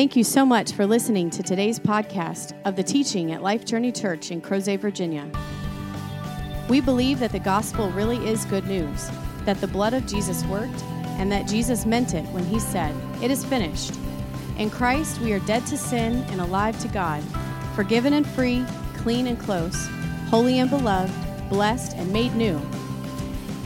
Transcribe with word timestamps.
Thank 0.00 0.16
you 0.16 0.24
so 0.24 0.46
much 0.46 0.72
for 0.72 0.86
listening 0.86 1.28
to 1.28 1.42
today's 1.42 1.78
podcast 1.78 2.58
of 2.64 2.74
the 2.74 2.82
teaching 2.82 3.32
at 3.32 3.42
Life 3.42 3.66
Journey 3.66 3.92
Church 3.92 4.30
in 4.30 4.40
Crozet, 4.40 4.80
Virginia. 4.80 5.30
We 6.70 6.80
believe 6.80 7.18
that 7.18 7.32
the 7.32 7.38
gospel 7.38 7.90
really 7.90 8.16
is 8.26 8.46
good 8.46 8.64
news, 8.64 9.10
that 9.44 9.60
the 9.60 9.66
blood 9.66 9.92
of 9.92 10.06
Jesus 10.06 10.42
worked, 10.46 10.82
and 11.18 11.30
that 11.30 11.46
Jesus 11.46 11.84
meant 11.84 12.14
it 12.14 12.24
when 12.28 12.46
he 12.46 12.58
said, 12.58 12.96
It 13.22 13.30
is 13.30 13.44
finished. 13.44 13.92
In 14.56 14.70
Christ, 14.70 15.20
we 15.20 15.34
are 15.34 15.40
dead 15.40 15.66
to 15.66 15.76
sin 15.76 16.24
and 16.30 16.40
alive 16.40 16.80
to 16.80 16.88
God, 16.88 17.22
forgiven 17.76 18.14
and 18.14 18.26
free, 18.26 18.64
clean 18.96 19.26
and 19.26 19.38
close, 19.38 19.86
holy 20.30 20.60
and 20.60 20.70
beloved, 20.70 21.12
blessed 21.50 21.94
and 21.98 22.10
made 22.10 22.34
new. 22.34 22.58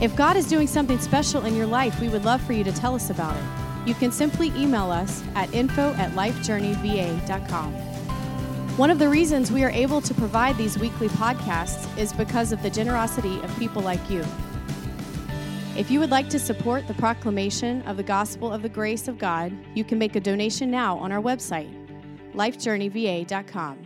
If 0.01 0.17
God 0.17 0.35
is 0.35 0.49
doing 0.49 0.67
something 0.67 0.99
special 0.99 1.45
in 1.45 1.55
your 1.55 1.67
life, 1.67 2.01
we 2.01 2.09
would 2.09 2.25
love 2.25 2.41
for 2.41 2.51
you 2.51 2.65
to 2.65 2.73
tell 2.73 2.93
us 2.93 3.09
about 3.09 3.37
it 3.37 3.64
you 3.85 3.93
can 3.93 4.11
simply 4.11 4.47
email 4.55 4.91
us 4.91 5.23
at 5.35 5.53
info 5.53 5.93
at 5.93 6.11
lifejourneyva.com. 6.11 7.73
One 8.77 8.89
of 8.89 8.99
the 8.99 9.07
reasons 9.07 9.51
we 9.51 9.63
are 9.63 9.69
able 9.69 10.01
to 10.01 10.13
provide 10.13 10.57
these 10.57 10.77
weekly 10.77 11.07
podcasts 11.07 11.97
is 11.97 12.11
because 12.11 12.51
of 12.51 12.61
the 12.61 12.69
generosity 12.69 13.39
of 13.41 13.57
people 13.57 13.81
like 13.81 14.09
you. 14.09 14.25
If 15.77 15.91
you 15.91 15.99
would 15.99 16.09
like 16.09 16.29
to 16.29 16.39
support 16.39 16.87
the 16.87 16.93
proclamation 16.93 17.81
of 17.83 17.97
the 17.97 18.03
gospel 18.03 18.51
of 18.51 18.61
the 18.61 18.69
grace 18.69 19.07
of 19.07 19.17
God, 19.17 19.53
you 19.75 19.83
can 19.83 19.97
make 19.97 20.15
a 20.15 20.19
donation 20.19 20.71
now 20.71 20.97
on 20.97 21.11
our 21.11 21.21
website, 21.21 21.73
lifejourneyva.com. 22.33 23.84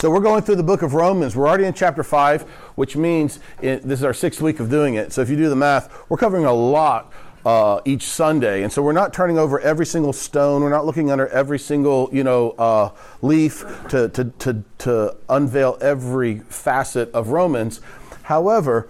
So 0.00 0.10
we're 0.10 0.20
going 0.20 0.40
through 0.40 0.56
the 0.56 0.62
book 0.62 0.80
of 0.80 0.94
Romans. 0.94 1.36
We're 1.36 1.46
already 1.46 1.66
in 1.66 1.74
chapter 1.74 2.02
5, 2.02 2.40
which 2.74 2.96
means 2.96 3.38
it, 3.60 3.82
this 3.82 3.98
is 3.98 4.04
our 4.04 4.14
sixth 4.14 4.40
week 4.40 4.58
of 4.58 4.70
doing 4.70 4.94
it. 4.94 5.12
So 5.12 5.20
if 5.20 5.28
you 5.28 5.36
do 5.36 5.50
the 5.50 5.56
math, 5.56 5.94
we're 6.08 6.16
covering 6.16 6.46
a 6.46 6.54
lot 6.54 7.12
uh, 7.44 7.82
each 7.84 8.04
Sunday. 8.04 8.62
And 8.62 8.72
so 8.72 8.80
we're 8.80 8.92
not 8.92 9.12
turning 9.12 9.36
over 9.36 9.60
every 9.60 9.84
single 9.84 10.14
stone. 10.14 10.62
We're 10.62 10.70
not 10.70 10.86
looking 10.86 11.10
under 11.10 11.28
every 11.28 11.58
single, 11.58 12.08
you 12.14 12.24
know, 12.24 12.52
uh, 12.52 12.92
leaf 13.20 13.62
to, 13.90 14.08
to, 14.08 14.24
to, 14.38 14.64
to 14.78 15.16
unveil 15.28 15.76
every 15.82 16.38
facet 16.48 17.12
of 17.12 17.28
Romans. 17.28 17.82
However, 18.22 18.88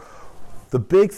the 0.69 0.79
big 0.79 1.13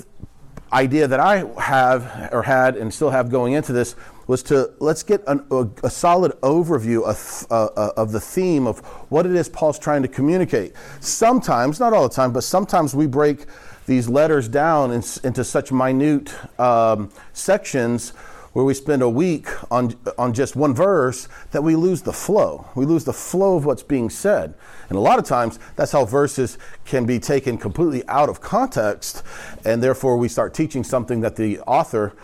idea 0.73 1.07
that 1.07 1.21
I 1.21 1.45
have 1.61 2.31
or 2.33 2.45
had 2.45 2.79
and 2.79 2.95
still 2.95 3.11
have 3.11 3.31
going 3.31 3.53
into 3.53 3.75
this 3.75 3.95
was 4.27 4.43
to 4.45 4.73
let's 4.79 5.03
get 5.03 5.23
an, 5.27 5.45
a, 5.51 5.67
a, 5.85 5.91
solid 5.91 6.33
overview 6.43 7.05
of, 7.05 7.47
uh, 7.51 7.67
uh, 7.77 7.93
of 7.97 8.13
the 8.13 8.21
theme 8.21 8.67
of 8.67 8.79
what 9.11 9.27
it 9.27 9.33
is 9.33 9.49
Paul's 9.49 9.79
trying 9.79 10.03
to 10.03 10.09
communicate. 10.09 10.75
Sometimes, 11.01 11.81
not 11.81 11.93
all 11.93 12.09
the 12.09 12.15
time, 12.15 12.33
but 12.33 12.45
sometimes 12.45 12.95
we 12.95 13.07
break 13.07 13.47
these 13.87 14.09
letters 14.09 14.49
down 14.49 14.93
in, 14.93 15.03
into 15.25 15.43
such 15.43 15.73
minute 15.73 16.33
um, 16.61 17.11
sections 17.33 18.13
where 18.53 18.65
we 18.65 18.75
spend 18.75 19.01
a 19.01 19.09
week 19.09 19.49
on, 19.71 19.95
on 20.19 20.35
just 20.35 20.57
one 20.57 20.75
verse 20.75 21.27
that 21.53 21.63
we 21.63 21.75
lose 21.75 22.03
the 22.03 22.13
flow. 22.13 22.67
We 22.75 22.85
lose 22.85 23.05
the 23.05 23.13
flow 23.13 23.57
of 23.57 23.65
what's 23.65 23.83
being 23.83 24.11
said. 24.11 24.55
And 24.89 24.99
a 24.99 25.01
lot 25.01 25.19
of 25.19 25.25
times, 25.25 25.59
that's 25.75 25.93
how 25.93 26.05
verses 26.05 26.59
can 26.85 27.07
be 27.07 27.19
taken 27.19 27.57
completely 27.57 28.07
out 28.09 28.29
of 28.29 28.43
context, 28.43 29.23
and 29.65 29.83
therefore 29.83 30.19
we 30.19 30.29
start 30.29 30.53
teaching 30.53 30.85
something 30.85 31.23
that 31.23 31.37
the 31.37 31.61
author 31.61 32.15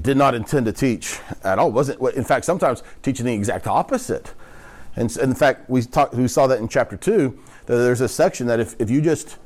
did 0.00 0.16
not 0.16 0.34
intend 0.34 0.66
to 0.66 0.72
teach 0.72 1.18
at 1.44 1.58
all. 1.58 1.70
Wasn't 1.70 2.00
in 2.14 2.24
fact 2.24 2.44
sometimes 2.44 2.82
teaching 3.02 3.26
the 3.26 3.34
exact 3.34 3.66
opposite. 3.66 4.32
And, 4.94 5.14
in 5.16 5.34
fact, 5.34 5.70
we 5.70 5.82
talked, 5.82 6.14
we 6.14 6.28
saw 6.28 6.46
that 6.46 6.58
in 6.58 6.68
chapter 6.68 6.96
two. 6.96 7.38
That 7.66 7.76
there's 7.76 8.00
a 8.00 8.08
section 8.08 8.46
that 8.48 8.60
if, 8.60 8.74
if 8.80 8.90
you 8.90 9.00
just 9.00 9.38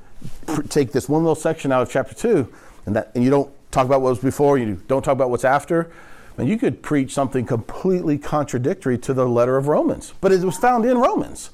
take 0.68 0.92
this 0.92 1.08
one 1.08 1.22
little 1.22 1.34
section 1.34 1.70
out 1.70 1.82
of 1.82 1.90
chapter 1.90 2.14
two, 2.14 2.52
and 2.86 2.96
that 2.96 3.12
and 3.14 3.22
you 3.22 3.30
don't 3.30 3.50
talk 3.70 3.86
about 3.86 4.00
what 4.00 4.10
was 4.10 4.18
before, 4.18 4.58
you 4.58 4.80
don't 4.88 5.02
talk 5.02 5.12
about 5.12 5.30
what's 5.30 5.44
after, 5.44 5.90
and 6.38 6.48
you 6.48 6.58
could 6.58 6.82
preach 6.82 7.12
something 7.12 7.44
completely 7.44 8.18
contradictory 8.18 8.98
to 8.98 9.14
the 9.14 9.26
letter 9.26 9.56
of 9.56 9.68
Romans. 9.68 10.14
But 10.20 10.32
it 10.32 10.42
was 10.42 10.56
found 10.56 10.84
in 10.84 10.98
Romans. 10.98 11.50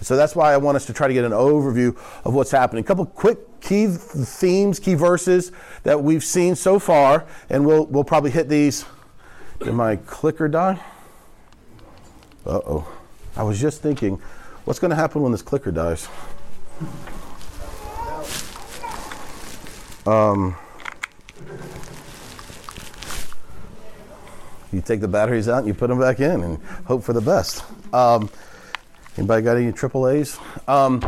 So 0.00 0.16
that's 0.16 0.36
why 0.36 0.52
I 0.52 0.56
want 0.58 0.76
us 0.76 0.86
to 0.86 0.92
try 0.92 1.08
to 1.08 1.14
get 1.14 1.24
an 1.24 1.32
overview 1.32 1.96
of 2.24 2.34
what's 2.34 2.50
happening. 2.50 2.84
A 2.84 2.86
couple 2.86 3.06
quick 3.06 3.60
key 3.60 3.86
themes, 3.88 4.78
key 4.78 4.94
verses 4.94 5.52
that 5.82 6.02
we've 6.02 6.24
seen 6.24 6.54
so 6.54 6.78
far, 6.78 7.26
and 7.48 7.66
we'll 7.66 7.86
we'll 7.86 8.04
probably 8.04 8.30
hit 8.30 8.48
these. 8.48 8.84
Did 9.60 9.72
my 9.74 9.96
clicker 9.96 10.48
die? 10.48 10.78
Uh 12.44 12.60
oh. 12.66 12.88
I 13.36 13.42
was 13.42 13.60
just 13.60 13.82
thinking, 13.82 14.20
what's 14.64 14.78
going 14.78 14.90
to 14.90 14.96
happen 14.96 15.22
when 15.22 15.32
this 15.32 15.42
clicker 15.42 15.70
dies? 15.70 16.08
Um, 20.06 20.56
you 24.72 24.80
take 24.80 25.00
the 25.00 25.08
batteries 25.08 25.48
out 25.48 25.58
and 25.58 25.66
you 25.66 25.74
put 25.74 25.88
them 25.88 25.98
back 25.98 26.20
in 26.20 26.42
and 26.42 26.62
hope 26.86 27.02
for 27.02 27.12
the 27.12 27.20
best. 27.20 27.64
Um, 27.92 28.30
Anybody 29.18 29.42
got 29.42 29.56
any 29.56 29.72
triple 29.72 30.08
A's? 30.08 30.38
Um, 30.68 31.00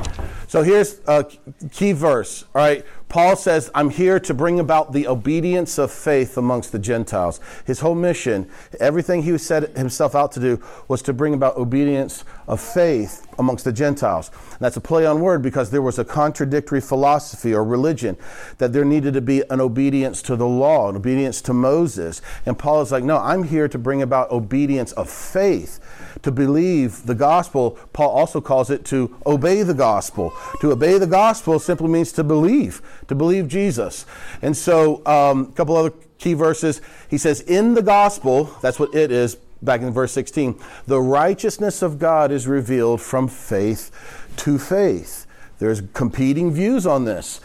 so 0.47 0.63
here's 0.63 1.01
a 1.07 1.27
key 1.73 1.93
verse. 1.93 2.45
All 2.55 2.63
right. 2.63 2.85
Paul 3.09 3.37
says, 3.37 3.71
I'm 3.75 3.91
here 3.91 4.21
to 4.21 4.35
bring 4.35 4.61
about 4.61 4.93
the 4.93 5.07
obedience 5.09 5.79
of 5.79 5.91
faith 5.91 6.37
amongst 6.37 6.73
the 6.73 6.79
Gentiles. 6.79 7.41
His 7.67 7.81
whole 7.81 7.95
mission, 7.95 8.51
everything 8.81 9.23
he 9.23 9.37
set 9.39 9.77
himself 9.77 10.15
out 10.15 10.33
to 10.33 10.41
do, 10.41 10.63
was 10.89 11.01
to 11.03 11.15
bring 11.15 11.33
about 11.33 11.57
obedience 11.57 12.25
of 12.47 12.61
faith 12.61 13.27
amongst 13.39 13.65
the 13.65 13.73
Gentiles. 13.73 14.31
And 14.51 14.61
that's 14.61 14.77
a 14.77 14.81
play 14.81 15.07
on 15.07 15.21
word 15.21 15.43
because 15.43 15.71
there 15.71 15.81
was 15.81 15.99
a 15.99 16.05
contradictory 16.05 16.83
philosophy 16.83 17.55
or 17.55 17.65
religion 17.65 18.17
that 18.59 18.75
there 18.75 18.85
needed 18.85 19.15
to 19.15 19.23
be 19.23 19.43
an 19.49 19.61
obedience 19.61 20.21
to 20.23 20.37
the 20.37 20.47
law, 20.47 20.91
an 20.91 20.97
obedience 20.97 21.41
to 21.43 21.55
Moses. 21.55 22.21
And 22.45 22.59
Paul 22.59 22.83
is 22.83 22.93
like, 22.93 23.05
no, 23.05 23.19
I'm 23.19 23.45
here 23.45 23.69
to 23.69 23.79
bring 23.79 24.03
about 24.03 24.31
obedience 24.31 24.93
of 24.93 25.09
faith 25.09 25.81
to 26.23 26.33
believe 26.33 27.07
the 27.07 27.15
gospel, 27.15 27.79
Paul 27.93 28.11
also 28.11 28.41
calls 28.41 28.71
it 28.71 28.85
to 28.87 29.17
obey 29.27 29.63
the 29.63 29.75
gospel. 29.75 30.33
To 30.61 30.73
obey 30.73 30.99
the 30.99 31.07
gospel 31.07 31.59
simply 31.59 31.89
means 31.89 32.13
to 32.13 32.25
believe, 32.25 32.83
to 33.09 33.15
believe 33.15 33.49
Jesus. 33.49 34.07
And 34.43 34.57
so, 34.57 35.05
um, 35.07 35.49
a 35.51 35.53
couple 35.53 35.77
other 35.77 35.93
key 36.19 36.35
verses. 36.35 36.81
He 37.09 37.19
says, 37.19 37.41
In 37.43 37.75
the 37.75 37.83
gospel, 37.83 38.45
that's 38.61 38.79
what 38.79 38.95
it 38.95 39.11
is, 39.11 39.37
back 39.63 39.81
in 39.81 39.93
verse 39.93 40.13
16, 40.13 40.61
the 40.87 41.01
righteousness 41.01 41.83
of 41.83 41.99
God 41.99 42.31
is 42.31 42.47
revealed 42.47 43.01
from 43.01 43.29
faith 43.29 43.91
to 44.39 44.59
faith. 44.59 45.27
There's 45.59 45.83
competing 45.93 46.53
views 46.53 46.87
on 46.87 47.05
this 47.05 47.41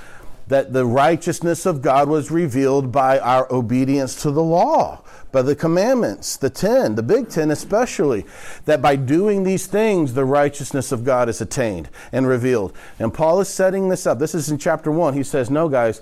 that 0.47 0.73
the 0.73 0.85
righteousness 0.85 1.65
of 1.65 1.81
God 1.81 2.09
was 2.09 2.31
revealed 2.31 2.91
by 2.91 3.19
our 3.19 3.51
obedience 3.51 4.21
to 4.23 4.31
the 4.31 4.43
law 4.43 5.03
by 5.33 5.41
the 5.41 5.55
commandments, 5.55 6.37
the 6.37 6.49
10, 6.49 6.93
the 6.95 7.03
big 7.03 7.27
10 7.27 7.49
especially, 7.49 8.23
that 8.65 8.81
by 8.81 8.95
doing 8.95 9.43
these 9.43 9.65
things, 9.65 10.13
the 10.13 10.23
righteousness 10.23 10.91
of 10.91 11.03
God 11.03 11.27
is 11.27 11.41
attained 11.41 11.89
and 12.13 12.27
revealed. 12.27 12.71
And 12.99 13.11
Paul 13.11 13.41
is 13.41 13.49
setting 13.49 13.89
this 13.89 14.05
up. 14.05 14.19
This 14.19 14.35
is 14.35 14.49
in 14.51 14.59
chapter 14.59 14.91
1. 14.91 15.15
He 15.15 15.23
says, 15.23 15.49
No, 15.49 15.67
guys, 15.67 16.01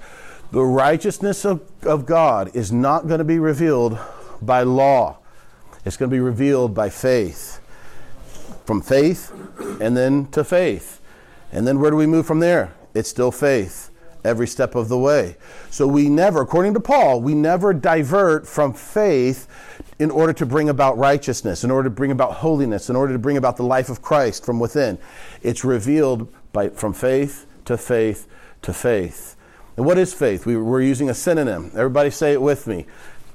the 0.51 0.61
righteousness 0.61 1.45
of, 1.45 1.61
of 1.83 2.05
God 2.05 2.53
is 2.53 2.73
not 2.73 3.07
going 3.07 3.19
to 3.19 3.23
be 3.23 3.39
revealed 3.39 3.97
by 4.41 4.63
law, 4.63 5.17
it's 5.85 5.95
going 5.97 6.11
to 6.11 6.15
be 6.15 6.19
revealed 6.19 6.75
by 6.75 6.89
faith. 6.89 7.59
From 8.65 8.81
faith 8.81 9.31
and 9.81 9.97
then 9.97 10.27
to 10.27 10.43
faith. 10.43 10.99
And 11.51 11.65
then 11.65 11.79
where 11.79 11.89
do 11.89 11.97
we 11.97 12.05
move 12.05 12.27
from 12.27 12.39
there? 12.39 12.73
It's 12.93 13.09
still 13.09 13.31
faith 13.31 13.90
every 14.23 14.47
step 14.47 14.75
of 14.75 14.89
the 14.89 14.97
way. 14.97 15.35
So 15.69 15.87
we 15.87 16.09
never, 16.09 16.41
according 16.41 16.73
to 16.75 16.79
Paul, 16.79 17.21
we 17.21 17.33
never 17.33 17.73
divert 17.73 18.47
from 18.47 18.73
faith 18.73 19.47
in 19.99 20.11
order 20.11 20.33
to 20.33 20.45
bring 20.45 20.69
about 20.69 20.97
righteousness, 20.97 21.63
in 21.63 21.71
order 21.71 21.89
to 21.89 21.95
bring 21.95 22.11
about 22.11 22.33
holiness, 22.33 22.89
in 22.89 22.95
order 22.95 23.13
to 23.13 23.19
bring 23.19 23.37
about 23.37 23.57
the 23.57 23.63
life 23.63 23.89
of 23.89 24.01
Christ 24.01 24.45
from 24.45 24.59
within. 24.59 24.97
It's 25.41 25.63
revealed 25.63 26.27
by, 26.53 26.69
from 26.69 26.93
faith 26.93 27.45
to 27.65 27.77
faith 27.77 28.27
to 28.61 28.73
faith. 28.73 29.35
And 29.77 29.85
what 29.85 29.97
is 29.97 30.13
faith? 30.13 30.45
We, 30.45 30.57
we're 30.57 30.81
using 30.81 31.09
a 31.09 31.13
synonym. 31.13 31.71
Everybody 31.73 32.09
say 32.09 32.33
it 32.33 32.41
with 32.41 32.67
me. 32.67 32.85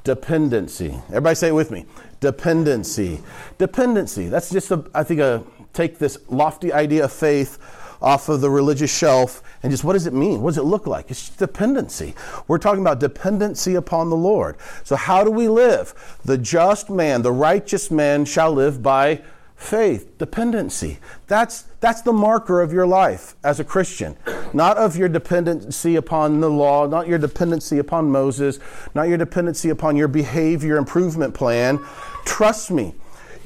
Dependency. 0.04 0.94
Everybody 1.08 1.34
say 1.34 1.48
it 1.48 1.54
with 1.54 1.70
me. 1.70 1.86
Dependency. 2.20 3.22
Dependency. 3.58 4.28
That's 4.28 4.50
just, 4.50 4.70
a, 4.70 4.84
I 4.94 5.02
think, 5.02 5.20
a, 5.20 5.42
take 5.72 5.98
this 5.98 6.18
lofty 6.28 6.72
idea 6.72 7.04
of 7.04 7.12
faith 7.12 7.58
off 8.00 8.28
of 8.28 8.40
the 8.40 8.50
religious 8.50 8.96
shelf 8.96 9.42
and 9.62 9.70
just 9.70 9.84
what 9.84 9.94
does 9.94 10.06
it 10.06 10.12
mean? 10.12 10.42
What 10.42 10.50
does 10.50 10.58
it 10.58 10.64
look 10.64 10.86
like? 10.86 11.10
It's 11.10 11.28
dependency. 11.30 12.14
We're 12.46 12.58
talking 12.58 12.80
about 12.80 13.00
dependency 13.00 13.74
upon 13.74 14.10
the 14.10 14.16
Lord. 14.16 14.56
So, 14.84 14.96
how 14.96 15.24
do 15.24 15.30
we 15.30 15.48
live? 15.48 16.18
The 16.24 16.38
just 16.38 16.90
man, 16.90 17.22
the 17.22 17.32
righteous 17.32 17.90
man 17.90 18.24
shall 18.24 18.52
live 18.52 18.82
by 18.82 19.22
faith, 19.56 20.18
dependency. 20.18 20.98
That's, 21.26 21.62
that's 21.80 22.02
the 22.02 22.12
marker 22.12 22.60
of 22.60 22.72
your 22.72 22.86
life 22.86 23.34
as 23.42 23.58
a 23.58 23.64
Christian. 23.64 24.16
Not 24.52 24.76
of 24.76 24.96
your 24.96 25.08
dependency 25.08 25.96
upon 25.96 26.40
the 26.40 26.50
law, 26.50 26.86
not 26.86 27.08
your 27.08 27.18
dependency 27.18 27.78
upon 27.78 28.10
Moses, 28.10 28.58
not 28.94 29.08
your 29.08 29.18
dependency 29.18 29.70
upon 29.70 29.96
your 29.96 30.08
behavior 30.08 30.76
improvement 30.76 31.34
plan. 31.34 31.84
Trust 32.24 32.70
me, 32.70 32.94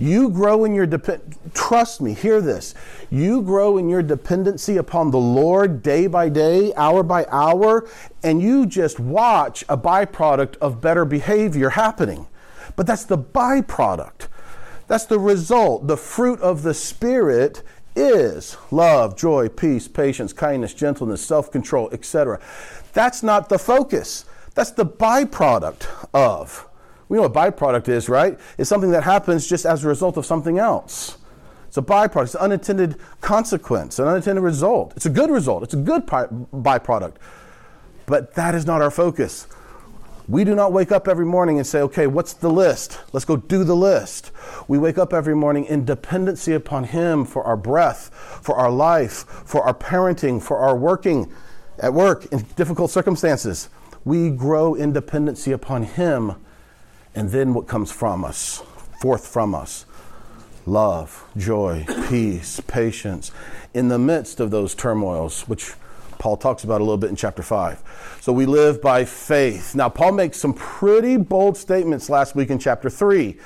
You 0.01 0.31
grow 0.31 0.65
in 0.65 0.75
your 0.75 0.87
depend 0.87 1.37
trust 1.53 2.01
me, 2.01 2.15
hear 2.15 2.41
this. 2.41 2.75
You 3.11 3.43
grow 3.43 3.77
in 3.77 3.91
your 3.91 4.03
dependency 4.03 4.79
upon 4.79 5.11
the 5.11 5.19
Lord 5.19 5.83
day 5.83 6.07
by 6.07 6.31
day, 6.31 6.73
hour 6.75 7.03
by 7.03 7.27
hour, 7.31 7.87
and 8.23 8.41
you 8.41 8.65
just 8.65 8.99
watch 8.99 9.63
a 9.69 9.77
byproduct 9.77 10.57
of 10.57 10.81
better 10.81 11.05
behavior 11.05 11.69
happening. 11.69 12.27
But 12.77 12.87
that's 12.87 13.05
the 13.05 13.19
byproduct. 13.19 14.29
That's 14.87 15.05
the 15.05 15.19
result. 15.19 15.87
The 15.87 15.99
fruit 15.99 16.41
of 16.41 16.63
the 16.63 16.73
Spirit 16.73 17.63
is 17.95 18.57
love, 18.71 19.19
joy, 19.19 19.51
peace, 19.51 19.87
patience, 19.87 20.33
kindness, 20.33 20.73
gentleness, 20.73 21.23
self 21.23 21.53
control, 21.53 21.91
etc. 21.93 22.41
That's 22.95 23.23
not 23.23 23.51
the 23.51 23.59
focus. 23.59 24.25
That's 24.55 24.71
the 24.71 24.87
byproduct 24.87 25.87
of. 26.15 26.70
We 27.11 27.17
know 27.17 27.29
what 27.29 27.33
byproduct 27.33 27.89
is, 27.89 28.09
right? 28.09 28.39
It's 28.57 28.69
something 28.69 28.93
that 28.93 29.03
happens 29.03 29.49
just 29.49 29.67
as 29.67 29.85
a 29.85 29.89
result 29.89 30.17
of 30.17 30.25
something 30.25 30.61
else. 30.61 31.19
It's 31.67 31.77
a 31.77 31.83
byproduct, 31.83 32.23
it's 32.23 32.35
an 32.37 32.41
unintended 32.41 32.97
consequence, 33.21 33.99
an 33.99 34.07
unintended 34.07 34.45
result. 34.45 34.93
It's 34.95 35.07
a 35.07 35.11
good 35.11 35.29
result, 35.29 35.65
it's 35.65 35.75
a 35.75 35.77
good 35.77 36.07
byproduct. 36.07 37.15
But 38.07 38.35
that 38.35 38.55
is 38.55 38.65
not 38.65 38.81
our 38.81 38.93
focus. 38.93 39.49
We 40.29 40.45
do 40.45 40.55
not 40.55 40.73
wake 40.73 40.93
up 40.93 41.09
every 41.09 41.27
morning 41.27 41.59
and 41.59 41.67
say, 41.67 41.81
okay, 41.81 42.07
what's 42.07 42.33
the 42.33 42.49
list? 42.49 43.01
Let's 43.13 43.25
go 43.25 43.37
do 43.37 43.65
the 43.65 43.75
list. 43.75 44.31
We 44.69 44.79
wake 44.79 44.97
up 44.97 45.13
every 45.13 45.35
morning 45.35 45.65
in 45.65 45.85
dependency 45.85 46.53
upon 46.53 46.85
Him 46.85 47.25
for 47.25 47.43
our 47.43 47.57
breath, 47.57 48.15
for 48.41 48.55
our 48.55 48.71
life, 48.71 49.25
for 49.45 49.65
our 49.65 49.75
parenting, 49.75 50.41
for 50.41 50.59
our 50.59 50.77
working 50.77 51.33
at 51.81 51.93
work 51.93 52.27
in 52.27 52.47
difficult 52.55 52.93
circumstances. 52.93 53.69
We 54.05 54.31
grow 54.31 54.77
in 54.77 54.93
dependency 54.93 55.51
upon 55.51 55.83
Him, 55.83 56.37
and 57.15 57.31
then 57.31 57.55
what 57.55 57.67
comes 57.67 57.91
from 57.91 58.25
us, 58.25 58.63
forth 59.01 59.27
from 59.27 59.55
us 59.55 59.87
love, 60.67 61.25
joy, 61.37 61.85
peace, 62.09 62.61
patience, 62.67 63.33
in 63.75 63.89
the 63.89 63.99
midst 63.99 64.41
of 64.41 64.51
those 64.51 64.75
turmoils, 64.75 65.43
which 65.49 65.73
Paul 66.19 66.37
talks 66.37 66.65
about 66.65 66.81
a 66.81 66.85
little 66.85 66.99
bit 66.99 67.11
in 67.11 67.17
chapter 67.17 67.43
5. 67.43 68.19
So 68.21 68.33
we 68.33 68.47
live 68.47 68.83
by 68.83 69.05
faith. 69.05 69.75
Now, 69.75 69.89
Paul 69.89 70.13
makes 70.13 70.39
some 70.39 70.53
pretty 70.53 71.17
bold 71.17 71.57
statements 71.57 72.11
last 72.11 72.35
week 72.37 72.51
in 72.51 72.59
chapter 72.59 72.91
3. 72.91 73.39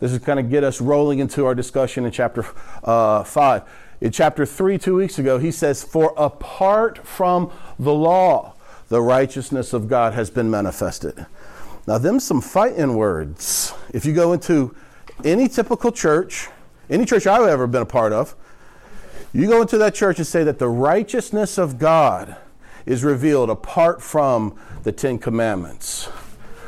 This 0.00 0.12
is 0.12 0.18
kind 0.18 0.40
of 0.40 0.50
get 0.50 0.64
us 0.64 0.80
rolling 0.80 1.18
into 1.18 1.44
our 1.44 1.54
discussion 1.54 2.06
in 2.06 2.10
chapter 2.10 2.44
uh, 2.82 3.22
5. 3.22 3.62
In 4.00 4.10
chapter 4.10 4.46
3, 4.46 4.78
two 4.78 4.96
weeks 4.96 5.18
ago, 5.18 5.38
he 5.38 5.50
says, 5.50 5.84
For 5.84 6.14
apart 6.16 7.06
from 7.06 7.52
the 7.78 7.92
law, 7.92 8.54
the 8.88 9.00
righteousness 9.00 9.72
of 9.72 9.88
God 9.88 10.14
has 10.14 10.30
been 10.30 10.50
manifested. 10.50 11.26
Now, 11.86 11.98
them 11.98 12.20
some 12.20 12.40
fighting 12.40 12.94
words. 12.94 13.74
If 13.92 14.04
you 14.04 14.12
go 14.12 14.32
into 14.32 14.74
any 15.24 15.48
typical 15.48 15.90
church, 15.90 16.48
any 16.88 17.04
church 17.04 17.26
I've 17.26 17.48
ever 17.48 17.66
been 17.66 17.82
a 17.82 17.86
part 17.86 18.12
of, 18.12 18.34
you 19.32 19.48
go 19.48 19.62
into 19.62 19.78
that 19.78 19.94
church 19.94 20.18
and 20.18 20.26
say 20.26 20.44
that 20.44 20.58
the 20.58 20.68
righteousness 20.68 21.58
of 21.58 21.78
God 21.78 22.36
is 22.86 23.02
revealed 23.02 23.50
apart 23.50 24.02
from 24.02 24.58
the 24.82 24.92
Ten 24.92 25.18
Commandments. 25.18 26.08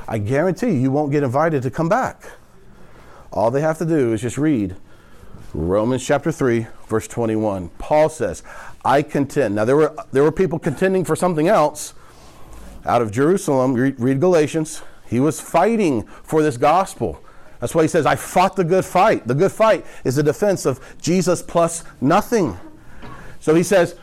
I 0.08 0.18
guarantee 0.18 0.68
you, 0.68 0.80
you 0.80 0.90
won't 0.90 1.12
get 1.12 1.22
invited 1.22 1.62
to 1.62 1.70
come 1.70 1.88
back. 1.88 2.24
All 3.32 3.50
they 3.50 3.60
have 3.60 3.78
to 3.78 3.84
do 3.84 4.12
is 4.12 4.22
just 4.22 4.38
read 4.38 4.76
Romans 5.52 6.04
chapter 6.04 6.32
3, 6.32 6.66
verse 6.88 7.06
21. 7.06 7.68
Paul 7.78 8.08
says, 8.08 8.42
I 8.84 9.02
contend. 9.02 9.54
Now, 9.54 9.64
there 9.64 9.76
were, 9.76 9.94
there 10.12 10.22
were 10.22 10.32
people 10.32 10.58
contending 10.58 11.04
for 11.04 11.14
something 11.14 11.48
else 11.48 11.94
out 12.84 13.02
of 13.02 13.12
Jerusalem. 13.12 13.74
Read, 13.74 13.98
read 14.00 14.20
Galatians. 14.20 14.82
He 15.06 15.20
was 15.20 15.40
fighting 15.40 16.02
for 16.22 16.42
this 16.42 16.56
gospel. 16.56 17.22
That's 17.60 17.74
why 17.74 17.82
he 17.82 17.88
says, 17.88 18.04
I 18.06 18.16
fought 18.16 18.56
the 18.56 18.64
good 18.64 18.84
fight. 18.84 19.26
The 19.26 19.34
good 19.34 19.52
fight 19.52 19.86
is 20.04 20.16
the 20.16 20.22
defense 20.22 20.66
of 20.66 20.80
Jesus 21.00 21.40
plus 21.40 21.84
nothing. 22.00 22.58
So 23.40 23.54
he 23.54 23.62
says, 23.62 23.96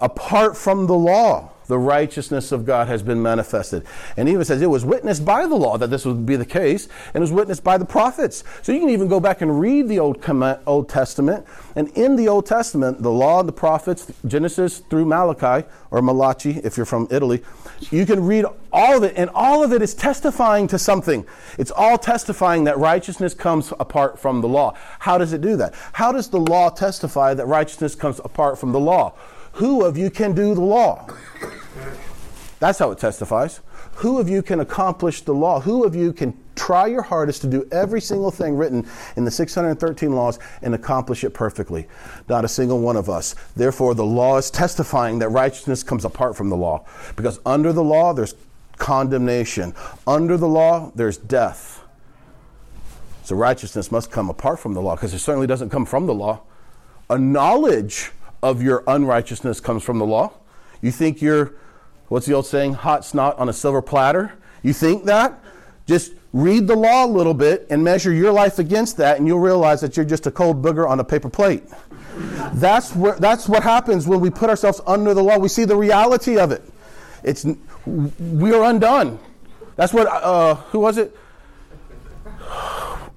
apart 0.00 0.56
from 0.56 0.86
the 0.86 0.94
law, 0.94 1.52
the 1.66 1.78
righteousness 1.78 2.52
of 2.52 2.64
God 2.64 2.88
has 2.88 3.02
been 3.02 3.22
manifested. 3.22 3.84
And 4.16 4.28
even 4.28 4.44
says 4.44 4.62
it 4.62 4.70
was 4.70 4.84
witnessed 4.84 5.24
by 5.24 5.46
the 5.46 5.54
law 5.54 5.78
that 5.78 5.90
this 5.90 6.04
would 6.04 6.26
be 6.26 6.36
the 6.36 6.46
case, 6.46 6.88
and 7.14 7.16
it 7.16 7.20
was 7.20 7.32
witnessed 7.32 7.64
by 7.64 7.78
the 7.78 7.84
prophets. 7.84 8.44
So 8.62 8.72
you 8.72 8.80
can 8.80 8.90
even 8.90 9.08
go 9.08 9.20
back 9.20 9.40
and 9.40 9.60
read 9.60 9.88
the 9.88 9.98
Old, 9.98 10.24
Old 10.66 10.88
Testament. 10.88 11.46
And 11.74 11.88
in 11.90 12.16
the 12.16 12.28
Old 12.28 12.46
Testament, 12.46 13.02
the 13.02 13.10
law 13.10 13.40
and 13.40 13.48
the 13.48 13.52
prophets, 13.52 14.10
Genesis 14.26 14.78
through 14.78 15.06
Malachi, 15.06 15.66
or 15.90 16.02
Malachi 16.02 16.60
if 16.64 16.76
you're 16.76 16.86
from 16.86 17.08
Italy, 17.10 17.42
you 17.90 18.06
can 18.06 18.24
read 18.24 18.46
all 18.72 18.96
of 18.96 19.02
it, 19.02 19.14
and 19.16 19.30
all 19.34 19.62
of 19.62 19.72
it 19.72 19.82
is 19.82 19.94
testifying 19.94 20.66
to 20.68 20.78
something. 20.78 21.26
It's 21.58 21.70
all 21.70 21.98
testifying 21.98 22.64
that 22.64 22.78
righteousness 22.78 23.34
comes 23.34 23.72
apart 23.78 24.18
from 24.18 24.40
the 24.40 24.48
law. 24.48 24.74
How 24.98 25.18
does 25.18 25.32
it 25.32 25.40
do 25.40 25.56
that? 25.56 25.74
How 25.92 26.12
does 26.12 26.28
the 26.28 26.40
law 26.40 26.70
testify 26.70 27.34
that 27.34 27.46
righteousness 27.46 27.94
comes 27.94 28.20
apart 28.24 28.58
from 28.58 28.72
the 28.72 28.80
law? 28.80 29.14
Who 29.56 29.84
of 29.84 29.96
you 29.96 30.10
can 30.10 30.34
do 30.34 30.54
the 30.54 30.60
law? 30.60 31.06
That's 32.58 32.78
how 32.78 32.90
it 32.90 32.98
testifies. 32.98 33.60
Who 33.96 34.18
of 34.18 34.28
you 34.28 34.42
can 34.42 34.60
accomplish 34.60 35.22
the 35.22 35.32
law? 35.32 35.60
Who 35.60 35.84
of 35.84 35.94
you 35.94 36.12
can 36.12 36.36
try 36.54 36.86
your 36.86 37.00
hardest 37.00 37.40
to 37.42 37.46
do 37.46 37.66
every 37.72 38.02
single 38.02 38.30
thing 38.30 38.56
written 38.56 38.86
in 39.16 39.24
the 39.24 39.30
613 39.30 40.12
laws 40.12 40.38
and 40.60 40.74
accomplish 40.74 41.24
it 41.24 41.30
perfectly? 41.30 41.86
Not 42.28 42.44
a 42.44 42.48
single 42.48 42.80
one 42.80 42.96
of 42.96 43.08
us. 43.08 43.34
Therefore, 43.54 43.94
the 43.94 44.04
law 44.04 44.36
is 44.36 44.50
testifying 44.50 45.18
that 45.20 45.30
righteousness 45.30 45.82
comes 45.82 46.04
apart 46.04 46.36
from 46.36 46.50
the 46.50 46.56
law. 46.56 46.84
Because 47.16 47.40
under 47.46 47.72
the 47.72 47.84
law, 47.84 48.12
there's 48.12 48.34
condemnation. 48.76 49.74
Under 50.06 50.36
the 50.36 50.48
law, 50.48 50.92
there's 50.94 51.16
death. 51.16 51.82
So 53.24 53.36
righteousness 53.36 53.90
must 53.90 54.10
come 54.10 54.28
apart 54.28 54.60
from 54.60 54.74
the 54.74 54.82
law 54.82 54.96
because 54.96 55.14
it 55.14 55.18
certainly 55.20 55.46
doesn't 55.46 55.70
come 55.70 55.86
from 55.86 56.06
the 56.06 56.14
law. 56.14 56.42
A 57.08 57.18
knowledge 57.18 58.12
of 58.50 58.62
your 58.62 58.84
unrighteousness 58.86 59.58
comes 59.60 59.82
from 59.82 59.98
the 59.98 60.06
law. 60.06 60.32
You 60.80 60.92
think 60.92 61.20
you're, 61.20 61.54
what's 62.06 62.26
the 62.26 62.34
old 62.34 62.46
saying, 62.46 62.74
hot 62.74 63.04
snot 63.04 63.36
on 63.38 63.48
a 63.48 63.52
silver 63.52 63.82
platter? 63.82 64.34
You 64.62 64.72
think 64.72 65.04
that? 65.04 65.42
Just 65.86 66.12
read 66.32 66.68
the 66.68 66.76
law 66.76 67.06
a 67.06 67.08
little 67.08 67.34
bit 67.34 67.66
and 67.70 67.82
measure 67.82 68.12
your 68.12 68.30
life 68.32 68.60
against 68.60 68.96
that, 68.98 69.18
and 69.18 69.26
you'll 69.26 69.40
realize 69.40 69.80
that 69.80 69.96
you're 69.96 70.06
just 70.06 70.28
a 70.28 70.30
cold 70.30 70.62
booger 70.62 70.88
on 70.88 71.00
a 71.00 71.04
paper 71.04 71.28
plate. 71.28 71.64
That's, 72.54 72.94
where, 72.94 73.16
that's 73.16 73.48
what 73.48 73.64
happens 73.64 74.06
when 74.06 74.20
we 74.20 74.30
put 74.30 74.48
ourselves 74.48 74.80
under 74.86 75.12
the 75.12 75.22
law. 75.22 75.38
We 75.38 75.48
see 75.48 75.64
the 75.64 75.76
reality 75.76 76.38
of 76.38 76.52
it. 76.52 76.62
It's, 77.24 77.44
we 77.84 78.52
are 78.52 78.62
undone. 78.62 79.18
That's 79.74 79.92
what, 79.92 80.06
uh, 80.06 80.54
who 80.70 80.78
was 80.78 80.98
it? 80.98 81.16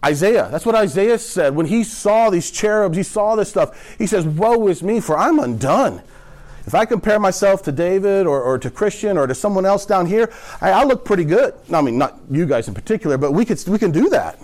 Isaiah. 0.03 0.47
That's 0.49 0.65
what 0.65 0.75
Isaiah 0.75 1.19
said. 1.19 1.55
When 1.55 1.65
he 1.65 1.83
saw 1.83 2.29
these 2.29 2.51
cherubs, 2.51 2.95
he 2.95 3.03
saw 3.03 3.35
this 3.35 3.49
stuff. 3.49 3.97
He 3.97 4.07
says, 4.07 4.25
Woe 4.25 4.67
is 4.67 4.81
me, 4.81 4.99
for 4.99 5.17
I'm 5.17 5.39
undone. 5.39 6.01
If 6.65 6.75
I 6.75 6.85
compare 6.85 7.19
myself 7.19 7.63
to 7.63 7.71
David 7.71 8.27
or, 8.27 8.41
or 8.41 8.59
to 8.59 8.69
Christian 8.69 9.17
or 9.17 9.27
to 9.27 9.35
someone 9.35 9.65
else 9.65 9.85
down 9.85 10.05
here, 10.05 10.31
I, 10.61 10.71
I 10.71 10.83
look 10.83 11.03
pretty 11.03 11.25
good. 11.25 11.53
I 11.73 11.81
mean, 11.81 11.97
not 11.97 12.19
you 12.29 12.45
guys 12.45 12.67
in 12.67 12.73
particular, 12.73 13.17
but 13.17 13.31
we, 13.31 13.43
could, 13.43 13.61
we 13.67 13.79
can 13.79 13.91
do 13.91 14.09
that. 14.09 14.39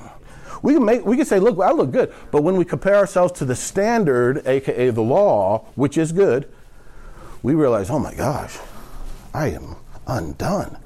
We 0.62 0.74
can, 0.74 0.84
make, 0.84 1.06
we 1.06 1.16
can 1.16 1.26
say, 1.26 1.40
look, 1.40 1.60
I 1.60 1.72
look 1.72 1.92
good. 1.92 2.12
But 2.32 2.42
when 2.42 2.58
we 2.58 2.66
compare 2.66 2.96
ourselves 2.96 3.34
to 3.34 3.46
the 3.46 3.56
standard, 3.56 4.46
aka 4.48 4.90
the 4.90 5.02
law, 5.02 5.68
which 5.76 5.98
is 5.98 6.12
good, 6.12 6.52
we 7.44 7.54
realize, 7.54 7.92
oh 7.92 8.00
my 8.00 8.16
gosh, 8.16 8.58
I 9.34 9.50
am 9.50 9.76
undone. 10.08 10.78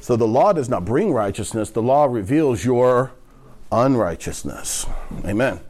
So 0.00 0.16
the 0.16 0.26
law 0.26 0.52
does 0.52 0.68
not 0.68 0.84
bring 0.84 1.12
righteousness, 1.12 1.70
the 1.70 1.82
law 1.82 2.06
reveals 2.06 2.64
your 2.64 3.12
unrighteousness. 3.72 4.86
Amen. 5.24 5.60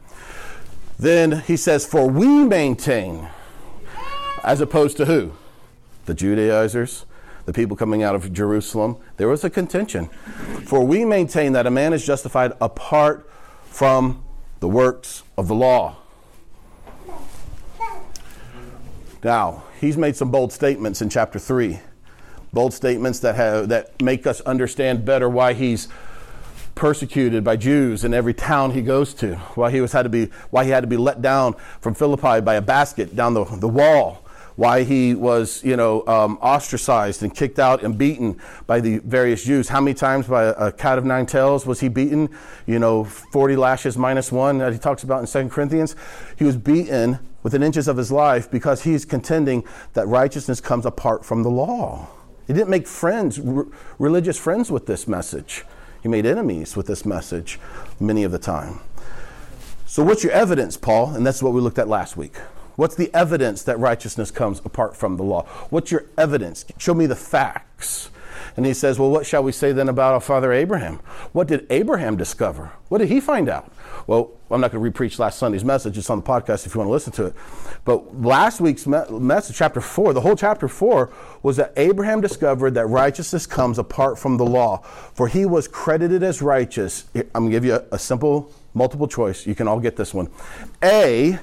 Then 0.99 1.41
he 1.41 1.57
says, 1.57 1.85
For 1.85 2.07
we 2.07 2.27
maintain, 2.43 3.27
as 4.43 4.61
opposed 4.61 4.97
to 4.97 5.05
who? 5.05 5.33
The 6.05 6.13
Judaizers, 6.13 7.05
the 7.45 7.53
people 7.53 7.77
coming 7.77 8.03
out 8.03 8.15
of 8.15 8.33
Jerusalem. 8.33 8.97
There 9.17 9.27
was 9.27 9.43
a 9.43 9.49
contention. 9.49 10.07
For 10.65 10.83
we 10.83 11.05
maintain 11.05 11.53
that 11.53 11.65
a 11.65 11.71
man 11.71 11.93
is 11.93 12.05
justified 12.05 12.53
apart 12.59 13.29
from 13.65 14.23
the 14.59 14.67
works 14.67 15.23
of 15.37 15.47
the 15.47 15.55
law. 15.55 15.97
Now, 19.23 19.63
he's 19.79 19.97
made 19.97 20.15
some 20.15 20.31
bold 20.31 20.51
statements 20.51 21.01
in 21.01 21.09
chapter 21.09 21.39
3. 21.39 21.79
Bold 22.53 22.73
statements 22.73 23.19
that, 23.19 23.35
have, 23.35 23.69
that 23.69 24.01
make 24.01 24.27
us 24.27 24.41
understand 24.41 25.05
better 25.05 25.29
why 25.29 25.53
he's 25.53 25.87
persecuted 26.77 27.43
by 27.43 27.57
Jews 27.57 28.05
in 28.05 28.13
every 28.13 28.35
town 28.35 28.69
he 28.69 28.83
goes 28.83 29.15
to, 29.15 29.35
why 29.55 29.71
he 29.71 29.81
was 29.81 29.91
had 29.93 30.03
to 30.03 30.09
be 30.09 30.25
why 30.51 30.63
he 30.63 30.69
had 30.69 30.81
to 30.81 30.87
be 30.87 30.95
let 30.95 31.23
down 31.23 31.55
from 31.81 31.95
Philippi 31.95 32.39
by 32.39 32.53
a 32.53 32.61
basket 32.61 33.15
down 33.15 33.33
the, 33.33 33.43
the 33.45 33.67
wall, 33.67 34.23
why 34.57 34.83
he 34.83 35.15
was 35.15 35.63
you 35.63 35.75
know 35.75 36.05
um, 36.07 36.37
ostracized 36.39 37.23
and 37.23 37.33
kicked 37.33 37.57
out 37.57 37.81
and 37.81 37.97
beaten 37.97 38.39
by 38.67 38.79
the 38.79 38.99
various 38.99 39.43
Jews. 39.43 39.69
How 39.69 39.81
many 39.81 39.95
times 39.95 40.27
by 40.27 40.43
a, 40.43 40.51
a 40.67 40.71
cat 40.71 40.99
of 40.99 41.03
nine 41.03 41.25
tails 41.25 41.65
was 41.65 41.79
he 41.79 41.89
beaten? 41.89 42.29
You 42.67 42.77
know, 42.77 43.03
forty 43.05 43.55
lashes 43.55 43.97
minus 43.97 44.31
one 44.31 44.59
that 44.59 44.71
he 44.71 44.77
talks 44.77 45.01
about 45.01 45.19
in 45.19 45.25
Second 45.25 45.49
Corinthians. 45.49 45.95
He 46.37 46.45
was 46.45 46.55
beaten 46.55 47.17
within 47.41 47.63
inches 47.63 47.87
of 47.87 47.97
his 47.97 48.11
life 48.11 48.51
because 48.51 48.83
he's 48.83 49.03
contending 49.03 49.63
that 49.93 50.07
righteousness 50.07 50.61
comes 50.61 50.85
apart 50.85 51.25
from 51.25 51.41
the 51.41 51.49
law. 51.49 52.07
He 52.45 52.53
didn't 52.53 52.69
make 52.69 52.87
friends, 52.87 53.39
r- 53.39 53.65
religious 53.97 54.37
friends 54.37 54.69
with 54.69 54.85
this 54.85 55.07
message. 55.07 55.65
He 56.07 56.09
made 56.09 56.25
enemies 56.25 56.77
with 56.77 56.87
this 56.87 57.05
message 57.05 57.59
many 57.99 58.23
of 58.23 58.31
the 58.31 58.39
time. 58.39 58.79
So, 59.85 60.01
what's 60.01 60.23
your 60.23 60.31
evidence, 60.31 60.77
Paul? 60.77 61.13
And 61.13 61.27
that's 61.27 61.43
what 61.43 61.51
we 61.51 61.59
looked 61.59 61.77
at 61.77 61.89
last 61.89 62.15
week. 62.15 62.37
What's 62.77 62.95
the 62.95 63.13
evidence 63.13 63.61
that 63.63 63.77
righteousness 63.77 64.31
comes 64.31 64.61
apart 64.63 64.95
from 64.95 65.17
the 65.17 65.23
law? 65.23 65.43
What's 65.69 65.91
your 65.91 66.05
evidence? 66.17 66.63
Show 66.77 66.93
me 66.93 67.07
the 67.07 67.15
facts. 67.17 68.09
And 68.55 68.65
he 68.65 68.73
says, 68.73 68.97
Well, 68.97 69.09
what 69.09 69.25
shall 69.25 69.43
we 69.43 69.51
say 69.51 69.73
then 69.73 69.89
about 69.89 70.13
our 70.13 70.21
father 70.21 70.53
Abraham? 70.53 71.01
What 71.33 71.49
did 71.49 71.67
Abraham 71.69 72.15
discover? 72.15 72.71
What 72.87 72.99
did 72.99 73.09
he 73.09 73.19
find 73.19 73.49
out? 73.49 73.69
Well, 74.07 74.31
I'm 74.49 74.61
not 74.61 74.71
going 74.71 74.81
to 74.81 74.91
repreach 74.91 75.19
last 75.19 75.37
Sunday's 75.37 75.65
message. 75.65 75.97
It's 75.97 76.09
on 76.09 76.21
the 76.21 76.25
podcast 76.25 76.65
if 76.65 76.73
you 76.73 76.79
want 76.79 76.87
to 76.87 76.93
listen 76.93 77.11
to 77.13 77.25
it. 77.25 77.33
But 77.83 78.21
last 78.21 78.61
week's 78.61 78.87
me- 78.87 79.03
message, 79.11 79.57
chapter 79.57 79.81
4, 79.81 80.13
the 80.13 80.21
whole 80.21 80.37
chapter 80.37 80.69
4 80.69 81.11
was 81.43 81.57
that 81.57 81.73
Abraham 81.75 82.21
discovered 82.21 82.73
that 82.75 82.85
righteousness 82.85 83.45
comes 83.45 83.77
apart 83.77 84.17
from 84.17 84.37
the 84.37 84.45
law. 84.45 84.77
For 85.13 85.27
he 85.27 85.45
was 85.45 85.67
credited 85.67 86.23
as 86.23 86.41
righteous. 86.41 87.03
I'm 87.13 87.23
going 87.33 87.45
to 87.47 87.51
give 87.51 87.65
you 87.65 87.75
a, 87.75 87.83
a 87.91 87.99
simple 87.99 88.49
multiple 88.73 89.09
choice. 89.09 89.45
You 89.45 89.55
can 89.55 89.67
all 89.67 89.79
get 89.79 89.97
this 89.97 90.13
one. 90.13 90.29
A, 90.81 91.39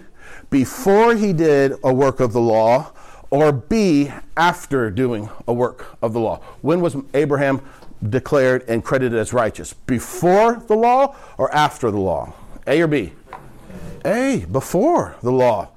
before 0.49 1.17
he 1.17 1.35
did 1.35 1.75
a 1.85 1.93
work 1.93 2.21
of 2.21 2.33
the 2.33 2.41
law, 2.41 2.93
or 3.29 3.53
B, 3.53 4.11
after 4.37 4.91
doing 4.91 5.29
a 5.47 5.53
work 5.53 5.99
of 6.01 6.13
the 6.13 6.21
law. 6.21 6.41
When 6.63 6.81
was 6.81 6.97
Abraham 7.13 7.61
declared 8.09 8.65
and 8.69 8.83
credited 8.83 9.19
as 9.19 9.33
righteous? 9.35 9.75
Before 9.75 10.63
the 10.67 10.77
law 10.77 11.17
or 11.37 11.53
after 11.53 11.91
the 11.91 11.99
law? 11.99 12.33
A 12.67 12.81
or 12.81 12.87
B? 12.87 13.13
A, 14.05 14.47
before 14.51 15.17
the 15.23 15.33
law. 15.33 15.71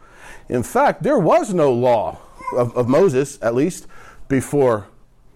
In 0.50 0.64
fact, 0.64 1.04
there 1.04 1.20
was 1.20 1.54
no 1.54 1.72
law 1.72 2.20
of, 2.54 2.76
of 2.76 2.88
Moses, 2.88 3.38
at 3.42 3.56
least, 3.56 3.88
before 4.28 4.88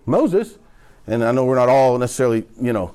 Moses. 0.05 0.57
And 1.07 1.23
I 1.23 1.31
know 1.31 1.45
we're 1.45 1.55
not 1.55 1.69
all 1.69 1.97
necessarily, 1.97 2.45
you 2.59 2.73
know, 2.73 2.93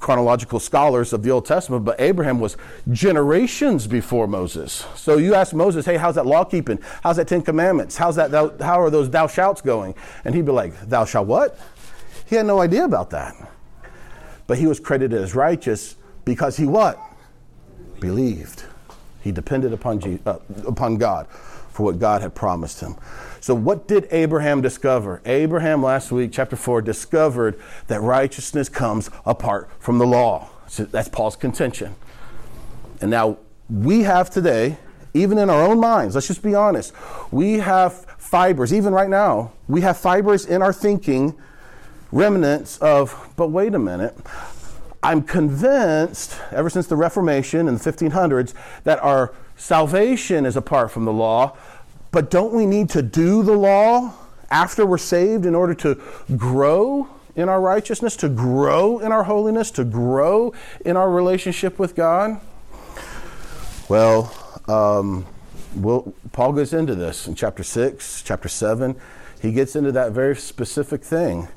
chronological 0.00 0.58
scholars 0.58 1.12
of 1.12 1.22
the 1.22 1.30
Old 1.30 1.46
Testament, 1.46 1.84
but 1.84 2.00
Abraham 2.00 2.40
was 2.40 2.56
generations 2.90 3.86
before 3.86 4.26
Moses. 4.26 4.84
So 4.96 5.16
you 5.16 5.34
ask 5.34 5.54
Moses, 5.54 5.86
hey, 5.86 5.96
how's 5.96 6.16
that 6.16 6.26
law 6.26 6.44
keeping? 6.44 6.78
How's 7.02 7.16
that 7.16 7.28
Ten 7.28 7.42
Commandments? 7.42 7.96
How's 7.96 8.16
that, 8.16 8.30
thou, 8.30 8.56
how 8.58 8.80
are 8.80 8.90
those 8.90 9.10
thou 9.10 9.26
shouts 9.26 9.60
going? 9.60 9.94
And 10.24 10.34
he'd 10.34 10.46
be 10.46 10.52
like, 10.52 10.78
thou 10.88 11.04
shalt 11.04 11.26
what? 11.26 11.58
He 12.26 12.36
had 12.36 12.46
no 12.46 12.60
idea 12.60 12.84
about 12.84 13.10
that. 13.10 13.34
But 14.46 14.58
he 14.58 14.66
was 14.66 14.80
credited 14.80 15.20
as 15.20 15.34
righteous 15.34 15.96
because 16.24 16.56
he 16.56 16.66
what? 16.66 16.98
Believed. 18.02 18.64
He 19.22 19.30
depended 19.30 19.72
upon, 19.72 20.20
uh, 20.26 20.38
upon 20.66 20.96
God 20.96 21.28
for 21.28 21.84
what 21.84 22.00
God 22.00 22.20
had 22.20 22.34
promised 22.34 22.80
him. 22.80 22.96
So, 23.40 23.54
what 23.54 23.86
did 23.86 24.08
Abraham 24.10 24.60
discover? 24.60 25.22
Abraham, 25.24 25.84
last 25.84 26.10
week, 26.10 26.32
chapter 26.32 26.56
4, 26.56 26.82
discovered 26.82 27.60
that 27.86 28.00
righteousness 28.00 28.68
comes 28.68 29.08
apart 29.24 29.70
from 29.78 29.98
the 29.98 30.06
law. 30.06 30.50
So 30.66 30.84
that's 30.84 31.08
Paul's 31.08 31.36
contention. 31.36 31.94
And 33.00 33.08
now 33.08 33.38
we 33.70 34.02
have 34.02 34.30
today, 34.30 34.78
even 35.14 35.38
in 35.38 35.48
our 35.48 35.62
own 35.62 35.78
minds, 35.78 36.16
let's 36.16 36.26
just 36.26 36.42
be 36.42 36.56
honest, 36.56 36.92
we 37.30 37.58
have 37.58 38.04
fibers, 38.18 38.74
even 38.74 38.92
right 38.92 39.08
now, 39.08 39.52
we 39.68 39.82
have 39.82 39.96
fibers 39.96 40.44
in 40.44 40.60
our 40.60 40.72
thinking, 40.72 41.38
remnants 42.10 42.78
of, 42.78 43.32
but 43.36 43.48
wait 43.48 43.74
a 43.74 43.78
minute. 43.78 44.16
I'm 45.02 45.22
convinced, 45.22 46.38
ever 46.52 46.70
since 46.70 46.86
the 46.86 46.96
Reformation 46.96 47.66
in 47.66 47.74
the 47.74 47.80
1500s, 47.80 48.54
that 48.84 49.02
our 49.02 49.34
salvation 49.56 50.46
is 50.46 50.56
apart 50.56 50.90
from 50.90 51.04
the 51.04 51.12
law, 51.12 51.56
but 52.12 52.30
don't 52.30 52.52
we 52.52 52.66
need 52.66 52.88
to 52.90 53.02
do 53.02 53.42
the 53.42 53.54
law 53.56 54.14
after 54.50 54.86
we're 54.86 54.98
saved 54.98 55.46
in 55.46 55.54
order 55.54 55.74
to 55.74 56.00
grow 56.36 57.08
in 57.34 57.48
our 57.48 57.60
righteousness, 57.60 58.14
to 58.16 58.28
grow 58.28 58.98
in 58.98 59.10
our 59.10 59.24
holiness, 59.24 59.70
to 59.72 59.84
grow 59.84 60.52
in 60.84 60.96
our 60.96 61.10
relationship 61.10 61.78
with 61.78 61.96
God? 61.96 62.40
Well, 63.88 64.32
um, 64.68 65.26
we'll 65.74 66.14
Paul 66.32 66.52
goes 66.52 66.72
into 66.72 66.94
this 66.94 67.26
in 67.26 67.34
chapter 67.34 67.62
6, 67.62 68.22
chapter 68.22 68.48
7. 68.48 68.96
He 69.40 69.52
gets 69.52 69.74
into 69.74 69.90
that 69.92 70.12
very 70.12 70.36
specific 70.36 71.02
thing. 71.02 71.48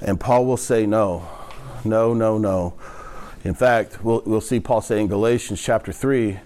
And 0.00 0.18
Paul 0.18 0.46
will 0.46 0.56
say, 0.56 0.86
no, 0.86 1.28
no, 1.84 2.14
no, 2.14 2.38
no. 2.38 2.74
In 3.44 3.54
fact, 3.54 4.04
we'll, 4.04 4.22
we'll 4.24 4.40
see 4.40 4.60
Paul 4.60 4.80
say 4.80 5.00
in 5.00 5.08
Galatians 5.08 5.60
chapter 5.60 5.92
3 5.92 6.38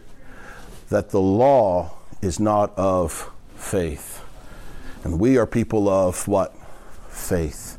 that 0.89 1.11
the 1.11 1.21
law 1.21 1.93
is 2.23 2.41
not 2.41 2.77
of 2.77 3.31
faith. 3.57 4.23
And 5.05 5.21
we 5.21 5.37
are 5.37 5.47
people 5.47 5.89
of 5.89 6.27
what? 6.27 6.55
Faith. 7.11 7.79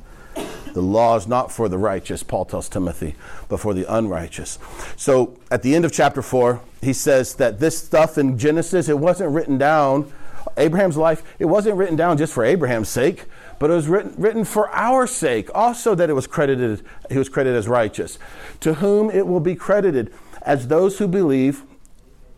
The 0.73 0.81
law 0.81 1.15
is 1.15 1.27
not 1.27 1.51
for 1.51 1.67
the 1.67 1.77
righteous, 1.77 2.21
Paul 2.21 2.45
tells 2.45 2.69
Timothy, 2.69 3.15
but 3.49 3.59
for 3.59 3.73
the 3.73 3.91
unrighteous. 3.91 4.59
So 4.95 5.39
at 5.49 5.63
the 5.63 5.73
end 5.73 5.85
of 5.85 5.91
chapter 5.91 6.21
4, 6.21 6.61
he 6.81 6.93
says 6.93 7.33
that 7.35 7.59
this 7.59 7.77
stuff 7.77 8.19
in 8.19 8.37
Genesis, 8.37 8.87
it 8.87 8.99
wasn't 8.99 9.31
written 9.31 9.57
down, 9.57 10.11
Abraham's 10.55 10.97
life, 10.97 11.23
it 11.39 11.45
wasn't 11.45 11.77
written 11.77 11.95
down 11.95 12.17
just 12.17 12.33
for 12.33 12.43
Abraham's 12.43 12.89
sake, 12.89 13.25
but 13.59 13.69
it 13.69 13.73
was 13.73 13.87
written, 13.87 14.13
written 14.17 14.43
for 14.43 14.69
our 14.69 15.07
sake, 15.07 15.49
also 15.55 15.95
that 15.95 16.09
it 16.09 16.13
was 16.13 16.27
credited, 16.27 16.83
he 17.09 17.17
was 17.17 17.29
credited 17.29 17.57
as 17.57 17.67
righteous, 17.67 18.19
to 18.59 18.75
whom 18.75 19.09
it 19.09 19.27
will 19.27 19.39
be 19.39 19.55
credited 19.55 20.13
as 20.41 20.67
those 20.67 20.99
who 20.99 21.07
believe 21.07 21.63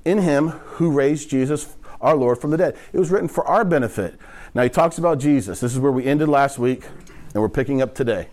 in 0.05 0.19
him 0.19 0.49
who 0.49 0.91
raised 0.91 1.29
Jesus 1.29 1.75
our 2.01 2.15
Lord 2.15 2.39
from 2.39 2.51
the 2.51 2.57
dead. 2.57 2.77
It 2.93 2.99
was 2.99 3.11
written 3.11 3.27
for 3.27 3.45
our 3.45 3.65
benefit. 3.65 4.17
Now 4.53 4.63
he 4.63 4.69
talks 4.69 4.97
about 4.97 5.19
Jesus. 5.19 5.59
This 5.59 5.73
is 5.73 5.79
where 5.79 5.91
we 5.91 6.05
ended 6.05 6.29
last 6.29 6.57
week, 6.57 6.85
and 7.33 7.41
we're 7.41 7.49
picking 7.49 7.81
up 7.81 7.93
today. 7.93 8.27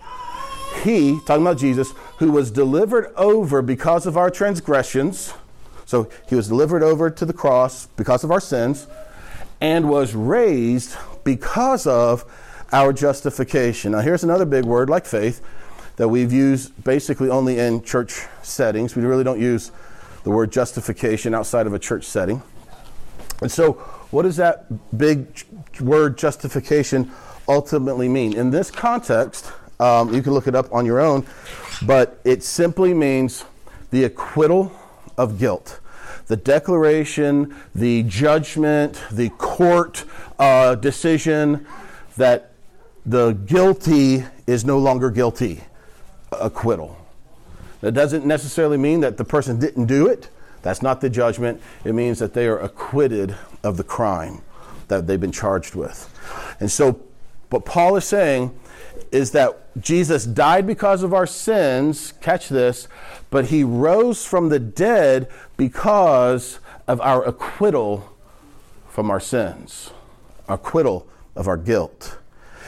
He, 0.83 1.19
talking 1.27 1.43
about 1.43 1.59
Jesus, 1.59 1.93
who 2.19 2.31
was 2.31 2.51
delivered 2.51 3.13
over 3.17 3.63
because 3.63 4.07
of 4.07 4.17
our 4.17 4.31
transgressions. 4.31 5.35
So 5.85 6.09
he 6.29 6.35
was 6.35 6.49
delivered 6.49 6.83
over 6.83 7.11
to 7.11 7.25
the 7.25 7.33
cross 7.33 7.87
because 7.97 8.25
of 8.25 8.31
our 8.31 8.41
sins, 8.41 8.87
and 9.61 9.89
was 9.89 10.15
raised 10.15 10.97
because 11.25 11.87
of 11.87 12.25
our 12.73 12.93
justification. 12.93 13.93
Now 13.93 14.01
here's 14.01 14.25
another 14.25 14.45
big 14.45 14.65
word 14.65 14.91
like 14.91 15.07
faith 15.07 15.45
that 15.97 16.09
we've 16.09 16.33
used 16.33 16.85
basically 16.85 17.31
only 17.31 17.59
in 17.59 17.83
church 17.83 18.27
settings. 18.43 18.95
We 18.95 19.03
really 19.03 19.25
don't 19.25 19.41
use 19.41 19.73
the 20.25 20.31
word 20.31 20.53
justification 20.53 21.35
outside 21.35 21.67
of 21.67 21.75
a 21.75 21.79
church 21.79 22.05
setting. 22.05 22.43
And 23.41 23.51
so, 23.51 23.75
what 24.11 24.23
does 24.23 24.37
that 24.37 24.67
big 24.97 25.45
word 25.81 26.17
justification 26.17 27.11
ultimately 27.49 28.09
mean? 28.09 28.37
In 28.37 28.51
this 28.51 28.71
context, 28.71 29.53
um, 29.79 30.15
you 30.15 30.23
can 30.23 30.33
look 30.33 30.47
it 30.47 30.55
up 30.55 30.73
on 30.73 30.87
your 30.87 31.01
own, 31.01 31.27
but 31.83 32.21
it 32.25 32.43
simply 32.43 32.95
means 32.95 33.45
the 33.91 34.05
acquittal 34.05 34.73
of 35.19 35.39
guilt. 35.39 35.81
The 36.27 36.37
declaration, 36.37 37.55
the 37.75 38.03
judgment, 38.05 39.01
the 39.11 39.29
court 39.31 40.05
uh, 40.39 40.75
decision 40.75 41.67
that 42.17 42.53
the 43.07 43.33
guilty 43.33 44.25
is 44.47 44.65
no 44.65 44.79
longer 44.79 45.11
guilty. 45.11 45.63
Acquittal. 46.33 46.99
That 47.81 47.93
doesn't 47.93 48.27
necessarily 48.27 48.77
mean 48.77 49.01
that 49.01 49.17
the 49.17 49.25
person 49.25 49.61
didn't 49.61 49.87
do 49.87 50.09
it. 50.09 50.29
That's 50.63 50.83
not 50.83 51.01
the 51.01 51.09
judgment. 51.09 51.63
It 51.85 51.95
means 51.95 52.19
that 52.19 52.35
they 52.35 52.49
are 52.49 52.59
acquitted 52.59 53.37
of 53.63 53.77
the 53.77 53.85
crime 53.85 54.43
that 54.89 55.07
they've 55.07 55.21
been 55.21 55.33
charged 55.33 55.77
with. 55.77 56.13
And 56.59 56.71
so, 56.71 57.01
what 57.51 57.65
Paul 57.65 57.97
is 57.97 58.05
saying 58.05 58.59
is 59.13 59.31
that 59.31 59.81
Jesus 59.81 60.25
died 60.25 60.67
because 60.67 61.05
of 61.05 61.15
our 61.15 61.27
sins, 61.27 62.13
catch 62.21 62.49
this, 62.49 62.89
but 63.31 63.47
he 63.47 63.63
rose 63.63 64.25
from 64.25 64.49
the 64.49 64.59
dead 64.59 65.29
because 65.57 66.59
of 66.89 67.01
our 67.01 67.25
acquittal 67.25 68.13
from 68.89 69.11
our 69.11 69.21
sins, 69.21 69.91
acquittal 70.49 71.07
of 71.37 71.47
our 71.47 71.57
guilt. 71.57 72.19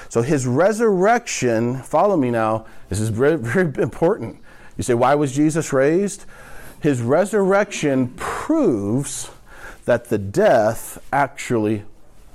So 0.09 0.23
his 0.23 0.47
resurrection, 0.47 1.83
follow 1.83 2.17
me 2.17 2.31
now, 2.31 2.67
this 2.89 3.01
is 3.01 3.11
very, 3.11 3.37
very 3.37 3.73
important. 3.83 4.39
You 4.77 4.85
say, 4.85 4.95
why 4.95 5.15
was 5.15 5.35
Jesus 5.35 5.73
raised? 5.73 6.25
His 6.81 7.01
resurrection 7.01 8.15
proves 8.17 9.31
that 9.85 10.07
the 10.09 10.19
death 10.19 10.99
actually 11.13 11.85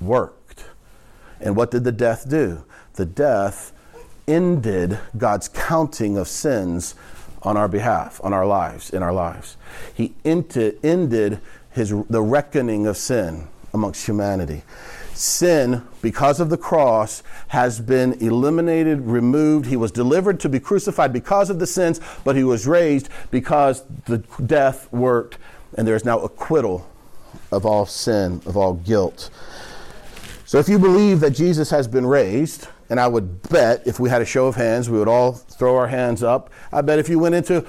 worked. 0.01 0.65
And 1.39 1.55
what 1.55 1.71
did 1.71 1.83
the 1.83 1.91
death 1.91 2.29
do? 2.29 2.63
The 2.93 3.05
death 3.05 3.71
ended 4.27 4.99
God's 5.17 5.47
counting 5.47 6.17
of 6.17 6.27
sins 6.27 6.95
on 7.41 7.57
our 7.57 7.67
behalf, 7.67 8.19
on 8.23 8.33
our 8.33 8.45
lives, 8.45 8.89
in 8.89 9.03
our 9.03 9.13
lives. 9.13 9.57
He 9.93 10.13
ended 10.23 11.39
his, 11.71 11.93
the 12.09 12.21
reckoning 12.21 12.87
of 12.87 12.97
sin 12.97 13.47
amongst 13.73 14.05
humanity. 14.05 14.63
Sin, 15.13 15.84
because 16.01 16.39
of 16.39 16.50
the 16.50 16.58
cross, 16.58 17.22
has 17.50 17.79
been 17.79 18.13
eliminated, 18.13 19.01
removed. 19.01 19.67
He 19.67 19.77
was 19.77 19.91
delivered 19.91 20.39
to 20.41 20.50
be 20.50 20.60
crucified 20.60 21.13
because 21.13 21.50
of 21.50 21.60
the 21.60 21.67
sins, 21.67 22.00
but 22.24 22.36
he 22.36 22.43
was 22.43 22.65
raised 22.65 23.10
because 23.29 23.84
the 24.05 24.20
death 24.46 24.91
worked, 24.91 25.38
and 25.77 25.88
there 25.88 25.96
is 25.96 26.03
now 26.03 26.20
acquittal 26.20 26.89
of 27.51 27.65
all 27.65 27.86
sin, 27.86 28.41
of 28.46 28.58
all 28.58 28.74
guilt. 28.74 29.29
So 30.46 30.60
if 30.60 30.67
you 30.67 30.79
believe 30.79 31.20
that 31.20 31.32
Jesus 31.32 31.70
has 31.70 31.88
been 31.88 32.05
raised, 32.05 32.67
and 32.89 33.00
I 33.00 33.08
would 33.08 33.41
bet 33.50 33.84
if 33.86 34.00
we 34.00 34.10
had 34.10 34.22
a 34.22 34.25
show 34.25 34.48
of 34.48 34.55
hands, 34.55 34.89
we 34.89 35.00
would 35.00 35.08
all 35.08 35.34
throw 35.34 35.75
our 35.77 35.88
hands 35.88 36.22
up. 36.22 36.51
I 36.72 36.82
bet 36.82 37.00
if 37.00 37.10
you 37.10 37.17
went 37.17 37.36
into, 37.36 37.65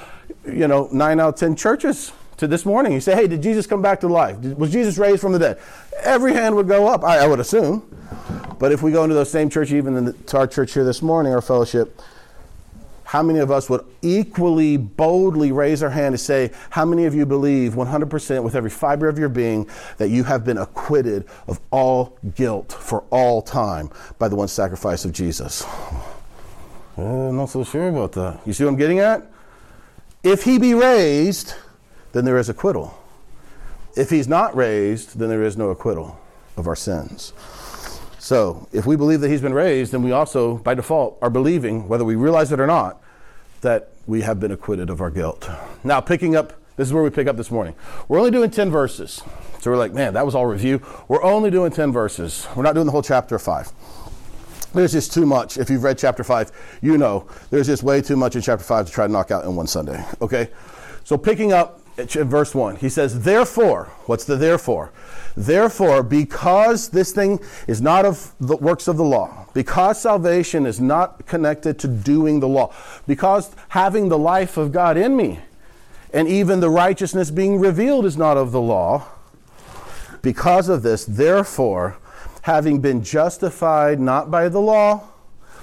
you 0.47 0.69
know, 0.69 0.89
nine 0.93 1.21
out 1.21 1.35
of 1.35 1.37
ten 1.37 1.57
churches 1.57 2.13
to 2.45 2.49
this 2.49 2.65
morning, 2.65 2.93
you 2.93 3.01
say, 3.01 3.15
hey, 3.15 3.27
did 3.27 3.43
Jesus 3.43 3.67
come 3.67 3.83
back 3.83 4.01
to 4.01 4.09
life? 4.09 4.37
Was 4.39 4.71
Jesus 4.71 4.99
raised 4.99 5.21
from 5.21 5.33
the 5.33 5.39
dead? 5.39 5.59
Every 6.03 6.33
hand 6.33 6.55
would 6.57 6.69
go 6.69 6.87
up, 6.87 7.03
I, 7.03 7.19
I 7.19 7.27
would 7.27 7.41
assume. 7.41 7.83
But 8.59 8.73
if 8.73 8.83
we 8.83 8.93
go 8.93 9.03
into 9.05 9.15
those 9.15 9.31
same 9.31 9.51
church, 9.51 9.73
even 9.73 10.05
the, 10.05 10.13
to 10.13 10.39
our 10.39 10.47
church 10.47 10.75
here 10.75 10.85
this 10.85 11.03
morning, 11.03 11.33
our 11.33 11.43
fellowship, 11.43 12.01
how 13.05 13.23
many 13.23 13.39
of 13.39 13.51
us 13.51 13.71
would 13.71 13.85
equally 14.03 14.77
boldly 14.77 15.53
raise 15.53 15.83
our 15.83 15.91
hand 15.91 16.15
to 16.15 16.19
say, 16.19 16.51
How 16.71 16.85
many 16.85 17.05
of 17.05 17.15
you 17.15 17.27
believe 17.27 17.75
100% 17.75 18.43
with 18.43 18.57
every 18.57 18.71
fiber 18.71 19.09
of 19.09 19.19
your 19.19 19.29
being 19.29 19.69
that 19.99 20.09
you 20.09 20.25
have 20.25 20.45
been 20.45 20.59
acquitted 20.59 21.25
of 21.47 21.61
all 21.71 22.19
guilt 22.35 22.73
for 22.73 23.05
all 23.11 23.41
time 23.43 23.91
by 24.19 24.29
the 24.29 24.35
one 24.35 24.49
sacrifice 24.49 25.05
of 25.05 25.13
Jesus? 25.13 25.65
I'm 26.97 27.37
not 27.37 27.51
so 27.51 27.65
sure 27.65 27.89
about 27.89 28.13
that. 28.13 28.41
You 28.47 28.53
see 28.53 28.65
what 28.65 28.71
I'm 28.71 28.77
getting 28.77 29.01
at? 29.01 29.31
If 30.23 30.43
he 30.43 30.59
be 30.59 30.75
raised, 30.75 31.55
then 32.15 32.25
there 32.25 32.39
is 32.39 32.49
acquittal. 32.49 32.97
If 33.97 34.09
he's 34.09 34.27
not 34.27 34.57
raised, 34.57 35.19
then 35.19 35.29
there 35.29 35.43
is 35.43 35.57
no 35.57 35.71
acquittal 35.71 36.19
of 36.57 36.67
our 36.67 36.77
sins. 36.77 37.33
So, 38.19 38.67
if 38.73 38.87
we 38.87 38.97
believe 38.97 39.21
that 39.21 39.31
he's 39.31 39.43
been 39.43 39.53
raised, 39.53 39.93
then 39.93 40.03
we 40.03 40.13
also, 40.13 40.57
by 40.59 40.75
default, 40.75 41.19
are 41.21 41.29
believing, 41.29 41.89
whether 41.89 42.05
we 42.05 42.15
realize 42.15 42.53
it 42.53 42.61
or 42.61 42.67
not, 42.67 43.03
that 43.61 43.91
we 44.07 44.23
have 44.23 44.41
been 44.41 44.53
acquitted 44.53 44.89
of 44.89 45.01
our 45.01 45.11
guilt. 45.11 45.51
Now, 45.83 46.01
picking 46.01 46.35
up, 46.35 46.55
this 46.77 46.89
is 46.89 46.95
where 46.95 47.03
we 47.03 47.11
pick 47.11 47.27
up 47.27 47.37
this 47.37 47.51
morning. 47.51 47.75
We're 48.09 48.19
only 48.19 48.31
doing 48.31 48.51
10 48.51 48.71
verses. 48.71 49.23
So 49.61 49.71
we're 49.71 49.77
like, 49.77 49.93
man, 49.93 50.15
that 50.15 50.25
was 50.25 50.35
all 50.35 50.47
review. 50.47 50.81
We're 51.09 51.23
only 51.23 51.51
doing 51.51 51.71
10 51.71 51.93
verses. 51.93 52.47
We're 52.55 52.63
not 52.63 52.75
doing 52.75 52.87
the 52.87 52.93
whole 52.93 53.03
chapter 53.03 53.35
of 53.35 53.43
5. 53.43 53.73
There's 54.73 54.93
just 54.93 55.13
too 55.13 55.27
much. 55.27 55.59
If 55.59 55.69
you've 55.71 55.83
read 55.83 55.99
chapter 55.99 56.25
5, 56.25 56.79
you 56.83 56.97
know 56.99 57.29
there's 57.51 57.67
just 57.67 57.83
way 57.83 58.01
too 58.01 58.17
much 58.17 58.37
in 58.37 58.43
chapter 58.43 58.65
5 58.65 58.87
to 58.87 58.93
try 58.93 59.07
to 59.07 59.13
knock 59.13 59.31
out 59.31 59.45
in 59.45 59.55
one 59.55 59.67
Sunday. 59.67 60.05
Okay? 60.21 60.51
So 61.05 61.17
picking 61.17 61.53
up 61.53 61.81
verse 61.97 62.55
1. 62.55 62.77
He 62.77 62.89
says, 62.89 63.23
Therefore, 63.23 63.85
what's 64.07 64.25
the 64.25 64.37
therefore? 64.37 64.93
Therefore, 65.37 66.03
because 66.03 66.89
this 66.89 67.13
thing 67.13 67.41
is 67.67 67.81
not 67.81 68.05
of 68.05 68.33
the 68.41 68.57
works 68.57 68.89
of 68.89 68.97
the 68.97 69.05
law, 69.05 69.47
because 69.55 70.01
salvation 70.01 70.67
is 70.67 70.81
not 70.81 71.27
connected 71.27 71.79
to 71.81 71.89
doing 71.89 72.41
the 72.41 72.49
law, 72.49 72.75
because 73.07 73.55
having 73.69 74.09
the 74.09 74.19
life 74.19 74.57
of 74.57 74.73
God 74.73 74.97
in 74.97 75.17
me, 75.17 75.41
and 76.13 76.29
even 76.29 76.61
the 76.61 76.71
righteousness 76.71 77.31
being 77.31 77.59
revealed 77.59 78.05
is 78.05 78.17
not 78.17 78.37
of 78.37 78.53
the 78.53 78.61
law, 78.61 79.07
because 80.23 80.69
of 80.69 80.83
this, 80.83 81.05
therefore, 81.05 81.97
having 82.43 82.81
been 82.81 83.03
justified 83.03 84.01
not 84.01 84.31
by 84.31 84.49
the 84.49 84.61
law, 84.61 85.03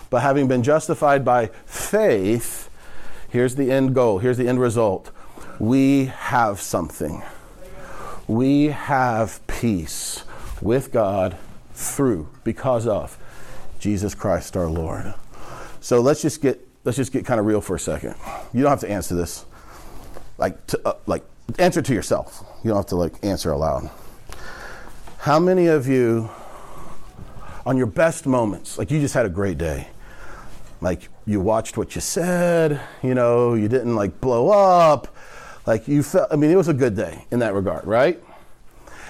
but 0.10 0.22
having 0.22 0.48
been 0.48 0.64
justified 0.64 1.24
by 1.24 1.48
faith, 1.66 2.70
here's 3.30 3.56
the 3.56 3.72
end 3.72 3.96
goal, 3.96 4.20
here's 4.20 4.38
the 4.38 4.48
end 4.48 4.60
result 4.60 5.12
we 5.62 6.06
have 6.06 6.60
something. 6.60 7.22
We 8.28 8.68
have 8.70 9.46
peace 9.46 10.24
with 10.60 10.92
God 10.92 11.38
through, 11.76 12.30
because 12.44 12.88
of 12.88 13.16
Jesus 13.78 14.16
Christ 14.16 14.58
our 14.58 14.66
Lord. 14.66 15.14
So 15.80 16.02
let's 16.02 16.24
just 16.24 16.42
get 16.42 16.68
let's 16.84 16.98
just 16.98 17.12
get 17.12 17.28
kind 17.28 17.40
of 17.40 17.46
real 17.46 17.62
for 17.62 17.76
a 17.76 17.80
second. 17.80 18.16
You 18.54 18.64
don't 18.64 18.72
have 18.72 18.80
to 18.80 18.90
answer 18.90 19.14
this, 19.14 19.46
like 20.40 20.66
to, 20.66 20.82
uh, 20.84 20.94
like 21.06 21.24
answer 21.60 21.84
to 21.84 21.94
yourself. 21.94 22.44
You 22.64 22.70
don't 22.70 22.78
have 22.78 22.88
to 22.88 22.96
like 22.96 23.24
answer 23.24 23.52
aloud. 23.52 23.92
How 25.20 25.40
many 25.40 25.68
of 25.68 25.88
you, 25.88 26.32
on 27.68 27.78
your 27.78 27.86
best 27.86 28.26
moments, 28.26 28.80
like 28.80 28.90
you 28.90 29.00
just 29.00 29.14
had 29.14 29.28
a 29.28 29.30
great 29.30 29.60
day, 29.60 29.90
like 30.82 31.10
you 31.28 31.40
watched 31.40 31.78
what 31.78 31.94
you 31.94 32.02
said, 32.02 32.82
you 33.04 33.14
know, 33.14 33.54
you 33.54 33.68
didn't 33.68 33.96
like 33.96 34.20
blow 34.20 34.50
up, 34.50 35.16
like 35.66 35.88
you 35.88 36.04
felt, 36.04 36.32
I 36.32 36.36
mean, 36.36 36.52
it 36.52 36.56
was 36.56 36.68
a 36.68 36.74
good 36.74 36.96
day 36.96 37.26
in 37.32 37.40
that 37.40 37.54
regard, 37.54 37.86
right? 37.86 38.22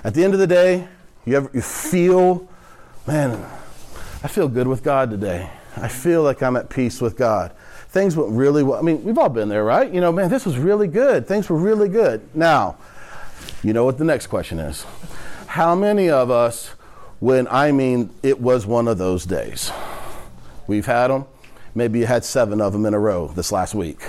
At 0.03 0.13
the 0.13 0.23
end 0.23 0.33
of 0.33 0.39
the 0.39 0.47
day, 0.47 0.87
you, 1.25 1.37
ever, 1.37 1.51
you 1.53 1.61
feel, 1.61 2.47
man, 3.07 3.43
I 4.23 4.27
feel 4.27 4.47
good 4.47 4.67
with 4.67 4.83
God 4.83 5.11
today. 5.11 5.49
I 5.77 5.87
feel 5.87 6.23
like 6.23 6.43
I'm 6.43 6.55
at 6.57 6.69
peace 6.69 6.99
with 6.99 7.15
God. 7.15 7.53
Things 7.89 8.15
went 8.15 8.31
really 8.31 8.63
well. 8.63 8.79
I 8.79 8.81
mean, 8.81 9.03
we've 9.03 9.17
all 9.17 9.29
been 9.29 9.49
there, 9.49 9.63
right? 9.63 9.91
You 9.91 10.01
know, 10.01 10.11
man, 10.11 10.29
this 10.29 10.45
was 10.45 10.57
really 10.57 10.87
good. 10.87 11.27
Things 11.27 11.49
were 11.49 11.57
really 11.57 11.89
good. 11.89 12.21
Now, 12.35 12.77
you 13.63 13.73
know 13.73 13.85
what 13.85 13.97
the 13.97 14.03
next 14.03 14.27
question 14.27 14.59
is. 14.59 14.85
How 15.47 15.75
many 15.75 16.09
of 16.09 16.31
us, 16.31 16.69
when 17.19 17.47
I 17.49 17.71
mean 17.71 18.09
it 18.23 18.39
was 18.39 18.65
one 18.65 18.87
of 18.87 18.97
those 18.97 19.25
days? 19.25 19.71
We've 20.67 20.85
had 20.85 21.07
them. 21.07 21.25
Maybe 21.75 21.99
you 21.99 22.05
had 22.05 22.25
seven 22.25 22.59
of 22.59 22.73
them 22.73 22.85
in 22.85 22.93
a 22.93 22.99
row 22.99 23.27
this 23.27 23.51
last 23.51 23.75
week. 23.75 24.01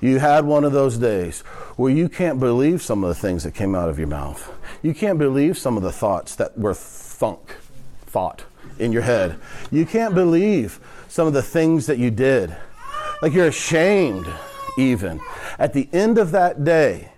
You 0.00 0.18
had 0.18 0.44
one 0.44 0.64
of 0.64 0.72
those 0.72 0.98
days 0.98 1.42
where 1.82 1.92
you 1.92 2.08
can't 2.08 2.38
believe 2.38 2.80
some 2.80 3.02
of 3.02 3.08
the 3.08 3.14
things 3.20 3.42
that 3.42 3.54
came 3.54 3.74
out 3.74 3.88
of 3.88 3.98
your 3.98 4.06
mouth. 4.06 4.52
You 4.82 4.94
can't 4.94 5.18
believe 5.18 5.58
some 5.58 5.76
of 5.76 5.82
the 5.82 5.90
thoughts 5.90 6.36
that 6.36 6.56
were 6.56 6.74
thunk, 6.74 7.56
thought 8.06 8.44
in 8.78 8.92
your 8.92 9.02
head. 9.02 9.36
You 9.72 9.84
can't 9.84 10.14
believe 10.14 10.78
some 11.08 11.26
of 11.26 11.32
the 11.32 11.42
things 11.42 11.86
that 11.86 11.98
you 11.98 12.12
did. 12.12 12.54
Like 13.20 13.32
you're 13.32 13.48
ashamed, 13.48 14.28
even. 14.78 15.20
At 15.58 15.72
the 15.72 15.88
end 15.92 16.18
of 16.18 16.30
that 16.30 16.62
day, 16.62 17.10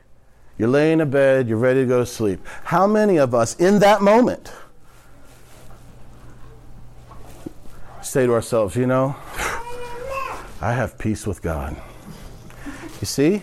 you're 0.57 0.71
laying 0.71 1.01
in 1.01 1.11
bed, 1.11 1.47
you're 1.47 1.59
ready 1.59 1.83
to 1.83 1.87
go 1.87 1.99
to 1.99 2.07
sleep. 2.07 2.41
How 2.63 2.87
many 2.87 3.19
of 3.19 3.35
us 3.35 3.57
in 3.57 3.81
that 3.81 4.01
moment 4.01 4.51
say 8.01 8.25
to 8.25 8.33
ourselves, 8.33 8.77
you 8.77 8.87
know, 8.87 9.15
I 10.63 10.73
have 10.73 10.97
peace 10.97 11.27
with 11.27 11.43
God. 11.43 11.77
You 13.03 13.07
see? 13.07 13.43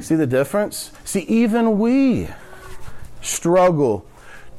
See 0.00 0.14
the 0.14 0.26
difference? 0.26 0.90
See, 1.04 1.20
even 1.20 1.78
we 1.78 2.28
struggle 3.22 4.06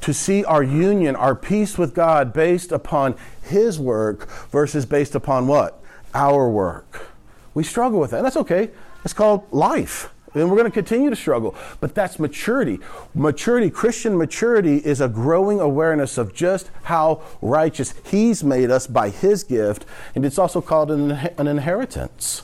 to 0.00 0.12
see 0.12 0.44
our 0.44 0.62
union, 0.62 1.16
our 1.16 1.34
peace 1.34 1.78
with 1.78 1.94
God 1.94 2.32
based 2.32 2.72
upon 2.72 3.16
His 3.42 3.78
work 3.78 4.28
versus 4.50 4.86
based 4.86 5.14
upon 5.14 5.46
what? 5.46 5.82
Our 6.14 6.48
work. 6.48 7.08
We 7.54 7.64
struggle 7.64 8.00
with 8.00 8.10
that. 8.10 8.18
And 8.18 8.26
that's 8.26 8.36
okay. 8.36 8.70
It's 9.04 9.14
called 9.14 9.44
life. 9.52 10.10
And 10.34 10.50
we're 10.50 10.56
going 10.56 10.70
to 10.70 10.74
continue 10.74 11.08
to 11.08 11.16
struggle. 11.16 11.54
But 11.80 11.94
that's 11.94 12.18
maturity. 12.18 12.78
Maturity, 13.14 13.70
Christian 13.70 14.18
maturity, 14.18 14.76
is 14.76 15.00
a 15.00 15.08
growing 15.08 15.60
awareness 15.60 16.18
of 16.18 16.34
just 16.34 16.70
how 16.82 17.22
righteous 17.40 17.94
He's 18.04 18.44
made 18.44 18.70
us 18.70 18.86
by 18.86 19.08
His 19.08 19.44
gift. 19.44 19.86
And 20.14 20.26
it's 20.26 20.38
also 20.38 20.60
called 20.60 20.90
an, 20.90 21.12
an 21.38 21.46
inheritance. 21.46 22.42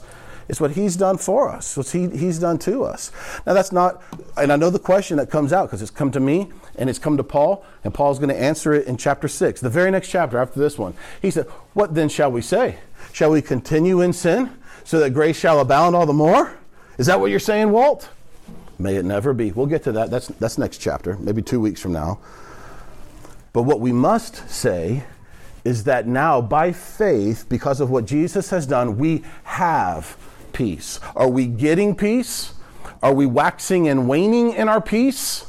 It's 0.49 0.61
what 0.61 0.73
He's 0.73 0.97
done 0.97 1.19
for 1.19 1.49
us. 1.49 1.77
What 1.77 1.89
he, 1.89 2.09
He's 2.09 2.39
done 2.39 2.59
to 2.61 2.85
us. 2.85 3.13
Now, 3.47 3.55
that's 3.55 3.73
not, 3.73 4.03
and 4.37 4.53
I 4.53 4.57
know 4.57 4.71
the 4.71 4.79
question 4.79 5.17
that 5.19 5.31
comes 5.31 5.53
out 5.53 5.69
because 5.69 5.83
it's 5.83 5.91
come 5.91 6.11
to 6.13 6.21
me 6.21 6.51
and 6.77 6.89
it's 6.89 6.99
come 6.99 7.17
to 7.17 7.25
Paul, 7.25 7.65
and 7.85 7.93
Paul's 7.93 8.19
going 8.19 8.31
to 8.31 8.41
answer 8.41 8.73
it 8.73 8.87
in 8.87 8.97
chapter 8.97 9.29
6, 9.29 9.61
the 9.61 9.71
very 9.71 9.91
next 9.91 10.09
chapter 10.09 10.39
after 10.39 10.59
this 10.59 10.79
one. 10.79 10.95
He 11.21 11.31
said, 11.31 11.47
What 11.75 11.95
then 11.95 12.09
shall 12.09 12.31
we 12.33 12.43
say? 12.43 12.79
Shall 13.13 13.31
we 13.31 13.43
continue 13.43 14.01
in 14.01 14.13
sin 14.13 14.51
so 14.85 14.99
that 15.01 15.11
grace 15.11 15.39
shall 15.39 15.61
abound 15.61 15.95
all 15.95 16.07
the 16.07 16.13
more? 16.13 16.57
Is 16.99 17.07
that 17.07 17.21
what 17.21 17.31
you're 17.31 17.41
saying, 17.41 17.71
Walt? 17.71 18.09
May 18.79 18.97
it 18.97 19.05
never 19.05 19.33
be. 19.33 19.53
We'll 19.53 19.67
get 19.67 19.83
to 19.85 19.93
that. 19.93 20.11
That's, 20.11 20.29
that's 20.29 20.59
next 20.59 20.79
chapter, 20.79 21.17
maybe 21.19 21.43
two 21.43 21.61
weeks 21.61 21.81
from 21.81 21.93
now. 21.93 22.19
But 23.53 23.63
what 23.63 23.81
we 23.81 23.93
must 23.93 24.49
say 24.49 25.05
is 25.65 25.85
that 25.85 26.07
now, 26.07 26.41
by 26.41 26.73
faith, 26.73 27.47
because 27.49 27.81
of 27.81 27.91
what 27.91 28.07
Jesus 28.07 28.51
has 28.51 28.67
done, 28.67 28.97
we 28.97 29.23
have 29.45 30.17
peace. 30.53 31.01
Are 31.17 31.29
we 31.29 31.47
getting 31.47 31.95
peace? 31.95 32.55
Are 33.03 33.13
we 33.13 33.27
waxing 33.27 33.89
and 33.89 34.09
waning 34.09 34.53
in 34.53 34.69
our 34.69 34.81
peace? 34.81 35.47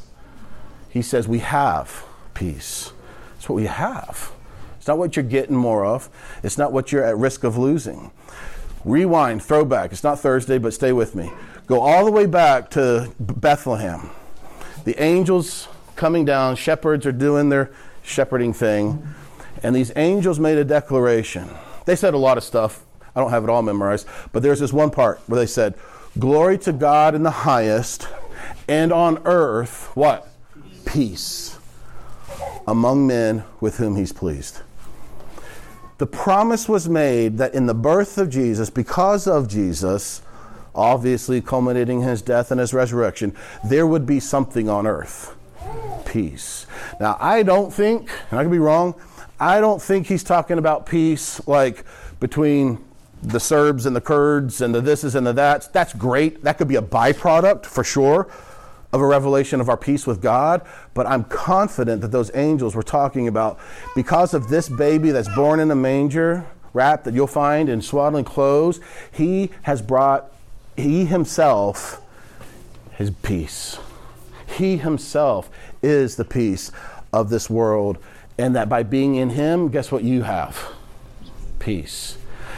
He 0.89 1.02
says 1.02 1.28
we 1.28 1.39
have 1.39 2.04
peace. 2.34 2.92
It's 3.38 3.48
what 3.50 3.56
we 3.56 3.66
have. 3.66 4.32
It's 4.78 4.88
not 4.88 4.98
what 4.98 5.16
you're 5.16 5.24
getting 5.24 5.56
more 5.56 5.86
of, 5.86 6.10
it's 6.44 6.58
not 6.58 6.74
what 6.74 6.92
you're 6.92 7.04
at 7.04 7.18
risk 7.18 7.44
of 7.44 7.58
losing. 7.58 8.12
Rewind, 8.84 9.42
throwback. 9.42 9.94
It's 9.94 10.04
not 10.04 10.20
Thursday, 10.20 10.58
but 10.58 10.74
stay 10.74 10.92
with 10.92 11.16
me. 11.16 11.32
Go 11.68 11.80
all 11.80 12.04
the 12.04 12.12
way 12.12 12.26
back 12.26 12.70
to 12.72 13.13
Bethlehem. 13.18 14.10
The 14.84 15.02
angels 15.02 15.70
coming 15.96 16.26
down, 16.26 16.58
shepherds 16.58 17.06
are 17.06 17.13
doing 17.13 17.48
their 17.48 17.72
shepherding 18.02 18.52
thing, 18.52 19.08
and 19.62 19.74
these 19.74 19.94
angels 19.96 20.39
made 20.39 20.58
a 20.58 20.66
declaration. 20.66 21.50
They 21.86 21.96
said 21.96 22.13
a 22.13 22.18
lot 22.18 22.38
of 22.38 22.44
stuff. 22.44 22.84
I 23.15 23.19
don't 23.19 23.30
have 23.30 23.43
it 23.43 23.49
all 23.49 23.62
memorized, 23.62 24.08
but 24.32 24.43
there's 24.43 24.60
this 24.60 24.73
one 24.73 24.89
part 24.89 25.21
where 25.28 25.39
they 25.39 25.45
said, 25.45 25.76
Glory 26.19 26.58
to 26.60 26.73
God 26.73 27.15
in 27.15 27.23
the 27.23 27.32
highest, 27.32 28.08
and 28.67 28.91
on 28.91 29.21
earth, 29.26 29.91
what? 29.95 30.28
Peace 30.86 31.58
among 32.67 33.08
men 33.08 33.43
with 33.60 33.78
whom 33.78 33.95
he's 33.95 34.13
pleased 34.13 34.62
the 36.04 36.08
promise 36.08 36.67
was 36.67 36.89
made 36.89 37.38
that 37.38 37.54
in 37.54 37.65
the 37.65 37.73
birth 37.73 38.17
of 38.17 38.30
Jesus, 38.30 38.69
because 38.69 39.26
of 39.26 39.47
Jesus, 39.47 40.21
obviously 40.76 41.39
culminating 41.39 42.02
his 42.02 42.21
death 42.21 42.52
and 42.52 42.60
his 42.60 42.73
resurrection, 42.73 43.34
there 43.63 43.88
would 43.88 44.06
be 44.06 44.19
something 44.19 44.67
on 44.67 44.86
earth 44.86 45.34
peace. 46.06 46.67
Now, 46.99 47.15
I 47.21 47.41
don't 47.41 47.73
think, 47.73 48.10
and 48.30 48.38
I 48.38 48.43
could 48.43 48.52
be 48.52 48.60
wrong, 48.60 48.95
I 49.39 49.62
don't 49.62 49.82
think 49.82 50.08
he's 50.08 50.23
talking 50.23 50.58
about 50.58 50.86
peace 50.86 51.45
like 51.47 51.86
between 52.19 52.84
the 53.23 53.39
Serbs 53.39 53.86
and 53.86 53.95
the 53.95 54.01
Kurds 54.01 54.62
and 54.62 54.75
the 54.75 54.81
thises 54.81 55.15
and 55.15 55.25
the 55.25 55.33
that's. 55.33 55.67
That's 55.67 55.93
great. 55.93 56.43
That 56.43 56.57
could 56.57 56.67
be 56.67 56.75
a 56.75 56.81
byproduct 56.81 57.65
for 57.65 57.83
sure. 57.83 58.29
of 58.93 59.01
a 59.01 59.05
revelation 59.05 59.59
of 59.59 59.69
our 59.69 59.75
peace 59.75 60.05
with 60.05 60.21
God, 60.21 60.62
but 60.93 61.07
I'm 61.07 61.23
confident 61.23 62.01
that 62.01 62.12
those 62.12 62.29
angels 62.36 62.75
were 62.75 62.83
talking 62.83 63.27
about 63.27 63.59
because 63.95 64.36
of 64.36 64.49
this 64.49 64.69
baby 64.69 65.09
that's 65.09 65.33
born 65.36 65.59
in 65.59 65.71
a 65.71 65.75
manger, 65.75 66.45
wrapped 66.73 67.03
that 67.05 67.15
you'll 67.15 67.25
find 67.25 67.69
in 67.69 67.81
swaddling 67.81 68.23
clothes, 68.23 68.79
he 69.12 69.49
has 69.63 69.81
brought, 69.81 70.31
he 70.77 71.05
himself, 71.05 72.01
his 72.91 73.09
peace. 73.09 73.79
He 74.45 74.77
himself 74.77 75.49
is 75.81 76.15
the 76.15 76.25
peace 76.25 76.71
of 77.12 77.31
this 77.31 77.49
world, 77.49 77.97
and 78.38 78.55
that 78.55 78.69
by 78.69 78.83
being 78.83 79.15
in 79.15 79.31
him, 79.31 79.69
guess 79.69 79.91
what 79.91 80.03
you 80.03 80.21
have? 80.21 80.71
Peace. 81.57 82.17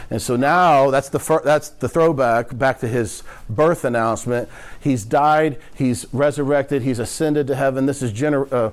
And 0.10 0.22
so 0.22 0.36
now 0.36 0.92
that's 0.92 1.10
the 1.10 1.20
fir- 1.20 1.42
that's 1.44 1.70
the 1.70 1.90
throwback 1.90 2.58
back 2.58 2.80
to 2.80 2.88
his 2.88 3.24
birth 3.50 3.84
announcement. 3.84 4.50
He's 4.80 5.04
died, 5.04 5.60
he's 5.74 6.06
resurrected, 6.14 6.84
he's 6.84 7.00
ascended 7.00 7.48
to 7.48 7.56
heaven. 7.56 7.86
This 7.86 8.02
is 8.02 8.14
gener- 8.14 8.52
uh, 8.52 8.72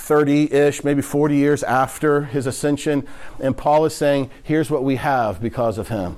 30-ish, 0.00 0.82
maybe 0.82 1.02
40 1.02 1.36
years 1.36 1.62
after 1.62 2.22
his 2.24 2.46
ascension, 2.46 3.06
and 3.38 3.56
Paul 3.56 3.84
is 3.84 3.94
saying, 3.94 4.30
here's 4.42 4.70
what 4.70 4.82
we 4.82 4.96
have 4.96 5.40
because 5.40 5.78
of 5.78 5.88
him. 5.88 6.16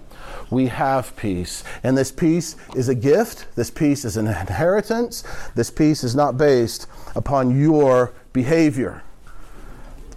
We 0.50 0.68
have 0.68 1.16
peace. 1.16 1.64
And 1.82 1.96
this 1.96 2.12
peace 2.12 2.56
is 2.76 2.88
a 2.88 2.94
gift. 2.94 3.46
This 3.56 3.70
peace 3.70 4.04
is 4.04 4.16
an 4.16 4.26
inheritance. 4.26 5.24
This 5.54 5.70
peace 5.70 6.04
is 6.04 6.14
not 6.14 6.36
based 6.36 6.86
upon 7.16 7.58
your 7.58 8.12
behavior. 8.32 9.02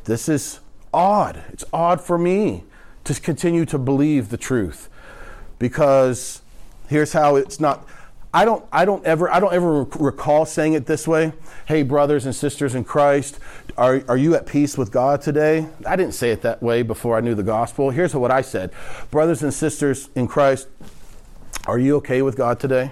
This 0.03 0.29
is 0.29 0.59
odd. 0.93 1.43
It's 1.49 1.65
odd 1.73 2.01
for 2.01 2.17
me 2.17 2.64
to 3.05 3.19
continue 3.19 3.65
to 3.65 3.77
believe 3.77 4.29
the 4.29 4.37
truth 4.37 4.89
because 5.59 6.41
here's 6.89 7.13
how 7.13 7.35
it's 7.35 7.59
not 7.59 7.87
I 8.35 8.43
don't, 8.43 8.65
I 8.69 8.83
don't 8.83 9.05
ever, 9.05 9.31
I 9.31 9.39
don't 9.39 9.53
ever 9.53 9.83
recall 9.97 10.45
saying 10.45 10.73
it 10.73 10.87
this 10.87 11.07
way. 11.07 11.31
Hey, 11.67 11.83
brothers 11.83 12.25
and 12.25 12.35
sisters 12.35 12.75
in 12.75 12.83
Christ, 12.83 13.39
are, 13.77 14.03
are 14.09 14.17
you 14.17 14.35
at 14.35 14.45
peace 14.45 14.77
with 14.77 14.91
God 14.91 15.21
today? 15.21 15.69
I 15.87 15.95
didn't 15.95 16.15
say 16.15 16.31
it 16.31 16.41
that 16.41 16.61
way 16.61 16.81
before 16.81 17.15
I 17.15 17.21
knew 17.21 17.33
the 17.33 17.43
gospel. 17.43 17.91
Here's 17.91 18.13
what 18.13 18.31
I 18.31 18.41
said 18.41 18.73
Brothers 19.09 19.41
and 19.41 19.53
sisters 19.53 20.09
in 20.15 20.27
Christ, 20.27 20.67
are 21.65 21.79
you 21.79 21.95
okay 21.95 22.21
with 22.21 22.35
God 22.35 22.59
today? 22.59 22.91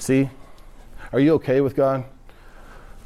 See? 0.00 0.28
Are 1.14 1.20
you 1.20 1.32
okay 1.36 1.62
with 1.62 1.74
God? 1.74 2.04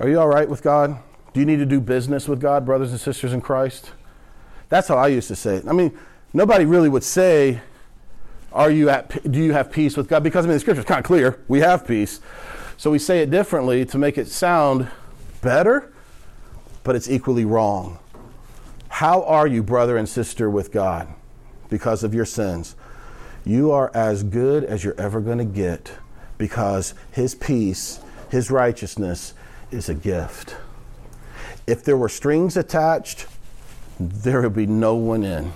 Are 0.01 0.09
you 0.09 0.19
all 0.19 0.27
right 0.27 0.49
with 0.49 0.65
God? 0.65 0.99
Do 1.33 1.39
you 1.39 1.47
need 1.47 1.59
to 1.59 1.67
do 1.67 1.81
business 1.81 2.27
with 2.27 2.41
God, 2.41 2.67
brothers 2.67 2.91
and 2.91 3.01
sisters 3.01 3.33
in 3.33 3.41
Christ? 3.41 3.93
That's 4.71 4.89
how 4.89 4.97
I 4.97 5.09
used 5.09 5.29
to 5.29 5.37
say 5.37 5.57
it. 5.57 5.69
I 5.69 5.73
mean, 5.73 5.97
nobody 6.33 6.65
really 6.65 6.89
would 6.89 7.05
say, 7.05 7.61
are 8.53 8.71
you 8.71 8.89
at, 8.89 9.31
do 9.31 9.39
you 9.39 9.53
have 9.53 9.71
peace 9.71 9.97
with 9.97 10.09
God? 10.09 10.23
Because 10.23 10.47
I 10.47 10.49
mean, 10.49 10.55
the 10.55 10.61
scripture 10.61 10.81
is 10.81 10.87
kind 10.87 11.01
of 11.01 11.05
clear. 11.05 11.39
We 11.49 11.61
have 11.61 11.87
peace. 11.87 12.21
So 12.77 12.91
we 12.91 12.99
say 12.99 13.21
it 13.21 13.31
differently 13.31 13.85
to 13.85 13.99
make 13.99 14.17
it 14.17 14.29
sound 14.29 14.89
better, 15.43 15.93
but 16.83 16.97
it's 16.97 17.11
equally 17.11 17.45
wrong. 17.45 17.99
How 18.89 19.23
are 19.25 19.47
you, 19.47 19.63
brother 19.63 19.97
and 19.97 20.09
sister, 20.09 20.49
with 20.49 20.73
God 20.73 21.09
because 21.69 22.03
of 22.03 22.15
your 22.15 22.25
sins? 22.25 22.77
You 23.45 23.71
are 23.71 23.91
as 23.95 24.23
good 24.23 24.65
as 24.65 24.85
you're 24.85 24.99
ever 25.01 25.21
going 25.21 25.39
to 25.39 25.45
get 25.45 25.93
because 26.39 26.95
His 27.11 27.35
peace, 27.35 28.01
His 28.31 28.51
righteousness 28.51 29.35
is 29.71 29.89
a 29.89 29.95
gift. 29.95 30.57
If 31.67 31.85
there 31.85 31.97
were 31.97 32.09
strings 32.09 32.57
attached, 32.57 33.27
there 34.01 34.43
would 34.43 34.55
be 34.55 34.67
no 34.67 34.95
one 34.95 35.23
in. 35.23 35.53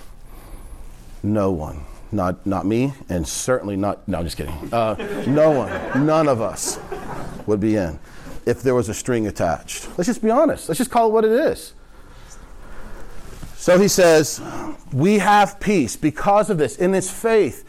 No 1.22 1.50
one 1.50 1.84
not 2.14 2.46
not 2.46 2.64
me, 2.64 2.94
and 3.08 3.26
certainly 3.26 3.76
not. 3.76 4.06
No, 4.08 4.18
I'm 4.18 4.24
just 4.24 4.36
kidding. 4.36 4.54
Uh, 4.72 4.94
no 5.26 5.50
one, 5.50 6.06
none 6.06 6.28
of 6.28 6.40
us, 6.40 6.78
would 7.46 7.60
be 7.60 7.76
in 7.76 7.98
if 8.46 8.62
there 8.62 8.74
was 8.74 8.88
a 8.88 8.94
string 8.94 9.26
attached. 9.26 9.88
Let's 9.98 10.06
just 10.06 10.22
be 10.22 10.30
honest. 10.30 10.68
Let's 10.68 10.78
just 10.78 10.90
call 10.90 11.08
it 11.08 11.12
what 11.12 11.24
it 11.24 11.32
is. 11.32 11.74
So 13.56 13.78
he 13.78 13.88
says, 13.88 14.42
we 14.92 15.18
have 15.18 15.58
peace 15.58 15.96
because 15.96 16.50
of 16.50 16.58
this. 16.58 16.76
In 16.76 16.94
its 16.94 17.10
faith, 17.10 17.64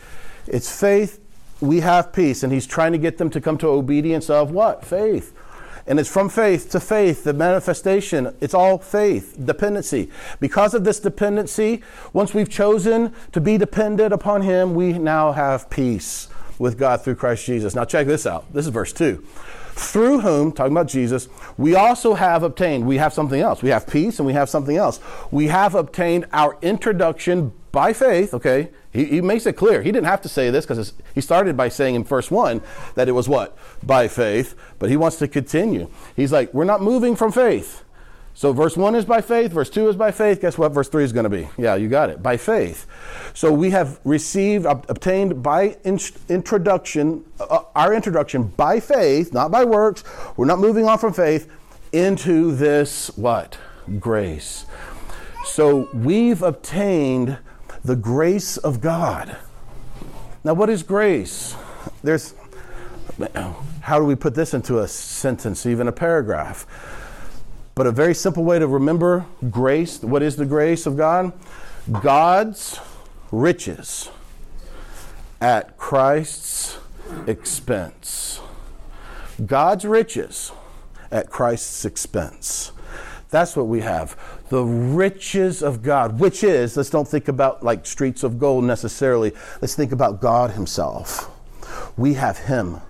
it's 0.46 0.80
faith. 0.80 1.22
We 1.62 1.80
have 1.80 2.12
peace, 2.12 2.44
and 2.44 2.52
he's 2.52 2.68
trying 2.68 2.92
to 2.92 2.98
get 2.98 3.18
them 3.18 3.30
to 3.30 3.40
come 3.40 3.58
to 3.60 3.68
obedience 3.68 4.30
of 4.30 4.52
what? 4.52 4.86
Faith. 4.86 5.34
And 5.88 6.00
it's 6.00 6.10
from 6.10 6.30
faith 6.30 6.70
to 6.72 6.80
faith, 6.80 7.24
the 7.24 7.34
manifestation. 7.34 8.36
It's 8.42 8.56
all 8.56 8.80
faith, 8.80 9.38
dependency. 9.44 10.10
Because 10.40 10.74
of 10.74 10.84
this 10.84 11.00
dependency, 11.00 11.84
once 12.12 12.34
we've 12.34 12.50
chosen 12.50 13.14
to 13.34 13.40
be 13.40 13.58
dependent 13.58 14.12
upon 14.12 14.42
Him, 14.42 14.74
we 14.74 14.94
now 14.94 15.32
have 15.32 15.70
peace 15.70 16.28
with 16.58 16.78
God 16.78 17.04
through 17.04 17.16
Christ 17.16 17.46
Jesus. 17.46 17.76
Now, 17.76 17.86
check 17.86 18.08
this 18.08 18.26
out. 18.26 18.52
This 18.52 18.66
is 18.66 18.72
verse 18.72 18.94
2. 18.94 19.24
Through 19.78 20.22
whom, 20.22 20.54
talking 20.54 20.72
about 20.72 20.88
Jesus, 20.88 21.28
we 21.58 21.76
also 21.76 22.14
have 22.14 22.44
obtained, 22.44 22.88
we 22.88 22.98
have 22.98 23.14
something 23.14 23.42
else. 23.42 23.62
We 23.62 23.70
have 23.70 23.86
peace 23.86 24.20
and 24.20 24.26
we 24.26 24.34
have 24.34 24.50
something 24.50 24.78
else. 24.78 25.02
We 25.32 25.48
have 25.48 25.76
obtained 25.76 26.26
our 26.32 26.58
introduction 26.62 27.52
by 27.74 27.92
faith, 27.92 28.34
okay? 28.34 28.70
He, 28.96 29.06
he 29.06 29.22
makes 29.22 29.46
it 29.46 29.54
clear. 29.54 29.82
He 29.82 29.92
didn't 29.92 30.08
have 30.08 30.22
to 30.22 30.30
say 30.30 30.50
this 30.50 30.66
because 30.66 30.94
he 31.14 31.22
started 31.22 31.58
by 31.58 31.70
saying 31.70 31.96
in 31.96 32.04
verse 32.04 32.32
1 32.32 32.62
that 32.96 33.10
it 33.10 33.12
was 33.12 33.28
what? 33.28 33.58
By 33.84 34.08
faith. 34.08 34.56
But 34.80 34.90
he 34.90 34.98
wants 34.98 35.18
to 35.18 35.28
continue. 35.28 35.90
He's 36.16 36.32
like, 36.32 36.54
we're 36.54 36.64
not 36.64 36.82
moving 36.82 37.16
from 37.16 37.32
faith. 37.32 37.84
So 38.34 38.52
verse 38.52 38.76
1 38.76 38.96
is 38.96 39.06
by 39.06 39.22
faith, 39.22 39.54
verse 39.54 39.70
2 39.70 39.88
is 39.90 39.96
by 39.96 40.12
faith. 40.12 40.42
Guess 40.42 40.58
what 40.58 40.74
verse 40.74 40.90
3 40.90 41.06
is 41.06 41.14
going 41.14 41.24
to 41.24 41.30
be? 41.30 41.48
Yeah, 41.58 41.76
you 41.76 41.88
got 41.88 42.10
it. 42.10 42.22
By 42.22 42.36
faith. 42.36 42.86
So 43.34 43.52
we 43.52 43.70
have 43.72 44.00
received, 44.04 44.66
obtained 44.66 45.42
by 45.42 45.78
in- 45.86 46.00
introduction, 46.28 47.24
uh, 47.40 47.64
our 47.76 47.94
introduction 47.94 48.48
by 48.48 48.82
faith, 48.82 49.34
not 49.34 49.52
by 49.52 49.64
works. 49.64 50.04
We're 50.36 50.46
not 50.46 50.60
moving 50.60 50.86
on 50.86 51.00
from 51.00 51.14
faith 51.14 51.50
into 51.94 52.54
this 52.54 53.08
what? 53.18 53.58
Grace. 54.00 54.66
So 55.46 55.88
we've 55.94 56.42
obtained 56.42 57.38
the 57.86 57.96
grace 57.96 58.58
of 58.58 58.82
God. 58.82 59.38
Now, 60.44 60.56
what 60.56 60.70
is 60.70 60.82
grace? 60.82 61.56
There's, 62.04 62.34
how 63.82 64.00
do 64.00 64.06
we 64.06 64.16
put 64.16 64.34
this 64.34 64.54
into 64.54 64.80
a 64.80 64.88
sentence, 64.88 65.66
even 65.66 65.88
a 65.88 65.92
paragraph? 65.92 66.66
But 67.76 67.86
a 67.86 67.92
very 67.92 68.16
simple 68.16 68.44
way 68.44 68.58
to 68.58 68.68
remember 68.68 69.26
grace 69.52 70.02
what 70.02 70.24
is 70.24 70.36
the 70.36 70.46
grace 70.46 70.86
of 70.86 70.98
God? 70.98 71.34
God's 71.92 72.80
riches 73.32 74.10
at 75.40 75.78
Christ's 75.78 76.80
expense. 77.28 78.40
God's 79.46 79.86
riches 79.86 80.52
at 81.12 81.30
Christ's 81.30 81.86
expense. 81.86 82.72
That's 83.30 83.56
what 83.56 83.68
we 83.68 83.82
have. 83.82 84.18
The 84.50 84.64
riches 84.64 85.64
of 85.64 85.82
God, 85.82 86.20
which 86.20 86.44
is, 86.44 86.78
let's 86.78 86.90
don't 86.90 87.08
think 87.08 87.28
about 87.28 87.64
like 87.64 87.86
streets 87.86 88.24
of 88.24 88.40
gold 88.40 88.64
necessarily. 88.64 89.34
Let's 89.62 89.76
think 89.76 89.92
about 89.92 90.22
God 90.22 90.52
Himself. 90.52 91.32
We 91.98 92.14
have 92.14 92.38
Him 92.38 92.82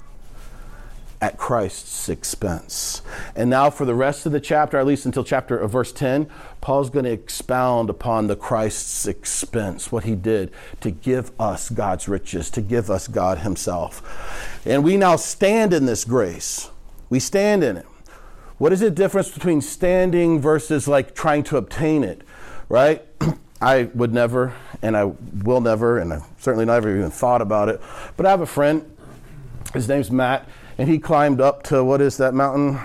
at 1.21 1.37
Christ's 1.37 2.09
expense. 2.09 3.01
And 3.35 3.49
now, 3.49 3.69
for 3.69 3.85
the 3.85 3.95
rest 3.95 4.25
of 4.25 4.31
the 4.31 4.39
chapter, 4.39 4.77
at 4.77 4.85
least 4.85 5.05
until 5.05 5.23
chapter 5.23 5.57
of 5.57 5.71
uh, 5.71 5.73
verse 5.73 5.91
10, 5.91 6.29
Paul's 6.61 6.89
going 6.89 7.05
to 7.05 7.11
expound 7.11 7.89
upon 7.89 8.27
the 8.27 8.35
Christ's 8.35 9.07
expense, 9.07 9.91
what 9.91 10.03
he 10.03 10.15
did 10.15 10.51
to 10.81 10.91
give 10.91 11.31
us 11.39 11.69
God's 11.69 12.07
riches, 12.07 12.49
to 12.51 12.61
give 12.61 12.91
us 12.91 13.07
God 13.07 13.39
Himself. 13.39 14.61
And 14.65 14.83
we 14.83 14.97
now 14.97 15.15
stand 15.15 15.73
in 15.73 15.85
this 15.85 16.05
grace. 16.05 16.69
We 17.09 17.19
stand 17.19 17.63
in 17.63 17.77
it. 17.77 17.87
What 18.57 18.71
is 18.71 18.79
the 18.79 18.89
difference 18.89 19.29
between 19.31 19.61
standing 19.61 20.39
versus 20.39 20.87
like 20.87 21.13
trying 21.13 21.43
to 21.43 21.57
obtain 21.57 22.03
it, 22.03 22.21
right? 22.69 23.05
I 23.61 23.89
would 23.93 24.13
never, 24.13 24.53
and 24.81 24.95
I 24.95 25.05
will 25.05 25.61
never, 25.61 25.99
and 25.99 26.13
I 26.13 26.21
certainly 26.39 26.65
never 26.65 26.95
even 26.95 27.11
thought 27.11 27.41
about 27.41 27.69
it. 27.69 27.81
But 28.15 28.25
I 28.25 28.29
have 28.29 28.41
a 28.41 28.45
friend, 28.45 28.89
his 29.73 29.87
name's 29.87 30.11
Matt, 30.11 30.47
and 30.77 30.87
he 30.87 30.99
climbed 30.99 31.41
up 31.41 31.63
to 31.63 31.83
what 31.83 32.01
is 32.01 32.17
that 32.17 32.33
mountain 32.33 32.79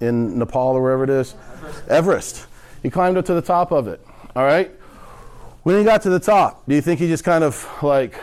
in 0.00 0.38
Nepal 0.38 0.76
or 0.76 0.82
wherever 0.82 1.04
it 1.04 1.10
is? 1.10 1.34
Everest. 1.34 1.84
Everest. 1.88 2.46
He 2.82 2.90
climbed 2.90 3.16
up 3.16 3.24
to 3.26 3.34
the 3.34 3.42
top 3.42 3.70
of 3.72 3.88
it, 3.88 4.04
all 4.36 4.44
right? 4.44 4.70
When 5.62 5.78
he 5.78 5.84
got 5.84 6.02
to 6.02 6.10
the 6.10 6.20
top, 6.20 6.66
do 6.66 6.74
you 6.74 6.82
think 6.82 7.00
he 7.00 7.06
just 7.06 7.24
kind 7.24 7.42
of 7.44 7.66
like, 7.82 8.20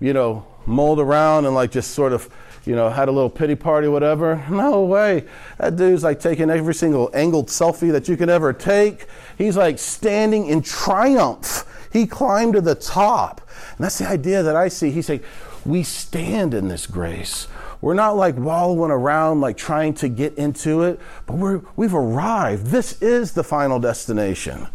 you 0.00 0.12
know, 0.12 0.46
mulled 0.66 1.00
around 1.00 1.46
and 1.46 1.54
like 1.54 1.70
just 1.70 1.92
sort 1.92 2.12
of 2.12 2.28
you 2.66 2.74
know, 2.74 2.88
had 2.88 3.08
a 3.08 3.12
little 3.12 3.30
pity 3.30 3.54
party, 3.54 3.88
whatever. 3.88 4.44
No 4.50 4.84
way. 4.84 5.24
That 5.58 5.76
dude's 5.76 6.02
like 6.02 6.20
taking 6.20 6.50
every 6.50 6.74
single 6.74 7.10
angled 7.12 7.48
selfie 7.48 7.92
that 7.92 8.08
you 8.08 8.16
can 8.16 8.30
ever 8.30 8.52
take. 8.52 9.06
He's 9.36 9.56
like 9.56 9.78
standing 9.78 10.46
in 10.46 10.62
triumph. 10.62 11.64
He 11.92 12.06
climbed 12.06 12.54
to 12.54 12.60
the 12.60 12.74
top. 12.74 13.40
And 13.76 13.84
that's 13.84 13.98
the 13.98 14.08
idea 14.08 14.42
that 14.42 14.56
I 14.56 14.68
see. 14.68 14.90
He's 14.90 15.06
saying, 15.06 15.22
we 15.64 15.82
stand 15.82 16.54
in 16.54 16.68
this 16.68 16.86
grace. 16.86 17.48
We're 17.80 17.94
not 17.94 18.16
like 18.16 18.36
wallowing 18.36 18.90
around, 18.90 19.40
like 19.40 19.56
trying 19.56 19.94
to 19.94 20.08
get 20.08 20.34
into 20.38 20.82
it, 20.82 20.98
but 21.26 21.36
we're, 21.36 21.60
we've 21.76 21.94
arrived. 21.94 22.66
This 22.66 23.00
is 23.02 23.32
the 23.32 23.44
final 23.44 23.78
destination. 23.78 24.68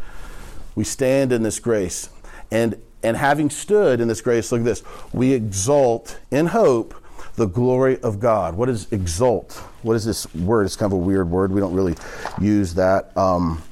We 0.75 0.83
stand 0.83 1.31
in 1.31 1.41
this 1.41 1.59
grace. 1.59 2.09
And, 2.51 2.79
and 3.01 3.17
having 3.17 3.49
stood 3.49 3.99
in 3.99 4.07
this 4.07 4.21
grace, 4.21 4.51
look 4.51 4.61
at 4.61 4.65
this, 4.65 4.83
we 5.11 5.33
exult 5.33 6.19
in 6.29 6.47
hope 6.47 6.93
the 7.39 7.47
glory 7.47 7.97
of 8.01 8.19
God. 8.19 8.55
What 8.55 8.67
is 8.67 8.91
exalt? 8.91 9.53
What 9.81 9.95
is 9.95 10.03
this 10.03 10.31
word? 10.35 10.65
It's 10.65 10.75
kind 10.75 10.91
of 10.91 10.99
a 10.99 11.01
weird 11.01 11.31
word. 11.31 11.53
We 11.53 11.61
don't 11.61 11.73
really 11.73 11.95
use 12.39 12.73
that 12.73 13.15
um, 13.17 13.63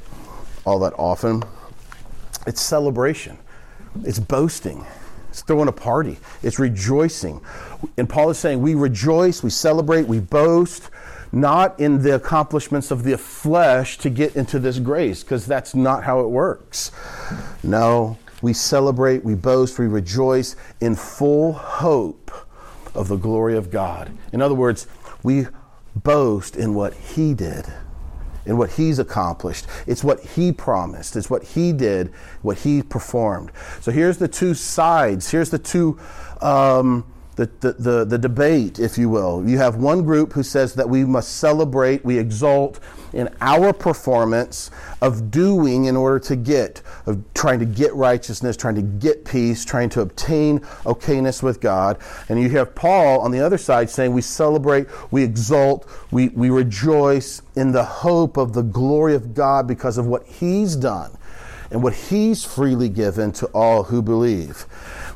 all 0.66 0.80
that 0.80 0.94
often. 0.98 1.44
It's 2.48 2.62
celebration, 2.62 3.38
it's 4.06 4.20
boasting, 4.20 4.86
it's 5.30 5.42
throwing 5.42 5.68
a 5.68 5.74
party, 5.74 6.18
it's 6.42 6.60
rejoicing. 6.60 7.42
And 7.98 8.10
Paul 8.10 8.30
is 8.30 8.38
saying, 8.40 8.62
we 8.62 8.74
rejoice, 8.74 9.44
we 9.44 9.50
celebrate, 9.50 10.08
we 10.08 10.22
boast, 10.22 10.90
not 11.34 11.78
in 11.78 12.02
the 12.02 12.16
accomplishments 12.16 12.90
of 12.90 13.04
the 13.04 13.18
flesh 13.18 13.98
to 13.98 14.10
get 14.10 14.38
into 14.38 14.60
this 14.60 14.80
grace, 14.80 15.24
because 15.24 15.46
that's 15.46 15.76
not 15.76 16.06
how 16.06 16.22
it 16.22 16.30
works. 16.30 16.94
No, 17.64 18.18
we 18.42 18.54
celebrate, 18.54 19.26
we 19.26 19.36
boast, 19.36 19.78
we 19.78 19.88
rejoice 19.88 20.56
in 20.80 20.96
full 20.96 21.52
hope 21.52 22.32
of 22.98 23.08
the 23.08 23.16
glory 23.16 23.56
of 23.56 23.72
God. 23.72 24.12
In 24.34 24.42
other 24.42 24.56
words, 24.56 24.88
we 25.24 25.48
boast 25.96 26.58
in 26.58 26.74
what 26.74 26.94
He 26.94 27.34
did, 27.34 27.66
in 28.46 28.58
what 28.58 28.72
He's 28.72 29.00
accomplished. 29.00 29.68
It's 29.86 30.04
what 30.04 30.20
He 30.22 30.52
promised, 30.52 31.16
it's 31.16 31.30
what 31.30 31.44
He 31.44 31.72
did, 31.72 32.14
what 32.42 32.58
He 32.60 32.82
performed. 32.82 33.52
So 33.80 33.92
here's 33.92 34.18
the 34.18 34.28
two 34.28 34.54
sides. 34.54 35.30
Here's 35.30 35.52
the 35.52 35.60
two. 35.60 36.00
Um, 36.42 37.06
the, 37.38 37.46
the, 37.78 38.04
the, 38.04 38.18
debate, 38.18 38.80
if 38.80 38.98
you 38.98 39.10
will. 39.10 39.48
You 39.48 39.60
have 39.60 39.76
one 39.76 40.04
group 40.04 40.34
who 40.34 40.42
says 40.42 40.74
that 40.74 40.90
we 40.90 41.06
must 41.06 41.38
celebrate, 41.38 42.04
we 42.04 42.18
exult 42.18 42.80
in 43.14 43.30
our 43.42 43.72
performance 43.72 44.72
of 45.02 45.30
doing 45.30 45.86
in 45.86 45.96
order 45.96 46.20
to 46.20 46.36
get, 46.36 46.82
of 47.06 47.24
trying 47.36 47.60
to 47.60 47.66
get 47.66 47.94
righteousness, 47.94 48.58
trying 48.58 48.74
to 48.74 48.82
get 48.82 49.24
peace, 49.24 49.64
trying 49.64 49.90
to 49.90 50.02
obtain 50.02 50.60
okayness 50.84 51.44
with 51.44 51.62
God. 51.62 52.00
And 52.28 52.42
you 52.42 52.50
have 52.50 52.74
Paul 52.74 53.20
on 53.22 53.30
the 53.30 53.40
other 53.40 53.60
side 53.60 53.92
saying 53.92 54.14
we 54.14 54.22
celebrate, 54.24 54.88
we 55.12 55.24
exult, 55.24 55.88
we, 56.10 56.30
we 56.30 56.50
rejoice 56.50 57.44
in 57.56 57.72
the 57.72 57.84
hope 57.84 58.38
of 58.38 58.54
the 58.54 58.64
glory 58.64 59.14
of 59.14 59.36
God 59.36 59.68
because 59.68 60.00
of 60.00 60.08
what 60.08 60.26
he's 60.26 60.76
done 60.76 61.16
and 61.70 61.84
what 61.84 61.94
he's 61.94 62.44
freely 62.44 62.90
given 62.90 63.32
to 63.34 63.46
all 63.48 63.84
who 63.84 64.02
believe. 64.02 64.66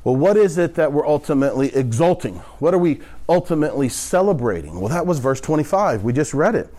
Well, 0.03 0.15
what 0.15 0.35
is 0.35 0.57
it 0.57 0.75
that 0.75 0.91
we're 0.91 1.05
ultimately 1.05 1.73
exulting? 1.75 2.35
What 2.59 2.73
are 2.73 2.79
we 2.79 3.01
ultimately 3.29 3.87
celebrating? 3.87 4.79
Well, 4.79 4.89
that 4.89 5.05
was 5.05 5.19
verse 5.19 5.39
25. 5.39 6.03
We 6.03 6.11
just 6.11 6.33
read 6.33 6.55
it. 6.55 6.73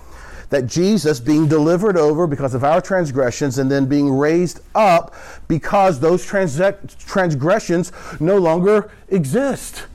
That 0.50 0.66
Jesus 0.66 1.20
being 1.20 1.48
delivered 1.48 1.96
over 1.96 2.26
because 2.26 2.52
of 2.52 2.64
our 2.64 2.80
transgressions 2.80 3.58
and 3.58 3.70
then 3.70 3.86
being 3.86 4.10
raised 4.10 4.60
up 4.74 5.14
because 5.48 6.00
those 6.00 6.26
trans- 6.26 6.60
transgressions 6.98 7.92
no 8.20 8.38
longer 8.38 8.90
exist. 9.08 9.86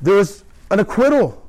There 0.00 0.18
is 0.18 0.44
an 0.70 0.80
acquittal 0.80 1.47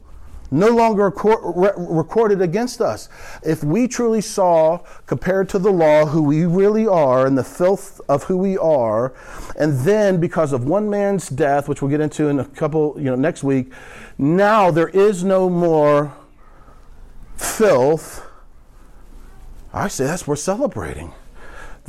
no 0.52 0.70
longer 0.70 1.10
recorded 1.10 2.42
against 2.42 2.82
us. 2.82 3.10
If 3.44 3.64
we 3.64 3.88
truly 3.88 4.22
saw, 4.22 4.80
compared 5.06 5.50
to 5.50 5.60
the 5.60 5.72
law, 5.72 6.06
who 6.08 6.24
we 6.24 6.46
really 6.46 6.88
are 6.88 7.26
and 7.26 7.38
the 7.38 7.44
filth 7.44 8.02
of 8.10 8.24
who 8.24 8.38
we 8.38 8.58
are, 8.58 9.14
and 9.58 9.80
then 9.80 10.20
because 10.20 10.54
of 10.54 10.66
one 10.66 10.90
man's 10.90 11.30
death, 11.30 11.68
which 11.68 11.82
we'll 11.82 11.92
get 11.92 12.02
into 12.02 12.28
in 12.28 12.40
a 12.40 12.46
couple, 12.46 12.96
you 12.98 13.06
know, 13.06 13.16
next 13.16 13.44
week, 13.44 13.72
now 14.18 14.72
there 14.72 14.90
is 14.90 15.24
no 15.24 15.50
more 15.50 16.14
filth. 17.38 18.26
I 19.74 19.88
say 19.88 20.06
that's 20.06 20.28
worth 20.28 20.40
celebrating. 20.40 21.14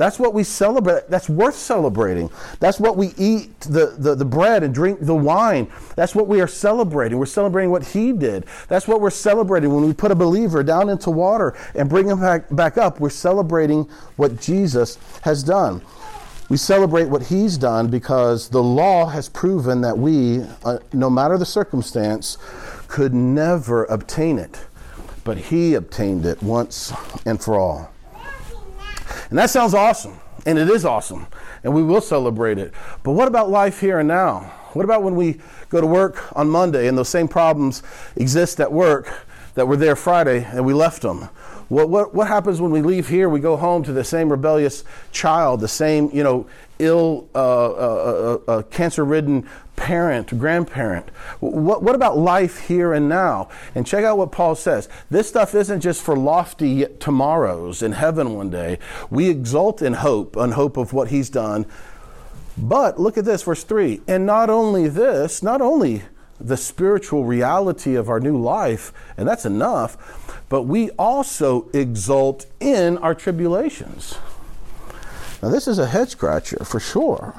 That's 0.00 0.18
what 0.18 0.32
we 0.32 0.44
celebrate. 0.44 1.10
That's 1.10 1.28
worth 1.28 1.54
celebrating. 1.54 2.30
That's 2.58 2.80
what 2.80 2.96
we 2.96 3.12
eat 3.18 3.60
the, 3.60 3.94
the, 3.98 4.14
the, 4.14 4.24
bread 4.24 4.62
and 4.62 4.72
drink 4.72 5.00
the 5.02 5.14
wine. 5.14 5.70
That's 5.94 6.14
what 6.14 6.26
we 6.26 6.40
are 6.40 6.46
celebrating. 6.46 7.18
We're 7.18 7.26
celebrating 7.26 7.70
what 7.70 7.86
he 7.88 8.14
did. 8.14 8.46
That's 8.68 8.88
what 8.88 9.02
we're 9.02 9.10
celebrating 9.10 9.74
when 9.74 9.84
we 9.84 9.92
put 9.92 10.10
a 10.10 10.14
believer 10.14 10.62
down 10.62 10.88
into 10.88 11.10
water 11.10 11.54
and 11.74 11.86
bring 11.86 12.08
him 12.08 12.18
back, 12.18 12.46
back 12.50 12.78
up. 12.78 12.98
We're 12.98 13.10
celebrating 13.10 13.82
what 14.16 14.40
Jesus 14.40 14.96
has 15.20 15.42
done. 15.42 15.82
We 16.48 16.56
celebrate 16.56 17.10
what 17.10 17.24
he's 17.24 17.58
done 17.58 17.88
because 17.88 18.48
the 18.48 18.62
law 18.62 19.04
has 19.04 19.28
proven 19.28 19.82
that 19.82 19.98
we, 19.98 20.40
uh, 20.64 20.78
no 20.94 21.10
matter 21.10 21.36
the 21.36 21.44
circumstance, 21.44 22.38
could 22.88 23.12
never 23.12 23.84
obtain 23.84 24.38
it. 24.38 24.64
But 25.24 25.36
he 25.36 25.74
obtained 25.74 26.24
it 26.24 26.42
once 26.42 26.90
and 27.26 27.38
for 27.38 27.58
all. 27.58 27.92
And 29.30 29.38
that 29.38 29.50
sounds 29.50 29.74
awesome. 29.74 30.18
And 30.46 30.58
it 30.58 30.68
is 30.68 30.84
awesome. 30.84 31.26
And 31.64 31.74
we 31.74 31.82
will 31.82 32.00
celebrate 32.00 32.58
it. 32.58 32.72
But 33.02 33.12
what 33.12 33.28
about 33.28 33.50
life 33.50 33.80
here 33.80 33.98
and 33.98 34.08
now? 34.08 34.52
What 34.72 34.84
about 34.84 35.02
when 35.02 35.16
we 35.16 35.40
go 35.68 35.80
to 35.80 35.86
work 35.86 36.34
on 36.36 36.48
Monday 36.48 36.86
and 36.86 36.96
those 36.96 37.08
same 37.08 37.28
problems 37.28 37.82
exist 38.16 38.60
at 38.60 38.72
work 38.72 39.26
that 39.54 39.66
were 39.66 39.76
there 39.76 39.96
Friday 39.96 40.44
and 40.44 40.64
we 40.64 40.72
left 40.72 41.02
them? 41.02 41.28
What, 41.68 41.88
what, 41.88 42.14
what 42.14 42.26
happens 42.26 42.60
when 42.60 42.72
we 42.72 42.82
leave 42.82 43.08
here? 43.08 43.28
We 43.28 43.40
go 43.40 43.56
home 43.56 43.84
to 43.84 43.92
the 43.92 44.04
same 44.04 44.28
rebellious 44.28 44.84
child, 45.12 45.60
the 45.60 45.68
same, 45.68 46.10
you 46.12 46.24
know, 46.24 46.46
ill, 46.80 47.28
uh, 47.34 47.38
uh, 47.38 48.38
uh, 48.48 48.50
uh 48.50 48.62
cancer 48.62 49.04
ridden 49.04 49.48
parent, 49.76 50.38
grandparent. 50.38 51.08
What, 51.40 51.82
what 51.82 51.94
about 51.94 52.18
life 52.18 52.66
here 52.68 52.92
and 52.92 53.08
now? 53.08 53.48
And 53.74 53.86
check 53.86 54.04
out 54.04 54.18
what 54.18 54.30
Paul 54.30 54.54
says. 54.54 54.88
This 55.10 55.28
stuff 55.28 55.54
isn't 55.54 55.80
just 55.80 56.02
for 56.02 56.16
lofty 56.16 56.86
tomorrows 56.98 57.82
in 57.82 57.92
heaven 57.92 58.34
one 58.34 58.50
day. 58.50 58.78
We 59.08 59.30
exult 59.30 59.80
in 59.80 59.94
hope, 59.94 60.36
on 60.36 60.52
hope 60.52 60.76
of 60.76 60.92
what 60.92 61.08
he's 61.08 61.30
done. 61.30 61.64
But 62.58 63.00
look 63.00 63.16
at 63.16 63.24
this, 63.24 63.42
verse 63.42 63.64
3. 63.64 64.02
And 64.06 64.26
not 64.26 64.50
only 64.50 64.86
this, 64.88 65.42
not 65.42 65.62
only 65.62 66.02
the 66.38 66.56
spiritual 66.56 67.24
reality 67.24 67.94
of 67.94 68.08
our 68.08 68.20
new 68.20 68.36
life, 68.36 68.92
and 69.16 69.26
that's 69.26 69.46
enough, 69.46 70.42
but 70.48 70.62
we 70.62 70.90
also 70.90 71.70
exult 71.72 72.46
in 72.60 72.98
our 72.98 73.14
tribulations. 73.14 74.16
Now, 75.42 75.48
this 75.48 75.66
is 75.66 75.78
a 75.78 75.86
head 75.86 76.10
scratcher 76.10 76.64
for 76.64 76.78
sure. 76.78 77.34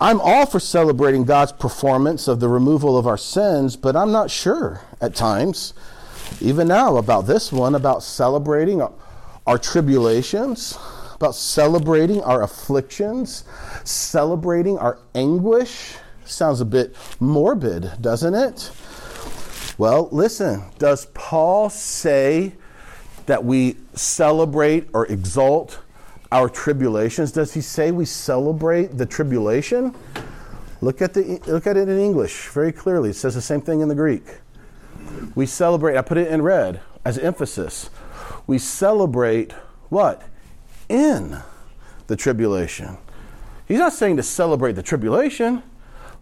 I'm 0.00 0.20
all 0.20 0.46
for 0.46 0.60
celebrating 0.60 1.24
God's 1.24 1.52
performance 1.52 2.28
of 2.28 2.40
the 2.40 2.48
removal 2.48 2.98
of 2.98 3.06
our 3.06 3.16
sins, 3.16 3.76
but 3.76 3.96
I'm 3.96 4.12
not 4.12 4.30
sure 4.30 4.80
at 5.00 5.14
times, 5.14 5.72
even 6.40 6.68
now, 6.68 6.96
about 6.96 7.26
this 7.26 7.52
one, 7.52 7.74
about 7.74 8.02
celebrating 8.02 8.86
our, 9.46 9.58
tribulations, 9.58 10.78
about 11.14 11.34
celebrating 11.34 12.22
our 12.22 12.42
afflictions, 12.42 13.44
celebrating 13.84 14.78
our 14.78 14.98
anguish. 15.14 15.94
Sounds 16.24 16.60
a 16.60 16.64
bit 16.64 16.96
morbid, 17.20 17.92
doesn't 18.00 18.34
it? 18.34 18.70
Well, 19.78 20.08
listen, 20.12 20.64
does 20.78 21.06
Paul 21.14 21.70
say 21.70 22.54
that 23.26 23.44
we 23.44 23.76
celebrate 23.94 24.88
or 24.92 25.06
exalt 25.06 25.80
our 26.34 26.48
tribulations. 26.48 27.30
Does 27.30 27.54
he 27.54 27.60
say 27.60 27.92
we 27.92 28.04
celebrate 28.04 28.98
the 28.98 29.06
tribulation? 29.06 29.94
Look 30.80 31.00
at, 31.00 31.14
the, 31.14 31.40
look 31.46 31.68
at 31.68 31.76
it 31.76 31.88
in 31.88 31.96
English 31.96 32.48
very 32.48 32.72
clearly. 32.72 33.10
It 33.10 33.14
says 33.14 33.36
the 33.36 33.40
same 33.40 33.60
thing 33.60 33.82
in 33.82 33.88
the 33.88 33.94
Greek. 33.94 34.24
We 35.36 35.46
celebrate, 35.46 35.96
I 35.96 36.02
put 36.02 36.18
it 36.18 36.26
in 36.26 36.42
red 36.42 36.80
as 37.04 37.18
emphasis. 37.18 37.88
We 38.48 38.58
celebrate 38.58 39.52
what? 39.90 40.22
In 40.88 41.38
the 42.08 42.16
tribulation. 42.16 42.98
He's 43.68 43.78
not 43.78 43.92
saying 43.92 44.16
to 44.16 44.24
celebrate 44.24 44.72
the 44.72 44.82
tribulation. 44.82 45.62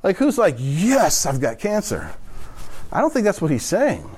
Like, 0.03 0.19
who's 0.19 0.37
like, 0.37 0.57
yes, 0.59 1.25
I've 1.25 1.41
got 1.41 1.59
cancer? 1.59 2.13
I 2.93 3.01
don't 3.01 3.13
think 3.15 3.25
that's 3.25 3.41
what 3.41 3.51
he's 3.51 3.65
saying. 3.65 4.15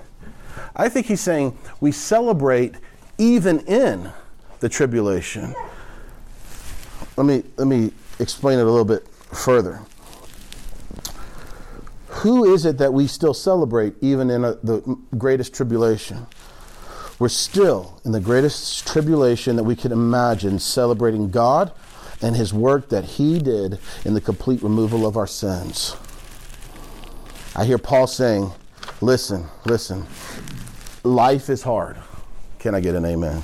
I 0.74 0.88
think 0.88 1.06
he's 1.06 1.20
saying 1.20 1.56
we 1.80 1.92
celebrate 1.92 2.74
even 3.16 3.60
in 3.60 4.10
the 4.58 4.68
tribulation. 4.68 5.54
Let 7.16 7.26
me, 7.26 7.44
let 7.56 7.66
me 7.66 7.92
explain 8.18 8.58
it 8.58 8.62
a 8.62 8.70
little 8.70 8.84
bit 8.84 9.06
further. 9.08 9.80
Who 12.08 12.52
is 12.52 12.64
it 12.64 12.78
that 12.78 12.92
we 12.92 13.06
still 13.06 13.34
celebrate 13.34 13.94
even 14.00 14.30
in 14.30 14.44
a, 14.44 14.54
the 14.54 14.98
greatest 15.18 15.54
tribulation? 15.54 16.26
We're 17.18 17.28
still 17.28 18.00
in 18.04 18.12
the 18.12 18.20
greatest 18.20 18.86
tribulation 18.86 19.56
that 19.56 19.64
we 19.64 19.76
can 19.76 19.92
imagine 19.92 20.58
celebrating 20.58 21.30
God 21.30 21.72
and 22.20 22.34
His 22.34 22.52
work 22.52 22.88
that 22.88 23.04
He 23.04 23.38
did 23.38 23.78
in 24.04 24.14
the 24.14 24.20
complete 24.20 24.62
removal 24.62 25.06
of 25.06 25.16
our 25.16 25.26
sins. 25.26 25.96
I 27.54 27.64
hear 27.64 27.78
Paul 27.78 28.06
saying, 28.06 28.50
Listen, 29.00 29.46
listen, 29.66 30.06
life 31.02 31.50
is 31.50 31.62
hard. 31.62 31.98
Can 32.58 32.74
I 32.74 32.80
get 32.80 32.94
an 32.94 33.04
amen? 33.04 33.42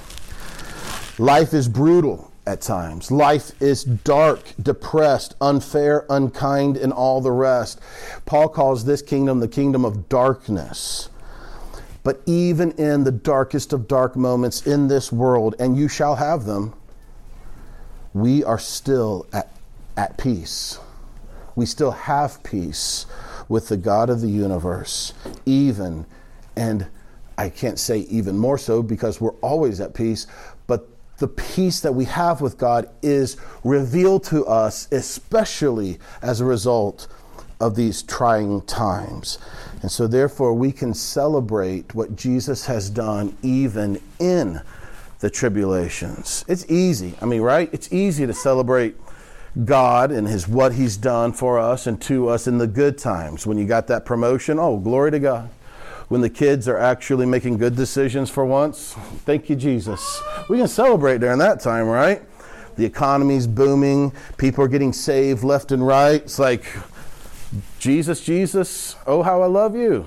Life 1.19 1.53
is 1.53 1.69
brutal 1.69 2.30
at 2.51 2.61
times. 2.61 3.13
Life 3.13 3.53
is 3.63 3.85
dark, 3.85 4.41
depressed, 4.61 5.37
unfair, 5.41 6.05
unkind, 6.11 6.77
and 6.77 6.93
all 6.93 7.21
the 7.21 7.31
rest. 7.31 7.81
Paul 8.27 8.49
calls 8.49 8.85
this 8.85 9.03
kingdom 9.03 9.39
the 9.39 9.49
kingdom 9.49 9.85
of 9.85 10.09
darkness. 10.09 11.09
But 12.03 12.21
even 12.27 12.73
in 12.73 13.05
the 13.05 13.13
darkest 13.13 13.73
of 13.73 13.87
dark 13.87 14.17
moments 14.17 14.67
in 14.67 14.89
this 14.89 15.13
world, 15.13 15.55
and 15.61 15.77
you 15.77 15.87
shall 15.87 16.17
have 16.17 16.45
them, 16.45 16.75
we 18.15 18.43
are 18.43 18.59
still 18.59 19.27
at, 19.33 19.53
at 19.97 20.19
peace. 20.19 20.79
We 21.55 21.67
still 21.67 21.93
have 21.93 22.43
peace. 22.43 23.07
with 23.51 23.67
the 23.67 23.77
God 23.77 24.09
of 24.11 24.21
the 24.21 24.31
universe, 24.31 25.13
even, 25.45 26.07
and 26.55 26.87
I 27.37 27.49
can't 27.49 27.81
say 27.81 27.99
even 28.01 28.39
more 28.39 28.59
so 28.59 28.81
because 28.81 29.21
we're 29.21 29.35
always 29.41 29.81
at 29.81 29.93
peace, 29.93 30.29
the 31.21 31.29
peace 31.29 31.81
that 31.81 31.95
we 31.95 32.07
have 32.07 32.41
with 32.41 32.59
God 32.59 32.89
is 33.03 33.37
revealed 33.63 34.25
to 34.25 34.45
us, 34.47 34.89
especially 34.91 35.99
as 36.23 36.41
a 36.41 36.47
result 36.47 37.07
of 37.61 37.77
these 37.77 38.03
trying 38.03 38.63
times. 38.63 39.39
And 39.83 39.91
so, 39.91 40.07
therefore, 40.07 40.55
we 40.55 40.73
can 40.73 40.95
celebrate 40.95 41.95
what 41.95 42.17
Jesus 42.17 42.67
has 42.67 42.89
done 42.89 43.37
even 43.43 44.01
in 44.19 44.63
the 45.21 45.29
tribulations. 45.29 46.43
It's 46.49 46.65
easy. 46.71 47.15
I 47.21 47.27
mean, 47.27 47.43
right? 47.43 47.69
It's 47.73 47.93
easy 47.93 48.27
to 48.27 48.33
celebrate 48.33 48.97
God 49.65 50.11
and 50.11 50.27
his 50.27 50.49
what 50.49 50.73
he's 50.73 50.97
done 50.97 51.35
for 51.35 51.59
us 51.59 51.87
and 51.87 52.01
to 52.03 52.31
us 52.31 52.47
in 52.47 52.57
the 52.57 52.67
good 52.67 52.97
times. 52.97 53.47
When 53.47 53.59
you 53.59 53.67
got 53.67 53.89
that 53.89 54.07
promotion, 54.07 54.59
oh, 54.59 54.79
glory 54.79 55.11
to 55.11 55.19
God. 55.19 55.51
When 56.11 56.23
the 56.23 56.29
kids 56.29 56.67
are 56.67 56.77
actually 56.77 57.25
making 57.25 57.59
good 57.59 57.77
decisions 57.77 58.31
for 58.31 58.45
once, 58.45 58.95
thank 59.25 59.49
you, 59.49 59.55
Jesus. 59.55 60.21
We 60.49 60.59
can 60.59 60.67
celebrate 60.67 61.21
during 61.21 61.39
that 61.39 61.61
time, 61.61 61.87
right? 61.87 62.21
The 62.75 62.85
economy's 62.85 63.47
booming, 63.47 64.13
people 64.37 64.65
are 64.65 64.69
getting 64.69 64.93
saved 64.93 65.45
left 65.45 65.71
and 65.71 65.87
right. 65.87 66.21
It's 66.21 66.41
like, 66.41 66.65
Jesus, 67.79 68.25
Jesus, 68.25 68.97
oh, 69.07 69.23
how 69.23 69.41
I 69.41 69.47
love 69.47 69.77
you. 69.77 70.05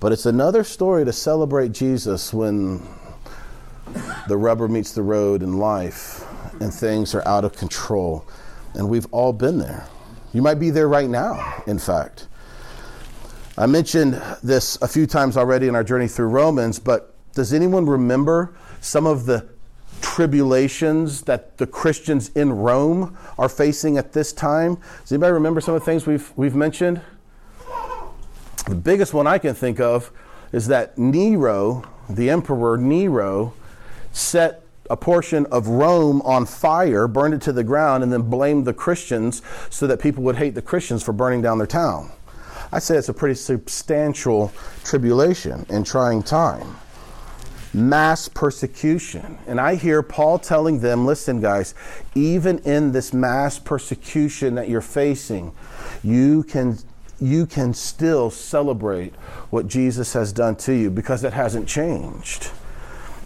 But 0.00 0.10
it's 0.10 0.26
another 0.26 0.64
story 0.64 1.04
to 1.04 1.12
celebrate 1.12 1.70
Jesus 1.70 2.34
when 2.34 2.82
the 4.26 4.36
rubber 4.36 4.66
meets 4.66 4.90
the 4.90 5.02
road 5.02 5.44
in 5.44 5.58
life 5.58 6.24
and 6.60 6.74
things 6.74 7.14
are 7.14 7.22
out 7.24 7.44
of 7.44 7.52
control. 7.52 8.26
And 8.74 8.88
we've 8.88 9.06
all 9.12 9.32
been 9.32 9.58
there. 9.58 9.86
You 10.32 10.42
might 10.42 10.54
be 10.54 10.70
there 10.70 10.88
right 10.88 11.08
now, 11.08 11.62
in 11.68 11.78
fact. 11.78 12.26
I 13.58 13.66
mentioned 13.66 14.20
this 14.42 14.80
a 14.80 14.88
few 14.88 15.06
times 15.06 15.36
already 15.36 15.66
in 15.68 15.74
our 15.74 15.84
journey 15.84 16.06
through 16.06 16.28
Romans, 16.28 16.78
but 16.78 17.14
does 17.34 17.52
anyone 17.52 17.84
remember 17.84 18.54
some 18.80 19.06
of 19.06 19.26
the 19.26 19.48
tribulations 20.00 21.22
that 21.22 21.58
the 21.58 21.66
Christians 21.66 22.30
in 22.34 22.52
Rome 22.52 23.16
are 23.38 23.48
facing 23.48 23.98
at 23.98 24.12
this 24.12 24.32
time? 24.32 24.78
Does 25.02 25.12
anybody 25.12 25.32
remember 25.32 25.60
some 25.60 25.74
of 25.74 25.80
the 25.80 25.84
things 25.84 26.06
we've, 26.06 26.32
we've 26.36 26.54
mentioned? 26.54 27.00
The 28.66 28.74
biggest 28.74 29.12
one 29.12 29.26
I 29.26 29.38
can 29.38 29.54
think 29.54 29.80
of 29.80 30.12
is 30.52 30.68
that 30.68 30.96
Nero, 30.96 31.84
the 32.08 32.30
emperor 32.30 32.76
Nero, 32.76 33.52
set 34.12 34.62
a 34.88 34.96
portion 34.96 35.46
of 35.46 35.68
Rome 35.68 36.20
on 36.22 36.46
fire, 36.46 37.06
burned 37.06 37.34
it 37.34 37.42
to 37.42 37.52
the 37.52 37.64
ground, 37.64 38.02
and 38.02 38.12
then 38.12 38.22
blamed 38.22 38.64
the 38.64 38.74
Christians 38.74 39.42
so 39.70 39.86
that 39.86 40.00
people 40.00 40.22
would 40.24 40.36
hate 40.36 40.54
the 40.54 40.62
Christians 40.62 41.02
for 41.02 41.12
burning 41.12 41.42
down 41.42 41.58
their 41.58 41.66
town. 41.66 42.10
I'd 42.72 42.82
say 42.82 42.96
it's 42.96 43.08
a 43.08 43.14
pretty 43.14 43.34
substantial 43.34 44.52
tribulation 44.84 45.66
and 45.68 45.84
trying 45.84 46.22
time. 46.22 46.76
Mass 47.72 48.28
persecution. 48.28 49.38
And 49.46 49.60
I 49.60 49.76
hear 49.76 50.02
Paul 50.02 50.38
telling 50.38 50.80
them 50.80 51.06
listen, 51.06 51.40
guys, 51.40 51.74
even 52.14 52.58
in 52.60 52.92
this 52.92 53.12
mass 53.12 53.58
persecution 53.58 54.54
that 54.56 54.68
you're 54.68 54.80
facing, 54.80 55.52
you 56.02 56.42
can 56.44 56.78
you 57.20 57.44
can 57.46 57.74
still 57.74 58.30
celebrate 58.30 59.14
what 59.50 59.68
Jesus 59.68 60.14
has 60.14 60.32
done 60.32 60.56
to 60.56 60.72
you 60.72 60.90
because 60.90 61.22
it 61.22 61.34
hasn't 61.34 61.68
changed. 61.68 62.50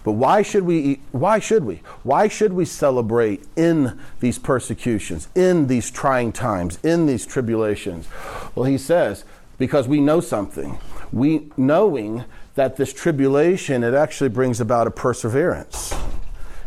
But 0.04 0.12
why 0.12 0.42
should 0.42 0.64
we 0.64 1.00
why 1.12 1.38
should 1.38 1.64
we? 1.64 1.80
Why 2.02 2.28
should 2.28 2.52
we 2.52 2.66
celebrate 2.66 3.42
in 3.56 3.98
these 4.20 4.38
persecutions, 4.38 5.28
in 5.34 5.66
these 5.66 5.90
trying 5.90 6.32
times, 6.32 6.78
in 6.82 7.06
these 7.06 7.24
tribulations? 7.24 8.06
Well, 8.54 8.66
he 8.66 8.76
says, 8.76 9.24
because 9.58 9.88
we 9.88 10.00
know 10.00 10.20
something. 10.20 10.78
We 11.12 11.50
knowing 11.56 12.24
that 12.54 12.76
this 12.76 12.92
tribulation 12.92 13.82
it 13.82 13.94
actually 13.94 14.30
brings 14.30 14.60
about 14.60 14.86
a 14.86 14.90
perseverance. 14.90 15.94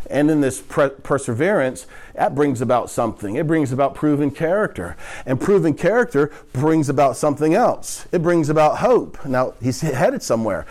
And 0.10 0.32
in 0.32 0.41
this 0.41 0.62
pre- 0.62 0.89
perseverance, 0.89 1.86
that 2.17 2.34
brings 2.34 2.62
about 2.62 2.89
something. 2.89 3.36
It 3.36 3.45
brings 3.45 3.71
about 3.71 3.93
proven 3.93 4.32
character. 4.32 4.97
And 5.27 5.39
proven 5.39 5.75
character 5.75 6.32
brings 6.51 6.89
about 6.89 7.15
something 7.15 7.53
else. 7.53 8.08
It 8.12 8.23
brings 8.23 8.49
about 8.49 8.80
hope. 8.80 9.23
Now, 9.23 9.53
he's 9.62 9.82
headed 9.82 10.23
somewhere. 10.23 10.65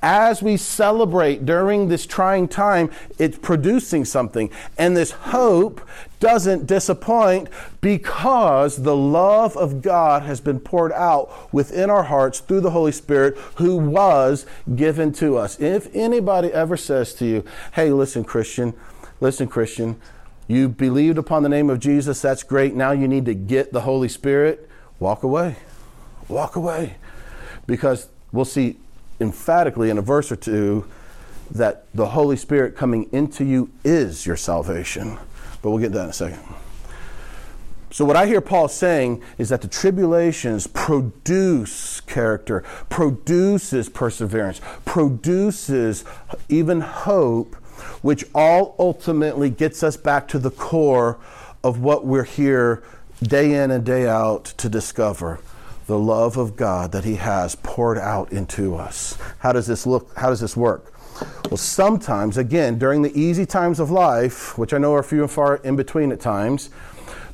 As 0.00 0.44
we 0.44 0.56
celebrate 0.56 1.44
during 1.44 1.88
this 1.88 2.06
trying 2.06 2.46
time, 2.46 2.88
it's 3.18 3.36
producing 3.36 4.04
something. 4.04 4.48
And 4.78 4.96
this 4.96 5.10
hope 5.10 5.80
doesn't 6.20 6.68
disappoint 6.68 7.48
because 7.80 8.84
the 8.84 8.94
love 8.94 9.56
of 9.56 9.82
God 9.82 10.22
has 10.22 10.40
been 10.40 10.60
poured 10.60 10.92
out 10.92 11.52
within 11.52 11.90
our 11.90 12.04
hearts 12.04 12.38
through 12.38 12.60
the 12.60 12.70
Holy 12.70 12.92
Spirit 12.92 13.36
who 13.56 13.76
was 13.76 14.46
given 14.76 15.12
to 15.14 15.36
us. 15.36 15.58
If 15.58 15.92
anybody 15.96 16.52
ever 16.52 16.76
says 16.76 17.12
to 17.14 17.26
you, 17.26 17.44
hey, 17.72 17.90
listen, 17.90 18.22
Christian, 18.22 18.72
listen, 19.20 19.48
Christian, 19.48 20.00
you 20.52 20.68
believed 20.68 21.18
upon 21.18 21.42
the 21.42 21.48
name 21.48 21.70
of 21.70 21.80
Jesus, 21.80 22.20
that's 22.20 22.42
great. 22.42 22.74
Now 22.74 22.92
you 22.92 23.08
need 23.08 23.24
to 23.26 23.34
get 23.34 23.72
the 23.72 23.80
Holy 23.80 24.08
Spirit. 24.08 24.68
Walk 24.98 25.22
away. 25.22 25.56
Walk 26.28 26.56
away. 26.56 26.96
Because 27.66 28.08
we'll 28.32 28.44
see 28.44 28.76
emphatically 29.20 29.90
in 29.90 29.98
a 29.98 30.02
verse 30.02 30.30
or 30.30 30.36
two 30.36 30.86
that 31.50 31.86
the 31.94 32.06
Holy 32.06 32.36
Spirit 32.36 32.76
coming 32.76 33.08
into 33.12 33.44
you 33.44 33.70
is 33.84 34.26
your 34.26 34.36
salvation. 34.36 35.18
But 35.60 35.70
we'll 35.70 35.78
get 35.78 35.88
to 35.88 35.98
that 35.98 36.04
in 36.04 36.10
a 36.10 36.12
second. 36.12 36.40
So, 37.90 38.06
what 38.06 38.16
I 38.16 38.26
hear 38.26 38.40
Paul 38.40 38.68
saying 38.68 39.22
is 39.36 39.50
that 39.50 39.60
the 39.60 39.68
tribulations 39.68 40.66
produce 40.66 42.00
character, 42.00 42.64
produces 42.88 43.90
perseverance, 43.90 44.62
produces 44.86 46.02
even 46.48 46.80
hope, 46.80 47.54
which 48.02 48.24
all 48.34 48.74
ultimately 48.78 49.48
gets 49.48 49.82
us 49.82 49.96
back 49.96 50.28
to 50.28 50.38
the 50.38 50.50
core 50.50 51.18
of 51.64 51.80
what 51.80 52.04
we're 52.04 52.24
here 52.24 52.82
day 53.22 53.54
in 53.54 53.70
and 53.70 53.84
day 53.84 54.06
out 54.06 54.44
to 54.44 54.68
discover 54.68 55.38
the 55.86 55.98
love 55.98 56.36
of 56.36 56.56
God 56.56 56.92
that 56.92 57.04
He 57.04 57.16
has 57.16 57.54
poured 57.56 57.98
out 57.98 58.32
into 58.32 58.76
us. 58.76 59.16
How 59.38 59.52
does 59.52 59.66
this 59.66 59.86
look? 59.86 60.14
How 60.16 60.30
does 60.30 60.40
this 60.40 60.56
work? 60.56 60.92
Well, 61.50 61.56
sometimes, 61.56 62.36
again, 62.36 62.78
during 62.78 63.02
the 63.02 63.16
easy 63.18 63.46
times 63.46 63.78
of 63.78 63.90
life, 63.90 64.56
which 64.58 64.72
I 64.72 64.78
know 64.78 64.94
are 64.94 65.02
few 65.02 65.22
and 65.22 65.30
far 65.30 65.56
in 65.56 65.76
between 65.76 66.10
at 66.10 66.20
times, 66.20 66.70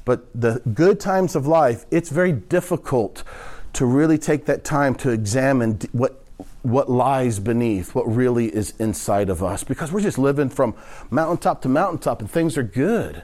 but 0.05 0.27
the 0.35 0.61
good 0.75 0.99
times 0.99 1.37
of 1.37 1.47
life, 1.47 1.85
it's 1.91 2.09
very 2.11 2.33
difficult 2.33 3.23
to 3.75 3.87
really 3.87 4.19
take 4.19 4.47
that 4.47 4.65
time 4.65 4.95
to 4.97 5.11
examine 5.11 5.79
what 5.93 6.25
what 6.71 6.91
lies 6.91 7.39
beneath, 7.39 7.95
what 7.95 8.05
really 8.05 8.47
is 8.47 8.75
inside 8.79 9.29
of 9.31 9.43
us, 9.43 9.65
because 9.65 9.93
we're 9.93 10.01
just 10.01 10.19
living 10.19 10.49
from 10.49 10.75
mountaintop 11.11 11.63
to 11.63 11.69
mountaintop 11.69 12.21
and 12.21 12.31
things 12.31 12.57
are 12.59 12.63
good. 12.63 13.23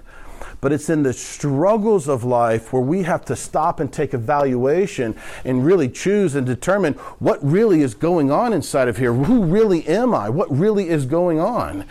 But 0.60 0.72
it's 0.72 0.88
in 0.88 1.02
the 1.02 1.12
struggles 1.12 2.08
of 2.08 2.24
life 2.24 2.72
where 2.72 2.82
we 2.82 3.02
have 3.02 3.24
to 3.26 3.36
stop 3.36 3.80
and 3.80 3.92
take 3.92 4.14
evaluation 4.14 5.14
and 5.44 5.64
really 5.64 5.88
choose 5.88 6.34
and 6.34 6.46
determine 6.46 6.94
what 7.18 7.44
really 7.44 7.82
is 7.82 7.94
going 7.94 8.30
on 8.30 8.52
inside 8.52 8.88
of 8.88 8.96
here. 8.96 9.12
Who 9.12 9.44
really 9.44 9.86
am 9.86 10.14
I? 10.14 10.30
What 10.30 10.50
really 10.50 10.88
is 10.88 11.04
going 11.06 11.38
on? 11.38 11.84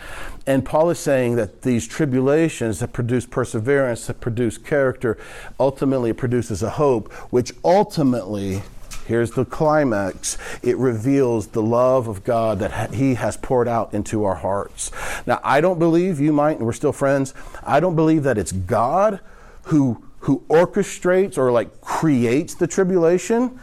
And 0.46 0.64
Paul 0.64 0.90
is 0.90 0.98
saying 0.98 1.36
that 1.36 1.62
these 1.62 1.86
tribulations 1.86 2.80
that 2.80 2.92
produce 2.92 3.26
perseverance, 3.26 4.08
that 4.08 4.20
produce 4.20 4.58
character, 4.58 5.18
ultimately 5.58 6.12
produces 6.12 6.62
a 6.62 6.70
hope, 6.70 7.12
which 7.30 7.52
ultimately 7.64 8.62
Here's 9.06 9.32
the 9.32 9.44
climax. 9.44 10.38
It 10.62 10.78
reveals 10.78 11.48
the 11.48 11.62
love 11.62 12.08
of 12.08 12.24
God 12.24 12.58
that 12.60 12.94
He 12.94 13.14
has 13.14 13.36
poured 13.36 13.68
out 13.68 13.92
into 13.92 14.24
our 14.24 14.36
hearts. 14.36 14.90
Now, 15.26 15.40
I 15.44 15.60
don't 15.60 15.78
believe, 15.78 16.20
you 16.20 16.32
might, 16.32 16.56
and 16.56 16.66
we're 16.66 16.72
still 16.72 16.92
friends, 16.92 17.34
I 17.62 17.80
don't 17.80 17.96
believe 17.96 18.22
that 18.22 18.38
it's 18.38 18.52
God 18.52 19.20
who, 19.64 20.02
who 20.20 20.40
orchestrates 20.48 21.36
or 21.36 21.52
like 21.52 21.80
creates 21.80 22.54
the 22.54 22.66
tribulation. 22.66 23.60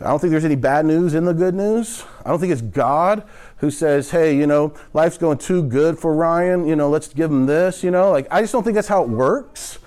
I 0.00 0.04
don't 0.04 0.20
think 0.20 0.30
there's 0.30 0.44
any 0.44 0.56
bad 0.56 0.86
news 0.86 1.14
in 1.14 1.24
the 1.24 1.34
good 1.34 1.54
news. 1.54 2.04
I 2.24 2.30
don't 2.30 2.38
think 2.38 2.52
it's 2.52 2.62
God 2.62 3.24
who 3.58 3.70
says, 3.70 4.10
hey, 4.10 4.36
you 4.36 4.46
know, 4.46 4.72
life's 4.94 5.18
going 5.18 5.38
too 5.38 5.62
good 5.64 5.98
for 5.98 6.14
Ryan, 6.14 6.66
you 6.66 6.76
know, 6.76 6.88
let's 6.88 7.08
give 7.08 7.30
him 7.30 7.46
this, 7.46 7.82
you 7.82 7.90
know. 7.90 8.10
Like, 8.10 8.28
I 8.30 8.40
just 8.40 8.52
don't 8.52 8.62
think 8.62 8.76
that's 8.76 8.88
how 8.88 9.02
it 9.02 9.08
works. 9.08 9.80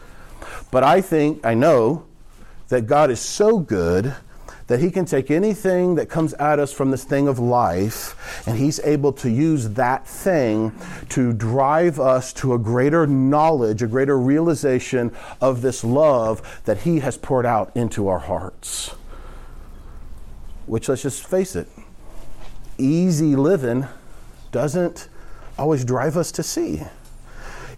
But 0.69 0.83
I 0.83 1.01
think, 1.01 1.45
I 1.45 1.53
know, 1.53 2.05
that 2.67 2.87
God 2.87 3.11
is 3.11 3.19
so 3.19 3.59
good 3.59 4.15
that 4.71 4.79
He 4.79 4.89
can 4.89 5.03
take 5.03 5.29
anything 5.29 5.95
that 5.95 6.07
comes 6.07 6.33
at 6.35 6.57
us 6.57 6.71
from 6.71 6.91
this 6.91 7.03
thing 7.03 7.27
of 7.27 7.37
life, 7.37 8.47
and 8.47 8.57
He's 8.57 8.79
able 8.85 9.11
to 9.11 9.29
use 9.29 9.67
that 9.71 10.07
thing 10.07 10.71
to 11.09 11.33
drive 11.33 11.99
us 11.99 12.31
to 12.31 12.53
a 12.53 12.57
greater 12.57 13.05
knowledge, 13.05 13.83
a 13.83 13.87
greater 13.87 14.17
realization 14.17 15.13
of 15.41 15.61
this 15.61 15.83
love 15.83 16.61
that 16.63 16.83
He 16.83 16.99
has 16.99 17.17
poured 17.17 17.45
out 17.45 17.75
into 17.75 18.07
our 18.07 18.19
hearts. 18.19 18.95
Which, 20.67 20.87
let's 20.87 21.01
just 21.01 21.27
face 21.27 21.53
it, 21.57 21.67
easy 22.77 23.35
living 23.35 23.87
doesn't 24.53 25.09
always 25.59 25.83
drive 25.83 26.15
us 26.15 26.31
to 26.31 26.43
see. 26.43 26.81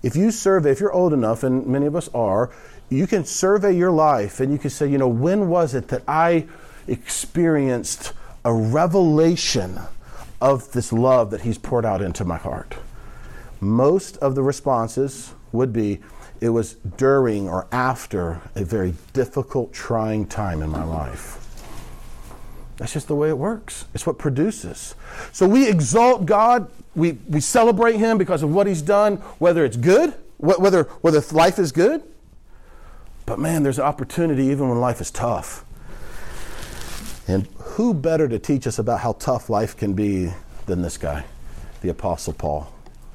If 0.03 0.15
you 0.15 0.29
survey, 0.29 0.69
if 0.69 0.79
you're 0.79 0.93
old 0.93 1.11
enough, 1.11 1.41
and 1.41 1.65
many 1.65 1.87
of 1.87 1.95
us 1.95 2.07
are, 2.13 2.51
you 2.91 3.07
can 3.07 3.25
survey 3.25 3.75
your 3.75 3.89
life 3.89 4.39
and 4.39 4.51
you 4.51 4.59
can 4.59 4.69
say, 4.69 4.87
you 4.87 4.99
know, 4.99 5.07
when 5.07 5.49
was 5.49 5.73
it 5.73 5.87
that 5.87 6.03
I 6.07 6.45
experienced 6.87 8.13
a 8.45 8.53
revelation 8.53 9.79
of 10.41 10.71
this 10.71 10.91
love 10.91 11.31
that 11.31 11.41
He's 11.41 11.57
poured 11.57 11.85
out 11.85 12.01
into 12.01 12.25
my 12.25 12.37
heart? 12.37 12.75
Most 13.59 14.17
of 14.17 14.35
the 14.35 14.43
responses 14.43 15.33
would 15.51 15.71
be, 15.71 15.99
it 16.41 16.49
was 16.49 16.73
during 16.97 17.47
or 17.47 17.67
after 17.71 18.41
a 18.55 18.65
very 18.65 18.93
difficult, 19.13 19.71
trying 19.71 20.25
time 20.25 20.61
in 20.61 20.69
my 20.69 20.83
life. 20.83 21.39
That's 22.77 22.91
just 22.91 23.07
the 23.07 23.15
way 23.15 23.29
it 23.29 23.37
works. 23.37 23.85
It's 23.93 24.05
what 24.05 24.17
produces. 24.17 24.95
So 25.31 25.47
we 25.47 25.69
exalt 25.69 26.25
God, 26.25 26.69
we, 26.95 27.13
we 27.29 27.39
celebrate 27.39 27.97
Him 27.97 28.17
because 28.17 28.43
of 28.43 28.53
what 28.53 28.67
He's 28.67 28.81
done, 28.81 29.17
whether 29.39 29.63
it's 29.63 29.77
good, 29.77 30.15
whether, 30.37 30.83
whether 31.01 31.21
life 31.31 31.59
is 31.59 31.71
good. 31.71 32.03
But 33.25 33.39
man, 33.39 33.63
there's 33.63 33.79
an 33.79 33.85
opportunity 33.85 34.45
even 34.47 34.67
when 34.67 34.81
life 34.81 34.99
is 34.99 35.11
tough. 35.11 35.63
And 37.27 37.47
who 37.57 37.93
better 37.93 38.27
to 38.27 38.39
teach 38.39 38.67
us 38.67 38.79
about 38.79 38.99
how 38.99 39.13
tough 39.13 39.49
life 39.49 39.77
can 39.77 39.93
be 39.93 40.33
than 40.65 40.81
this 40.81 40.97
guy, 40.97 41.25
the 41.81 41.89
Apostle 41.89 42.33
Paul, 42.33 42.71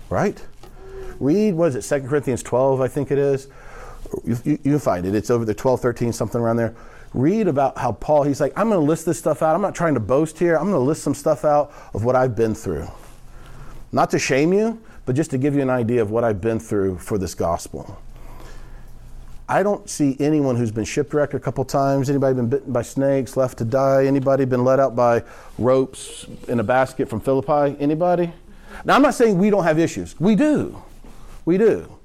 right? 0.09 0.42
Read, 1.20 1.54
what 1.54 1.74
is 1.74 1.90
it, 1.90 2.00
2 2.00 2.09
Corinthians 2.09 2.42
12, 2.42 2.80
I 2.80 2.88
think 2.88 3.11
it 3.11 3.18
is. 3.18 3.48
You, 4.24 4.38
you, 4.44 4.59
you 4.62 4.78
find 4.78 5.04
it. 5.04 5.14
It's 5.14 5.30
over 5.30 5.44
the 5.44 5.54
12, 5.54 5.80
13, 5.80 6.12
something 6.12 6.40
around 6.40 6.56
there 6.56 6.74
read 7.14 7.48
about 7.48 7.78
how 7.78 7.92
Paul, 7.92 8.24
he's 8.24 8.40
like, 8.40 8.52
I'm 8.56 8.68
going 8.68 8.80
to 8.80 8.86
list 8.86 9.06
this 9.06 9.18
stuff 9.18 9.42
out. 9.42 9.54
I'm 9.54 9.62
not 9.62 9.74
trying 9.74 9.94
to 9.94 10.00
boast 10.00 10.38
here. 10.38 10.56
I'm 10.56 10.64
going 10.64 10.74
to 10.74 10.78
list 10.78 11.02
some 11.02 11.14
stuff 11.14 11.44
out 11.44 11.72
of 11.94 12.04
what 12.04 12.16
I've 12.16 12.36
been 12.36 12.54
through. 12.54 12.88
Not 13.92 14.11
to 14.11 14.18
shame 14.18 14.52
you, 14.52 14.80
but 15.06 15.16
just 15.16 15.30
to 15.30 15.38
give 15.38 15.54
you 15.54 15.62
an 15.62 15.70
idea 15.70 16.02
of 16.02 16.11
what 16.11 16.24
I've 16.24 16.40
been 16.40 16.61
through 16.61 16.98
for 16.98 17.18
this 17.18 17.34
gospel. 17.34 18.00
I 19.49 19.62
don't 19.62 19.88
see 19.88 20.14
anyone 20.20 20.57
who's 20.57 20.70
been 20.70 20.84
shipwrecked 20.84 21.32
a 21.32 21.40
couple 21.40 21.64
times, 21.64 22.11
anybody 22.11 22.34
been 22.34 22.51
bitten 22.51 22.70
by 22.70 22.82
snakes, 22.82 23.34
left 23.34 23.57
to 23.59 23.64
die, 23.64 24.05
anybody 24.05 24.44
been 24.44 24.62
let 24.62 24.78
out 24.78 24.94
by 24.94 25.22
ropes 25.57 26.26
in 26.49 26.61
a 26.61 26.64
basket 26.64 27.09
from 27.09 27.20
Philippi? 27.20 27.76
Anybody? 27.80 28.30
Now, 28.84 28.94
I'm 28.94 29.03
not 29.03 29.14
saying 29.14 29.38
we 29.38 29.49
don't 29.49 29.64
have 29.64 29.78
issues. 29.78 30.18
We 30.20 30.34
do. 30.34 30.82
We 31.46 31.57
do. 31.57 31.99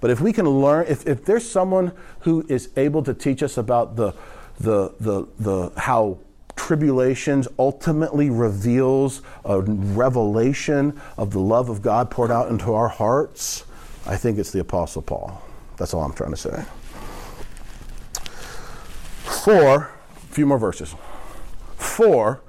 But 0.00 0.10
if 0.10 0.20
we 0.20 0.32
can 0.32 0.48
learn, 0.48 0.86
if, 0.88 1.06
if 1.06 1.24
there's 1.24 1.48
someone 1.48 1.92
who 2.20 2.44
is 2.48 2.70
able 2.76 3.04
to 3.04 3.14
teach 3.14 3.42
us 3.44 3.56
about 3.56 3.94
the, 3.94 4.12
the, 4.58 4.92
the, 4.98 5.28
the, 5.38 5.72
how 5.78 6.18
tribulations 6.56 7.46
ultimately 7.56 8.30
reveals 8.30 9.22
a 9.44 9.60
revelation 9.60 11.00
of 11.16 11.30
the 11.30 11.38
love 11.38 11.68
of 11.68 11.82
God 11.82 12.10
poured 12.10 12.32
out 12.32 12.48
into 12.48 12.74
our 12.74 12.88
hearts, 12.88 13.64
I 14.06 14.16
think 14.16 14.38
it's 14.38 14.50
the 14.50 14.60
Apostle 14.60 15.02
Paul. 15.02 15.43
That's 15.76 15.92
all 15.94 16.02
I'm 16.02 16.12
trying 16.12 16.30
to 16.30 16.36
say. 16.36 16.64
Four, 19.44 19.90
a 20.16 20.32
few 20.32 20.46
more 20.46 20.58
verses. 20.58 20.94
Four, 21.76 22.40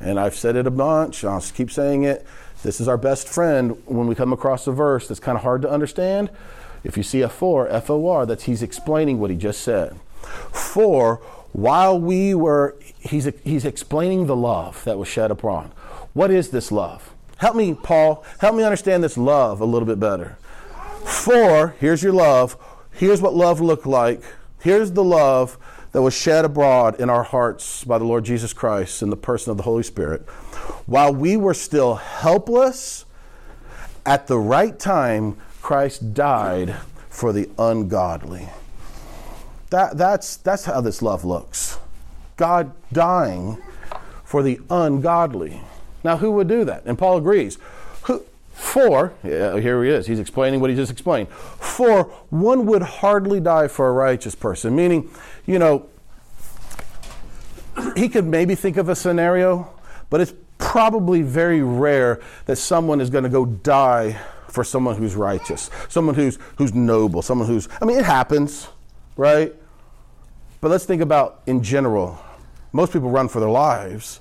and 0.00 0.18
I've 0.18 0.34
said 0.34 0.56
it 0.56 0.66
a 0.66 0.70
bunch, 0.70 1.24
I'll 1.24 1.40
just 1.40 1.54
keep 1.54 1.70
saying 1.70 2.04
it. 2.04 2.26
This 2.62 2.80
is 2.80 2.88
our 2.88 2.96
best 2.96 3.28
friend 3.28 3.80
when 3.86 4.06
we 4.06 4.14
come 4.14 4.32
across 4.32 4.66
a 4.66 4.72
verse 4.72 5.06
that's 5.08 5.20
kind 5.20 5.36
of 5.36 5.42
hard 5.42 5.62
to 5.62 5.70
understand. 5.70 6.30
If 6.84 6.96
you 6.96 7.02
see 7.02 7.20
a 7.20 7.28
four, 7.28 7.68
F 7.68 7.90
O 7.90 8.08
R, 8.08 8.24
that's 8.24 8.44
he's 8.44 8.62
explaining 8.62 9.18
what 9.18 9.30
he 9.30 9.36
just 9.36 9.60
said. 9.60 9.98
Four, 10.52 11.16
while 11.52 11.98
we 12.00 12.34
were, 12.34 12.76
he's, 13.00 13.28
he's 13.44 13.64
explaining 13.64 14.26
the 14.26 14.36
love 14.36 14.82
that 14.84 14.98
was 14.98 15.08
shed 15.08 15.30
upon. 15.30 15.72
What 16.14 16.30
is 16.30 16.50
this 16.50 16.72
love? 16.72 17.14
Help 17.38 17.56
me, 17.56 17.74
Paul, 17.74 18.24
help 18.38 18.56
me 18.56 18.64
understand 18.64 19.04
this 19.04 19.16
love 19.16 19.60
a 19.60 19.64
little 19.64 19.86
bit 19.86 20.00
better. 20.00 20.36
Four, 21.04 21.74
here's 21.78 22.02
your 22.02 22.12
love. 22.12 22.56
Here's 22.98 23.22
what 23.22 23.32
love 23.32 23.60
looked 23.60 23.86
like. 23.86 24.22
Here's 24.60 24.90
the 24.90 25.04
love 25.04 25.56
that 25.92 26.02
was 26.02 26.14
shed 26.14 26.44
abroad 26.44 27.00
in 27.00 27.08
our 27.08 27.22
hearts 27.22 27.84
by 27.84 27.96
the 27.96 28.04
Lord 28.04 28.24
Jesus 28.24 28.52
Christ 28.52 29.02
in 29.02 29.10
the 29.10 29.16
person 29.16 29.52
of 29.52 29.56
the 29.56 29.62
Holy 29.62 29.84
Spirit. 29.84 30.22
While 30.86 31.14
we 31.14 31.36
were 31.36 31.54
still 31.54 31.94
helpless, 31.94 33.04
at 34.04 34.26
the 34.26 34.38
right 34.38 34.76
time, 34.76 35.36
Christ 35.62 36.12
died 36.12 36.74
for 37.08 37.32
the 37.32 37.48
ungodly. 37.56 38.48
That, 39.70 39.96
that's, 39.96 40.36
that's 40.36 40.64
how 40.64 40.80
this 40.80 41.00
love 41.00 41.24
looks. 41.24 41.78
God 42.36 42.72
dying 42.92 43.58
for 44.24 44.42
the 44.42 44.58
ungodly. 44.70 45.60
Now, 46.02 46.16
who 46.16 46.32
would 46.32 46.48
do 46.48 46.64
that? 46.64 46.82
And 46.84 46.98
Paul 46.98 47.18
agrees. 47.18 47.58
For, 48.58 49.14
here 49.22 49.84
he 49.84 49.90
is, 49.90 50.08
he's 50.08 50.18
explaining 50.18 50.58
what 50.58 50.68
he 50.68 50.74
just 50.74 50.90
explained. 50.90 51.28
For 51.28 52.02
one 52.30 52.66
would 52.66 52.82
hardly 52.82 53.38
die 53.38 53.68
for 53.68 53.88
a 53.88 53.92
righteous 53.92 54.34
person, 54.34 54.74
meaning, 54.74 55.08
you 55.46 55.60
know, 55.60 55.86
he 57.96 58.08
could 58.08 58.26
maybe 58.26 58.56
think 58.56 58.76
of 58.76 58.88
a 58.88 58.96
scenario, 58.96 59.72
but 60.10 60.20
it's 60.20 60.34
probably 60.58 61.22
very 61.22 61.62
rare 61.62 62.20
that 62.46 62.56
someone 62.56 63.00
is 63.00 63.10
going 63.10 63.22
to 63.22 63.30
go 63.30 63.46
die 63.46 64.20
for 64.48 64.64
someone 64.64 64.96
who's 64.96 65.14
righteous, 65.14 65.70
someone 65.88 66.16
who's, 66.16 66.36
who's 66.56 66.74
noble, 66.74 67.22
someone 67.22 67.46
who's, 67.46 67.68
I 67.80 67.84
mean, 67.84 67.96
it 67.96 68.04
happens, 68.04 68.66
right? 69.16 69.54
But 70.60 70.72
let's 70.72 70.84
think 70.84 71.00
about 71.00 71.42
in 71.46 71.62
general. 71.62 72.18
Most 72.72 72.92
people 72.92 73.08
run 73.08 73.28
for 73.28 73.38
their 73.38 73.48
lives 73.48 74.18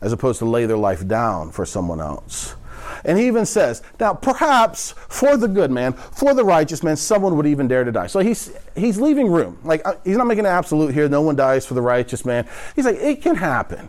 as 0.00 0.12
opposed 0.12 0.40
to 0.40 0.44
lay 0.44 0.66
their 0.66 0.76
life 0.76 1.06
down 1.06 1.52
for 1.52 1.64
someone 1.64 2.00
else. 2.00 2.56
And 3.04 3.18
he 3.18 3.26
even 3.26 3.46
says, 3.46 3.82
now 4.00 4.14
perhaps 4.14 4.92
for 5.08 5.36
the 5.36 5.48
good 5.48 5.70
man, 5.70 5.92
for 5.92 6.34
the 6.34 6.44
righteous 6.44 6.82
man, 6.82 6.96
someone 6.96 7.36
would 7.36 7.46
even 7.46 7.68
dare 7.68 7.84
to 7.84 7.92
die. 7.92 8.06
So 8.06 8.20
he's, 8.20 8.52
he's 8.74 9.00
leaving 9.00 9.28
room. 9.28 9.58
Like, 9.64 9.86
uh, 9.86 9.94
he's 10.04 10.16
not 10.16 10.26
making 10.26 10.46
an 10.46 10.52
absolute 10.52 10.94
here, 10.94 11.08
no 11.08 11.22
one 11.22 11.36
dies 11.36 11.66
for 11.66 11.74
the 11.74 11.82
righteous 11.82 12.24
man. 12.24 12.46
He's 12.74 12.84
like, 12.84 12.96
it 12.96 13.22
can 13.22 13.36
happen. 13.36 13.88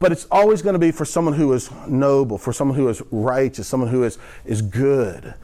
But 0.00 0.12
it's 0.12 0.26
always 0.30 0.62
going 0.62 0.74
to 0.74 0.78
be 0.78 0.92
for 0.92 1.04
someone 1.04 1.34
who 1.34 1.52
is 1.52 1.70
noble, 1.88 2.38
for 2.38 2.52
someone 2.52 2.76
who 2.76 2.88
is 2.88 3.02
righteous, 3.10 3.66
someone 3.66 3.90
who 3.90 4.04
is, 4.04 4.18
is 4.44 4.62
good. 4.62 5.34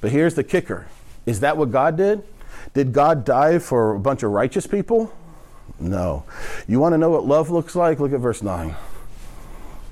But 0.00 0.10
here's 0.10 0.34
the 0.34 0.44
kicker 0.44 0.86
Is 1.26 1.40
that 1.40 1.56
what 1.56 1.70
God 1.70 1.96
did? 1.96 2.22
Did 2.74 2.92
God 2.92 3.24
die 3.24 3.58
for 3.58 3.94
a 3.94 4.00
bunch 4.00 4.22
of 4.22 4.30
righteous 4.30 4.66
people? 4.66 5.12
No. 5.78 6.24
You 6.66 6.80
want 6.80 6.92
to 6.92 6.98
know 6.98 7.10
what 7.10 7.24
love 7.24 7.50
looks 7.50 7.74
like? 7.74 8.00
Look 8.00 8.12
at 8.12 8.20
verse 8.20 8.42
9. 8.42 8.74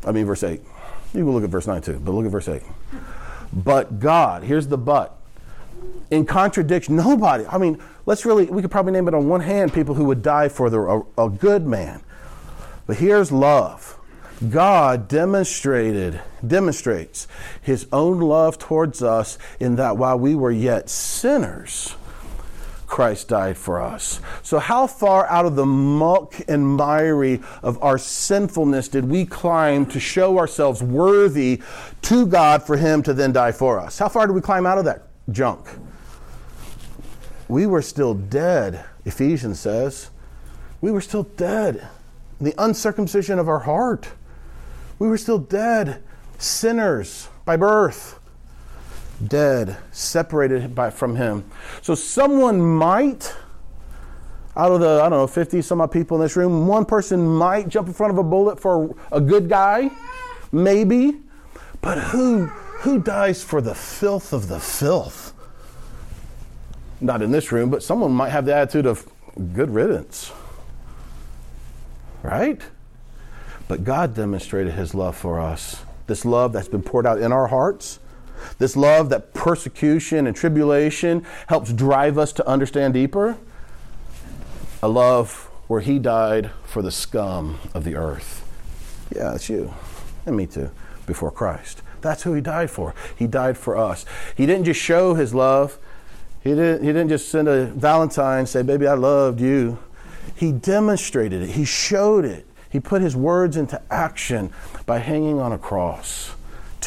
I 0.07 0.13
mean, 0.13 0.27
verse 0.27 0.43
8. 0.43 0.61
You 1.15 1.25
can 1.25 1.33
look 1.33 1.45
at 1.45 1.51
verse 1.51 1.67
9 1.67 1.83
too, 1.83 1.99
but 1.99 2.13
look 2.13 2.27
at 2.27 2.33
verse 2.33 2.49
8. 2.49 2.63
But 3.53 3.99
God, 3.99 4.43
here's 4.43 4.67
the 4.67 4.79
but. 4.79 5.17
In 6.11 6.27
contradiction, 6.27 6.97
nobody, 6.97 7.47
I 7.47 7.59
mean, 7.59 7.81
let's 8.07 8.25
really, 8.25 8.47
we 8.47 8.63
could 8.63 8.71
probably 8.71 8.93
name 8.93 9.09
it 9.09 9.15
on 9.15 9.29
one 9.29 9.41
hand 9.41 9.73
people 9.73 9.95
who 9.95 10.05
would 10.05 10.23
die 10.23 10.49
for 10.49 10.71
the, 10.71 10.81
a, 10.81 11.27
a 11.27 11.31
good 11.31 11.67
man. 11.67 12.03
But 12.87 12.97
here's 12.97 13.31
love. 13.31 13.99
God 14.51 15.09
demonstrated 15.09 16.21
demonstrates 16.47 17.27
his 17.61 17.87
own 17.93 18.21
love 18.21 18.59
towards 18.59 19.03
us 19.03 19.37
in 19.59 19.77
that 19.77 19.97
while 19.97 20.19
we 20.19 20.37
were 20.37 20.53
yet 20.53 20.89
sinners 20.89 21.97
Christ 22.89 23.29
died 23.29 23.57
for 23.57 23.81
us. 23.81 24.21
So 24.43 24.59
how 24.59 24.89
far 24.89 25.27
out 25.29 25.47
of 25.47 25.55
the 25.55 25.67
muck 25.67 26.35
and 26.49 26.67
miry 26.67 27.41
of 27.63 27.81
our 27.83 27.99
sinfulness 27.99 28.89
did 28.89 29.05
we 29.05 29.25
climb 29.25 29.87
to 29.87 30.01
show 30.01 30.39
ourselves 30.39 30.83
worthy 30.83 31.63
to 32.03 32.27
God 32.27 32.65
for 32.65 32.77
him 32.77 33.03
to 33.05 33.15
then 33.15 33.33
die 33.33 33.53
for 33.53 33.79
us? 33.79 33.99
How 33.99 34.09
far 34.09 34.27
did 34.27 34.33
we 34.33 34.41
climb 34.41 34.67
out 34.67 34.79
of 34.79 34.85
that 34.87 35.09
junk? 35.31 35.69
We 37.47 37.67
were 37.67 37.83
still 37.83 38.15
dead, 38.15 38.85
Ephesians 39.05 39.61
says. 39.61 40.11
We 40.81 40.91
were 40.91 41.01
still 41.01 41.25
dead. 41.25 41.87
The 42.41 42.55
uncircumcision 42.59 43.39
of 43.39 43.49
our 43.49 43.61
heart 43.61 44.09
we 44.99 45.07
were 45.07 45.19
still 45.19 45.39
dead, 45.39 46.03
sinners 46.39 47.29
by 47.45 47.57
birth, 47.57 48.19
dead, 49.27 49.77
separated 49.93 50.75
by, 50.75 50.91
from 50.91 51.17
Him. 51.17 51.45
So 51.83 51.95
someone 51.95 52.61
might, 52.61 53.35
out 54.57 54.73
of 54.73 54.81
the, 54.81 55.01
I 55.03 55.09
don't 55.09 55.19
know, 55.19 55.27
50 55.27 55.63
some 55.63 55.81
odd 55.81 55.93
people 55.93 56.17
in 56.17 56.23
this 56.23 56.37
room, 56.37 56.67
one 56.67 56.85
person 56.85 57.27
might 57.27 57.69
jump 57.69 57.89
in 57.89 57.95
front 57.95 58.13
of 58.13 58.19
a 58.19 58.23
bullet 58.23 58.61
for 58.61 58.95
a 59.11 59.21
good 59.21 59.49
guy, 59.49 59.91
maybe. 60.53 61.19
But 61.81 61.99
who, 61.99 62.47
who 62.47 63.01
dies 63.01 63.43
for 63.43 63.61
the 63.61 63.75
filth 63.75 64.33
of 64.33 64.49
the 64.49 64.61
filth? 64.61 65.33
Not 67.01 67.23
in 67.23 67.31
this 67.31 67.53
room, 67.53 67.71
but 67.71 67.83
someone 67.83 68.13
might 68.13 68.31
have 68.31 68.45
the 68.45 68.55
attitude 68.55 68.87
of 68.87 69.09
good 69.53 69.71
riddance. 69.71 70.33
Right? 72.23 72.61
But 73.69 73.85
God 73.85 74.15
demonstrated 74.15 74.75
his 74.75 74.95
love 74.95 75.17
for 75.17 75.39
us. 75.39 75.83
This 76.07 76.25
love 76.25 76.53
that's 76.53 76.69
been 76.69 76.83
poured 76.83 77.07
out 77.07 77.21
in 77.21 77.33
our 77.33 77.47
hearts. 77.47 78.01
This 78.59 78.77
love 78.77 79.09
that 79.11 79.35
persecution 79.35 80.27
and 80.27 80.37
tribulation 80.37 81.25
helps 81.49 81.73
drive 81.73 82.19
us 82.19 82.33
to 82.35 82.47
understand 82.47 82.95
deeper. 82.95 83.37
A 84.83 84.89
love 84.89 85.51
where 85.67 85.81
he 85.81 85.99
died 85.99 86.51
for 86.65 86.83
the 86.83 86.91
scum 86.91 87.59
of 87.75 87.85
the 87.85 87.95
earth. 87.97 88.45
Yeah, 89.15 89.35
it's 89.35 89.49
you. 89.49 89.75
And 90.27 90.37
me 90.37 90.47
too, 90.47 90.71
before 91.07 91.31
Christ. 91.31 91.83
That's 92.01 92.23
who 92.23 92.33
he 92.35 92.41
died 92.41 92.71
for. 92.71 92.95
He 93.17 93.27
died 93.27 93.59
for 93.59 93.77
us. 93.77 94.05
He 94.37 94.47
didn't 94.47 94.65
just 94.65 94.81
show 94.81 95.15
his 95.15 95.35
love 95.35 95.79
He 96.43 96.51
didn't, 96.51 96.83
he 96.83 96.89
didn't 96.89 97.09
just 97.09 97.29
send 97.29 97.49
a 97.49 97.67
Valentine 97.67 98.47
say, 98.47 98.63
Baby, 98.63 98.87
I 98.87 98.95
loved 98.95 99.41
you. 99.41 99.79
He 100.37 100.53
demonstrated 100.53 101.43
it, 101.43 101.51
he 101.51 101.65
showed 101.65 102.25
it. 102.25 102.47
He 102.71 102.81
put 102.81 103.03
his 103.03 103.17
words 103.17 103.57
into 103.57 103.81
action 103.91 104.53
by 104.87 104.99
hanging 104.99 105.41
on 105.41 105.53
a 105.53 105.59
cross, 105.59 106.35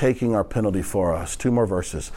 taking 0.01 0.33
our 0.33 0.43
penalty 0.43 0.81
for 0.81 1.13
us. 1.13 1.35
Two 1.35 1.51
more 1.51 1.67
verses. 1.67 2.11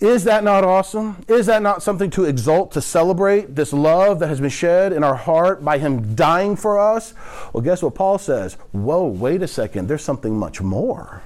Is 0.00 0.24
that 0.24 0.42
not 0.42 0.64
awesome? 0.64 1.24
Is 1.28 1.46
that 1.46 1.62
not 1.62 1.84
something 1.84 2.10
to 2.10 2.24
exult, 2.24 2.72
to 2.72 2.80
celebrate 2.80 3.54
this 3.54 3.72
love 3.72 4.18
that 4.18 4.26
has 4.26 4.40
been 4.40 4.50
shed 4.50 4.92
in 4.92 5.04
our 5.04 5.14
heart 5.14 5.64
by 5.64 5.78
Him 5.78 6.16
dying 6.16 6.56
for 6.56 6.80
us? 6.80 7.14
Well, 7.52 7.62
guess 7.62 7.80
what 7.80 7.94
Paul 7.94 8.18
says? 8.18 8.54
Whoa, 8.72 9.06
wait 9.06 9.40
a 9.40 9.46
second. 9.46 9.86
There's 9.86 10.02
something 10.02 10.36
much 10.36 10.60
more. 10.60 11.22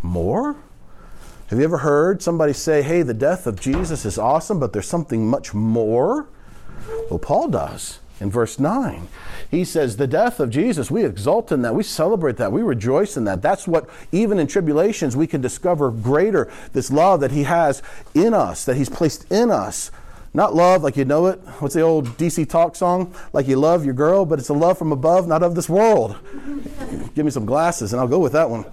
More? 0.00 0.56
Have 1.48 1.58
you 1.58 1.64
ever 1.64 1.78
heard 1.78 2.22
somebody 2.22 2.54
say, 2.54 2.80
hey, 2.80 3.02
the 3.02 3.12
death 3.12 3.46
of 3.46 3.60
Jesus 3.60 4.06
is 4.06 4.16
awesome, 4.16 4.58
but 4.58 4.72
there's 4.72 4.88
something 4.88 5.28
much 5.28 5.52
more? 5.52 6.26
Well, 7.10 7.18
Paul 7.18 7.48
does 7.48 7.99
in 8.20 8.30
verse 8.30 8.58
9. 8.58 9.08
He 9.50 9.64
says, 9.64 9.96
The 9.96 10.06
death 10.06 10.38
of 10.38 10.50
Jesus, 10.50 10.90
we 10.90 11.04
exult 11.04 11.50
in 11.50 11.62
that, 11.62 11.74
we 11.74 11.82
celebrate 11.82 12.36
that, 12.36 12.52
we 12.52 12.62
rejoice 12.62 13.16
in 13.16 13.24
that. 13.24 13.42
That's 13.42 13.66
what, 13.66 13.88
even 14.12 14.38
in 14.38 14.46
tribulations, 14.46 15.16
we 15.16 15.26
can 15.26 15.40
discover 15.40 15.90
greater 15.90 16.50
this 16.72 16.90
love 16.90 17.20
that 17.20 17.32
He 17.32 17.44
has 17.44 17.82
in 18.14 18.34
us, 18.34 18.64
that 18.64 18.76
He's 18.76 18.90
placed 18.90 19.30
in 19.32 19.50
us. 19.50 19.90
Not 20.32 20.54
love 20.54 20.84
like 20.84 20.96
you 20.96 21.04
know 21.04 21.26
it. 21.26 21.40
What's 21.58 21.74
the 21.74 21.80
old 21.80 22.06
DC 22.16 22.48
talk 22.48 22.76
song? 22.76 23.12
Like 23.32 23.48
you 23.48 23.56
love 23.56 23.84
your 23.84 23.94
girl, 23.94 24.24
but 24.24 24.38
it's 24.38 24.48
a 24.48 24.54
love 24.54 24.78
from 24.78 24.92
above, 24.92 25.26
not 25.26 25.42
of 25.42 25.56
this 25.56 25.68
world. 25.68 26.16
Give 27.16 27.24
me 27.24 27.32
some 27.32 27.44
glasses 27.44 27.92
and 27.92 28.00
I'll 28.00 28.06
go 28.06 28.20
with 28.20 28.32
that 28.32 28.48
one. 28.48 28.64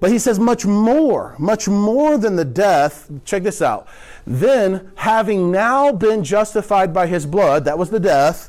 But 0.00 0.10
he 0.10 0.18
says 0.18 0.38
much 0.38 0.64
more, 0.64 1.34
much 1.38 1.68
more 1.68 2.16
than 2.16 2.36
the 2.36 2.44
death. 2.44 3.10
Check 3.24 3.42
this 3.42 3.60
out. 3.60 3.88
Then, 4.26 4.92
having 4.94 5.50
now 5.50 5.92
been 5.92 6.22
justified 6.22 6.94
by 6.94 7.06
his 7.08 7.26
blood, 7.26 7.64
that 7.64 7.78
was 7.78 7.90
the 7.90 8.00
death, 8.00 8.48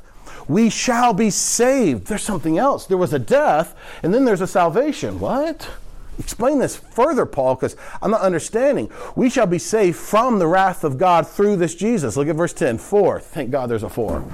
we 0.49 0.69
shall 0.69 1.13
be 1.13 1.29
saved. 1.29 2.07
There's 2.07 2.23
something 2.23 2.57
else. 2.57 2.85
There 2.87 2.97
was 2.97 3.13
a 3.13 3.19
death, 3.19 3.75
and 4.03 4.13
then 4.13 4.25
there's 4.25 4.41
a 4.41 4.47
salvation. 4.47 5.19
What? 5.19 5.69
Explain 6.17 6.59
this 6.59 6.75
further, 6.75 7.25
Paul, 7.25 7.55
because 7.55 7.77
I'm 8.01 8.11
not 8.11 8.21
understanding. 8.21 8.91
We 9.15 9.29
shall 9.29 9.45
be 9.45 9.59
saved 9.59 9.97
from 9.97 10.39
the 10.39 10.47
wrath 10.47 10.83
of 10.83 10.97
God 10.97 11.25
through 11.25 11.55
this 11.55 11.75
Jesus. 11.75 12.17
Look 12.17 12.27
at 12.27 12.35
verse 12.35 12.51
10. 12.51 12.79
For, 12.79 13.21
thank 13.21 13.51
God 13.51 13.69
there's 13.69 13.83
a 13.83 13.89
for. 13.89 14.25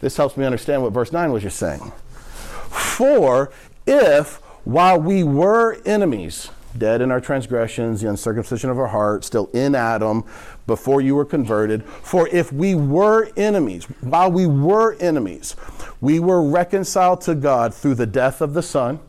This 0.00 0.16
helps 0.16 0.36
me 0.36 0.44
understand 0.44 0.82
what 0.82 0.92
verse 0.92 1.12
9 1.12 1.30
was 1.30 1.44
just 1.44 1.58
saying. 1.58 1.92
For 2.70 3.52
if 3.86 4.36
while 4.64 5.00
we 5.00 5.22
were 5.22 5.80
enemies, 5.86 6.50
dead 6.76 7.00
in 7.00 7.10
our 7.10 7.20
transgressions, 7.20 8.00
the 8.00 8.08
uncircumcision 8.08 8.70
of 8.70 8.78
our 8.78 8.88
heart, 8.88 9.24
still 9.24 9.48
in 9.52 9.74
Adam, 9.74 10.24
before 10.68 11.00
you 11.00 11.16
were 11.16 11.24
converted. 11.24 11.84
For 11.84 12.28
if 12.28 12.52
we 12.52 12.76
were 12.76 13.30
enemies, 13.36 13.86
while 14.02 14.30
we 14.30 14.46
were 14.46 14.94
enemies, 15.00 15.56
we 16.00 16.20
were 16.20 16.48
reconciled 16.48 17.22
to 17.22 17.34
God 17.34 17.74
through 17.74 17.96
the 17.96 18.06
death 18.06 18.40
of 18.40 18.54
the 18.54 18.62
Son. 18.62 19.00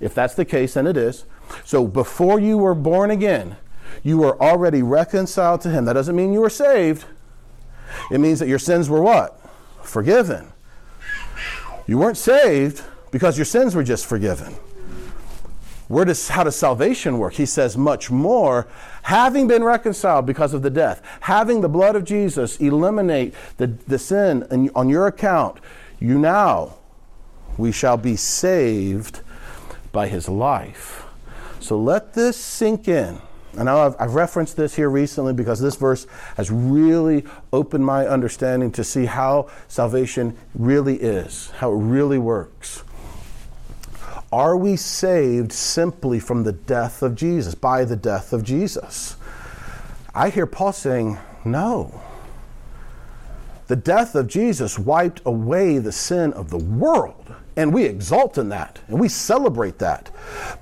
If 0.00 0.14
that's 0.14 0.34
the 0.34 0.44
case, 0.44 0.74
then 0.74 0.86
it 0.86 0.96
is. 0.96 1.24
So 1.64 1.86
before 1.86 2.38
you 2.38 2.58
were 2.58 2.74
born 2.74 3.10
again, 3.10 3.56
you 4.04 4.18
were 4.18 4.40
already 4.40 4.82
reconciled 4.82 5.62
to 5.62 5.70
Him. 5.70 5.86
That 5.86 5.94
doesn't 5.94 6.14
mean 6.14 6.32
you 6.32 6.40
were 6.40 6.50
saved. 6.50 7.06
It 8.12 8.18
means 8.18 8.38
that 8.38 8.48
your 8.48 8.58
sins 8.58 8.88
were 8.88 9.02
what? 9.02 9.40
Forgiven. 9.82 10.52
You 11.86 11.98
weren't 11.98 12.18
saved 12.18 12.82
because 13.10 13.38
your 13.38 13.44
sins 13.44 13.74
were 13.74 13.84
just 13.84 14.06
forgiven. 14.06 14.54
Where 15.88 16.04
does, 16.04 16.28
how 16.28 16.44
does 16.44 16.56
salvation 16.56 17.18
work? 17.18 17.34
He 17.34 17.46
says, 17.46 17.76
much 17.76 18.10
more, 18.10 18.66
having 19.02 19.46
been 19.46 19.62
reconciled 19.62 20.26
because 20.26 20.52
of 20.52 20.62
the 20.62 20.70
death, 20.70 21.00
having 21.20 21.60
the 21.60 21.68
blood 21.68 21.94
of 21.94 22.04
Jesus 22.04 22.56
eliminate 22.56 23.34
the, 23.58 23.68
the 23.68 23.98
sin 23.98 24.46
in, 24.50 24.70
on 24.74 24.88
your 24.88 25.06
account, 25.06 25.58
you 26.00 26.18
now, 26.18 26.74
we 27.56 27.70
shall 27.70 27.96
be 27.96 28.16
saved 28.16 29.20
by 29.92 30.08
his 30.08 30.28
life. 30.28 31.04
So 31.60 31.78
let 31.78 32.14
this 32.14 32.36
sink 32.36 32.88
in. 32.88 33.20
Know 33.54 33.86
I've, 33.86 33.96
I've, 33.98 34.14
referenced 34.14 34.58
this 34.58 34.74
here 34.74 34.90
recently 34.90 35.32
because 35.32 35.60
this 35.60 35.76
verse 35.76 36.06
has 36.36 36.50
really 36.50 37.24
opened 37.54 37.86
my 37.86 38.06
understanding 38.06 38.70
to 38.72 38.84
see 38.84 39.06
how 39.06 39.48
salvation 39.66 40.36
really 40.54 40.96
is, 40.96 41.50
how 41.52 41.72
it 41.72 41.76
really 41.76 42.18
works. 42.18 42.82
Are 44.36 44.54
we 44.54 44.76
saved 44.76 45.50
simply 45.50 46.20
from 46.20 46.44
the 46.44 46.52
death 46.52 47.02
of 47.02 47.14
Jesus, 47.14 47.54
by 47.54 47.86
the 47.86 47.96
death 47.96 48.34
of 48.34 48.44
Jesus? 48.44 49.16
I 50.14 50.28
hear 50.28 50.44
Paul 50.44 50.74
saying, 50.74 51.16
no. 51.46 52.02
The 53.68 53.76
death 53.76 54.14
of 54.14 54.26
Jesus 54.26 54.78
wiped 54.78 55.22
away 55.24 55.78
the 55.78 55.90
sin 55.90 56.34
of 56.34 56.50
the 56.50 56.58
world, 56.58 57.34
and 57.56 57.72
we 57.72 57.84
exult 57.84 58.36
in 58.36 58.50
that, 58.50 58.78
and 58.88 59.00
we 59.00 59.08
celebrate 59.08 59.78
that. 59.78 60.10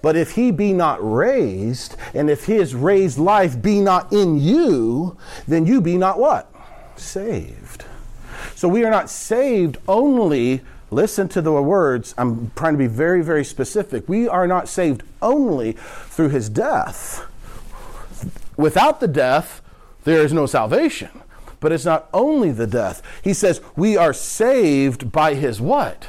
But 0.02 0.14
if 0.14 0.30
he 0.36 0.52
be 0.52 0.72
not 0.72 1.00
raised, 1.02 1.96
and 2.14 2.30
if 2.30 2.44
his 2.44 2.76
raised 2.76 3.18
life 3.18 3.60
be 3.60 3.80
not 3.80 4.12
in 4.12 4.38
you, 4.38 5.16
then 5.48 5.66
you 5.66 5.80
be 5.80 5.98
not 5.98 6.20
what? 6.20 6.48
Saved. 6.94 7.84
So 8.54 8.68
we 8.68 8.84
are 8.84 8.90
not 8.92 9.10
saved 9.10 9.78
only 9.88 10.62
Listen 10.94 11.28
to 11.30 11.42
the 11.42 11.50
words. 11.60 12.14
I'm 12.16 12.52
trying 12.54 12.74
to 12.74 12.78
be 12.78 12.86
very, 12.86 13.20
very 13.20 13.44
specific. 13.44 14.08
We 14.08 14.28
are 14.28 14.46
not 14.46 14.68
saved 14.68 15.02
only 15.20 15.72
through 15.72 16.28
his 16.28 16.48
death. 16.48 17.26
Without 18.56 19.00
the 19.00 19.08
death, 19.08 19.60
there 20.04 20.22
is 20.22 20.32
no 20.32 20.46
salvation. 20.46 21.10
But 21.58 21.72
it's 21.72 21.84
not 21.84 22.08
only 22.14 22.52
the 22.52 22.68
death. 22.68 23.02
He 23.24 23.34
says 23.34 23.60
we 23.74 23.96
are 23.96 24.12
saved 24.12 25.10
by 25.10 25.34
his 25.34 25.60
what? 25.60 26.06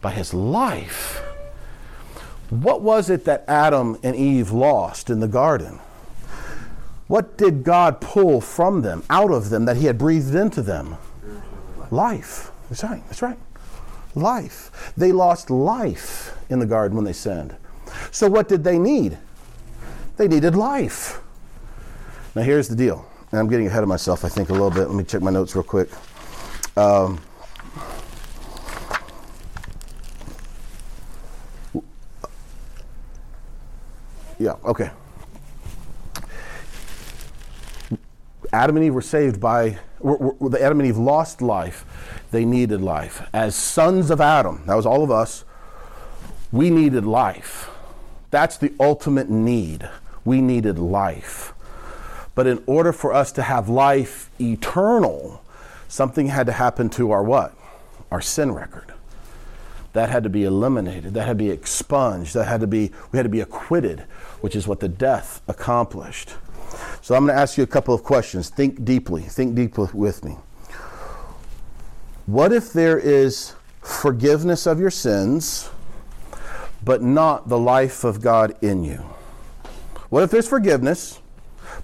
By 0.00 0.12
his 0.12 0.32
life. 0.32 1.22
What 2.48 2.80
was 2.80 3.10
it 3.10 3.26
that 3.26 3.44
Adam 3.46 3.98
and 4.02 4.16
Eve 4.16 4.52
lost 4.52 5.10
in 5.10 5.20
the 5.20 5.28
garden? 5.28 5.80
What 7.08 7.36
did 7.36 7.62
God 7.62 8.00
pull 8.00 8.40
from 8.40 8.80
them, 8.80 9.02
out 9.10 9.32
of 9.32 9.50
them, 9.50 9.66
that 9.66 9.76
he 9.76 9.84
had 9.84 9.98
breathed 9.98 10.34
into 10.34 10.62
them? 10.62 10.96
Life. 11.90 12.50
That's 12.70 12.82
right. 12.82 13.02
That's 13.08 13.20
right 13.20 13.36
life. 14.16 14.92
They 14.96 15.12
lost 15.12 15.50
life 15.50 16.36
in 16.50 16.58
the 16.58 16.66
garden 16.66 16.96
when 16.96 17.04
they 17.04 17.12
sinned. 17.12 17.54
So, 18.10 18.28
what 18.28 18.48
did 18.48 18.64
they 18.64 18.78
need? 18.78 19.18
They 20.16 20.28
needed 20.28 20.54
life. 20.54 21.20
Now, 22.34 22.42
here's 22.42 22.68
the 22.68 22.76
deal. 22.76 23.06
And 23.30 23.40
I'm 23.40 23.48
getting 23.48 23.66
ahead 23.66 23.82
of 23.82 23.88
myself, 23.88 24.24
I 24.24 24.28
think, 24.28 24.50
a 24.50 24.52
little 24.52 24.70
bit. 24.70 24.88
Let 24.88 24.94
me 24.94 25.04
check 25.04 25.22
my 25.22 25.30
notes 25.30 25.54
real 25.54 25.64
quick. 25.64 25.88
Um, 26.76 27.20
yeah, 34.38 34.54
okay. 34.64 34.90
Adam 38.56 38.76
and 38.76 38.86
Eve 38.86 38.94
were 38.94 39.02
saved 39.02 39.40
by, 39.40 39.78
were, 40.00 40.16
were, 40.16 40.48
the 40.48 40.62
Adam 40.62 40.80
and 40.80 40.88
Eve 40.88 40.96
lost 40.96 41.42
life 41.42 41.84
they 42.30 42.44
needed 42.44 42.80
life. 42.80 43.28
As 43.32 43.54
sons 43.54 44.10
of 44.10 44.20
Adam, 44.20 44.62
that 44.66 44.74
was 44.74 44.86
all 44.86 45.04
of 45.04 45.10
us, 45.10 45.44
we 46.50 46.70
needed 46.70 47.04
life. 47.04 47.68
That's 48.30 48.56
the 48.56 48.72
ultimate 48.80 49.28
need. 49.28 49.88
We 50.24 50.40
needed 50.40 50.78
life. 50.78 51.52
But 52.34 52.46
in 52.46 52.62
order 52.66 52.92
for 52.92 53.12
us 53.12 53.30
to 53.32 53.42
have 53.42 53.68
life 53.68 54.30
eternal, 54.40 55.42
something 55.88 56.28
had 56.28 56.46
to 56.46 56.52
happen 56.52 56.88
to 56.90 57.10
our 57.10 57.22
what? 57.22 57.54
Our 58.10 58.20
sin 58.20 58.52
record. 58.52 58.94
That 59.92 60.08
had 60.08 60.22
to 60.24 60.30
be 60.30 60.44
eliminated. 60.44 61.14
That 61.14 61.26
had 61.26 61.38
to 61.38 61.44
be 61.44 61.50
expunged. 61.50 62.34
That 62.34 62.46
had 62.46 62.60
to 62.60 62.66
be, 62.66 62.90
we 63.12 63.18
had 63.18 63.24
to 63.24 63.30
be 63.30 63.40
acquitted, 63.40 64.00
which 64.40 64.56
is 64.56 64.66
what 64.66 64.80
the 64.80 64.88
death 64.88 65.40
accomplished. 65.46 66.34
So 67.02 67.14
I'm 67.14 67.24
going 67.24 67.36
to 67.36 67.40
ask 67.40 67.56
you 67.56 67.64
a 67.64 67.68
couple 67.68 67.94
of 67.94 68.02
questions. 68.02 68.48
Think 68.48 68.84
deeply. 68.84 69.22
Think 69.22 69.54
deeply 69.54 69.88
with 69.92 70.24
me. 70.24 70.36
What 72.26 72.52
if 72.52 72.72
there 72.72 72.98
is 72.98 73.54
forgiveness 73.80 74.66
of 74.66 74.80
your 74.80 74.90
sins, 74.90 75.70
but 76.84 77.02
not 77.02 77.48
the 77.48 77.58
life 77.58 78.02
of 78.02 78.20
God 78.20 78.56
in 78.62 78.82
you? 78.82 79.04
What 80.08 80.22
if 80.22 80.30
there's 80.30 80.48
forgiveness, 80.48 81.20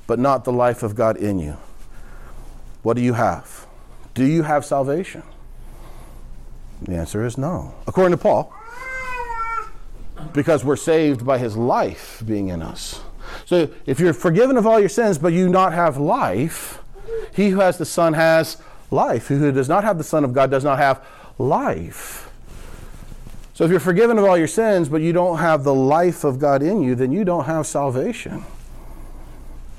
but 0.07 0.19
not 0.19 0.45
the 0.45 0.53
life 0.53 0.83
of 0.83 0.95
God 0.95 1.17
in 1.17 1.39
you? 1.39 1.57
What 2.83 2.97
do 2.97 3.03
you 3.03 3.13
have? 3.13 3.67
Do 4.15 4.25
you 4.25 4.43
have 4.43 4.65
salvation? 4.65 5.23
The 6.83 6.97
answer 6.97 7.25
is 7.25 7.39
no. 7.39 7.75
According 7.87 8.17
to 8.17 8.23
Paul, 8.23 8.53
because 10.33 10.65
we're 10.65 10.77
saved 10.77 11.25
by 11.25 11.39
his 11.39 11.57
life 11.57 12.23
being 12.27 12.49
in 12.49 12.63
us. 12.63 13.01
So 13.45 13.69
if 13.87 14.01
you're 14.01 14.13
forgiven 14.13 14.57
of 14.57 14.67
all 14.67 14.81
your 14.81 14.89
sins, 14.89 15.19
but 15.19 15.33
you 15.33 15.49
not 15.49 15.73
have 15.73 15.97
life, 15.97 16.81
he 17.35 17.51
who 17.51 17.61
has 17.61 17.79
the 17.79 17.85
Son 17.85 18.13
has 18.15 18.57
life. 18.91 19.29
Who 19.29 19.53
does 19.53 19.69
not 19.69 19.85
have 19.85 19.99
the 19.99 20.05
Son 20.05 20.25
of 20.25 20.33
God 20.33 20.51
does 20.51 20.65
not 20.65 20.79
have 20.79 21.05
life. 21.39 22.31
So 23.55 23.65
if 23.65 23.71
you're 23.71 23.81
forgiven 23.81 24.19
of 24.19 24.25
all 24.25 24.39
your 24.39 24.47
sins, 24.47 24.89
but 24.89 25.03
you 25.03 25.13
don't 25.13 25.39
have 25.39 25.65
the 25.65 25.75
life 25.75 26.25
of 26.25 26.39
God 26.39 26.63
in 26.63 26.83
you, 26.83 26.95
then 26.95 27.13
you 27.13 27.25
don't 27.25 27.45
have 27.45 27.67
salvation. 27.67 28.45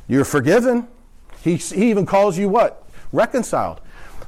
You're 0.07 0.25
forgiven, 0.25 0.87
He, 1.43 1.55
he 1.55 1.89
even 1.89 2.05
calls 2.05 2.37
you 2.37 2.49
what? 2.49 2.87
Reconciled. 3.11 3.81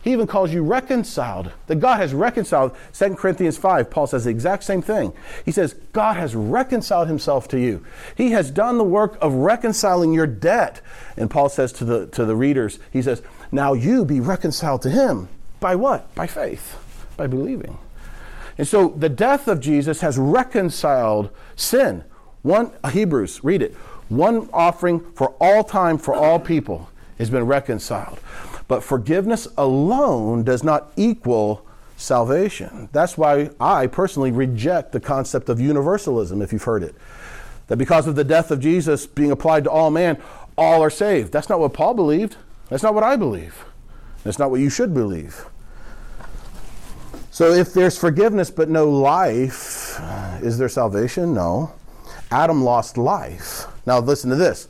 He 0.05 0.11
even 0.11 0.27
calls 0.27 0.53
you 0.53 0.61
reconciled. 0.61 1.51
That 1.65 1.77
God 1.77 1.97
has 1.97 2.13
reconciled. 2.13 2.77
2 2.93 3.15
Corinthians 3.15 3.57
5, 3.57 3.89
Paul 3.89 4.05
says 4.05 4.25
the 4.25 4.29
exact 4.29 4.63
same 4.63 4.83
thing. 4.83 5.13
He 5.43 5.51
says, 5.51 5.73
God 5.93 6.15
has 6.17 6.35
reconciled 6.35 7.07
himself 7.07 7.47
to 7.47 7.59
you. 7.59 7.83
He 8.15 8.29
has 8.29 8.51
done 8.51 8.77
the 8.77 8.83
work 8.83 9.17
of 9.19 9.33
reconciling 9.33 10.13
your 10.13 10.27
debt. 10.27 10.79
And 11.17 11.27
Paul 11.27 11.49
says 11.49 11.73
to 11.73 11.85
the, 11.85 12.05
to 12.07 12.23
the 12.23 12.35
readers, 12.35 12.77
he 12.93 13.01
says, 13.01 13.23
Now 13.51 13.73
you 13.73 14.05
be 14.05 14.19
reconciled 14.19 14.83
to 14.83 14.91
him. 14.91 15.27
By 15.59 15.73
what? 15.73 16.13
By 16.13 16.27
faith, 16.27 16.77
by 17.17 17.25
believing. 17.25 17.79
And 18.59 18.67
so 18.67 18.89
the 18.89 19.09
death 19.09 19.47
of 19.47 19.59
Jesus 19.59 20.01
has 20.01 20.19
reconciled 20.19 21.31
sin. 21.55 22.03
One, 22.43 22.71
uh, 22.83 22.89
Hebrews, 22.89 23.43
read 23.43 23.63
it. 23.63 23.73
One 24.09 24.51
offering 24.53 24.99
for 25.13 25.29
all 25.39 25.63
time, 25.63 25.97
for 25.97 26.13
all 26.13 26.39
people, 26.39 26.91
has 27.17 27.31
been 27.31 27.47
reconciled. 27.47 28.19
But 28.67 28.83
forgiveness 28.83 29.47
alone 29.57 30.43
does 30.43 30.63
not 30.63 30.91
equal 30.95 31.65
salvation. 31.97 32.89
That's 32.91 33.17
why 33.17 33.51
I 33.59 33.87
personally 33.87 34.31
reject 34.31 34.91
the 34.91 34.99
concept 34.99 35.49
of 35.49 35.59
universalism, 35.59 36.41
if 36.41 36.51
you've 36.51 36.63
heard 36.63 36.83
it. 36.83 36.95
That 37.67 37.77
because 37.77 38.07
of 38.07 38.15
the 38.15 38.23
death 38.23 38.51
of 38.51 38.59
Jesus 38.59 39.07
being 39.07 39.31
applied 39.31 39.63
to 39.65 39.71
all 39.71 39.91
man, 39.91 40.21
all 40.57 40.81
are 40.81 40.89
saved. 40.89 41.31
That's 41.31 41.49
not 41.49 41.59
what 41.59 41.73
Paul 41.73 41.93
believed. 41.93 42.37
That's 42.69 42.83
not 42.83 42.93
what 42.93 43.03
I 43.03 43.15
believe. 43.15 43.65
That's 44.23 44.39
not 44.39 44.51
what 44.51 44.59
you 44.59 44.69
should 44.69 44.93
believe. 44.93 45.45
So 47.31 47.51
if 47.51 47.73
there's 47.73 47.97
forgiveness 47.97 48.49
but 48.49 48.69
no 48.69 48.89
life, 48.89 49.99
is 50.41 50.57
there 50.57 50.69
salvation? 50.69 51.33
No. 51.33 51.73
Adam 52.31 52.63
lost 52.63 52.97
life. 52.97 53.65
Now 53.85 53.99
listen 53.99 54.29
to 54.29 54.35
this. 54.35 54.65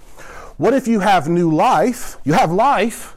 What 0.58 0.74
if 0.74 0.88
you 0.88 1.00
have 1.02 1.28
new 1.28 1.54
life? 1.54 2.18
You 2.24 2.34
have 2.34 2.52
life, 2.52 3.15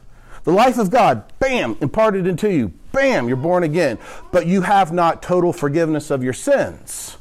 the 0.49 0.55
life 0.55 0.79
of 0.79 0.89
God, 0.89 1.31
bam, 1.37 1.77
imparted 1.79 2.25
into 2.25 2.51
you. 2.51 2.73
Bam, 2.91 3.27
you're 3.27 3.37
born 3.37 3.61
again. 3.61 3.99
But 4.31 4.47
you 4.47 4.61
have 4.61 4.91
not 4.91 5.21
total 5.21 5.53
forgiveness 5.53 6.09
of 6.09 6.23
your 6.23 6.33
sins. 6.33 7.17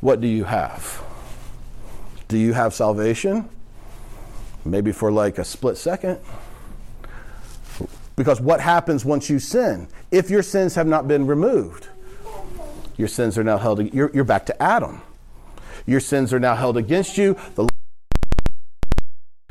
What 0.00 0.22
do 0.22 0.26
you 0.26 0.44
have? 0.44 1.04
Do 2.26 2.38
you 2.38 2.54
have 2.54 2.72
salvation? 2.72 3.50
Maybe 4.64 4.92
for 4.92 5.12
like 5.12 5.36
a 5.36 5.44
split 5.44 5.76
second. 5.76 6.18
Because 8.16 8.40
what 8.40 8.62
happens 8.62 9.04
once 9.04 9.28
you 9.28 9.38
sin? 9.38 9.86
If 10.10 10.30
your 10.30 10.42
sins 10.42 10.74
have 10.74 10.86
not 10.86 11.06
been 11.06 11.26
removed, 11.26 11.88
your 12.96 13.08
sins 13.08 13.36
are 13.36 13.44
now 13.44 13.58
held, 13.58 13.92
you're, 13.92 14.10
you're 14.14 14.24
back 14.24 14.46
to 14.46 14.62
Adam. 14.62 15.02
Your 15.84 16.00
sins 16.00 16.32
are 16.32 16.40
now 16.40 16.54
held 16.54 16.78
against 16.78 17.18
you. 17.18 17.36
The 17.56 17.68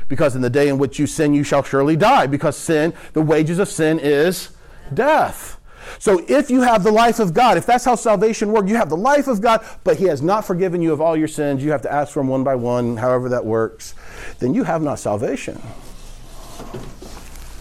because 0.08 0.36
in 0.36 0.42
the 0.42 0.50
day 0.50 0.68
in 0.68 0.78
which 0.78 0.98
you 0.98 1.06
sin, 1.06 1.34
you 1.34 1.44
shall 1.44 1.62
surely 1.62 1.96
die. 1.96 2.26
Because 2.26 2.56
sin, 2.56 2.92
the 3.12 3.22
wages 3.22 3.58
of 3.58 3.68
sin 3.68 3.98
is 3.98 4.50
death. 4.92 5.60
So 5.98 6.24
if 6.28 6.50
you 6.50 6.62
have 6.62 6.82
the 6.82 6.90
life 6.90 7.18
of 7.18 7.34
God, 7.34 7.56
if 7.56 7.66
that's 7.66 7.84
how 7.84 7.94
salvation 7.94 8.52
works, 8.52 8.70
you 8.70 8.76
have 8.76 8.88
the 8.88 8.96
life 8.96 9.28
of 9.28 9.40
God, 9.40 9.64
but 9.84 9.96
He 9.98 10.04
has 10.04 10.22
not 10.22 10.44
forgiven 10.44 10.80
you 10.80 10.92
of 10.92 11.00
all 11.00 11.16
your 11.16 11.28
sins, 11.28 11.62
you 11.62 11.70
have 11.70 11.82
to 11.82 11.92
ask 11.92 12.12
for 12.12 12.20
Him 12.20 12.28
one 12.28 12.44
by 12.44 12.54
one, 12.54 12.96
however 12.96 13.28
that 13.28 13.44
works, 13.44 13.94
then 14.38 14.54
you 14.54 14.64
have 14.64 14.82
not 14.82 14.98
salvation. 14.98 15.60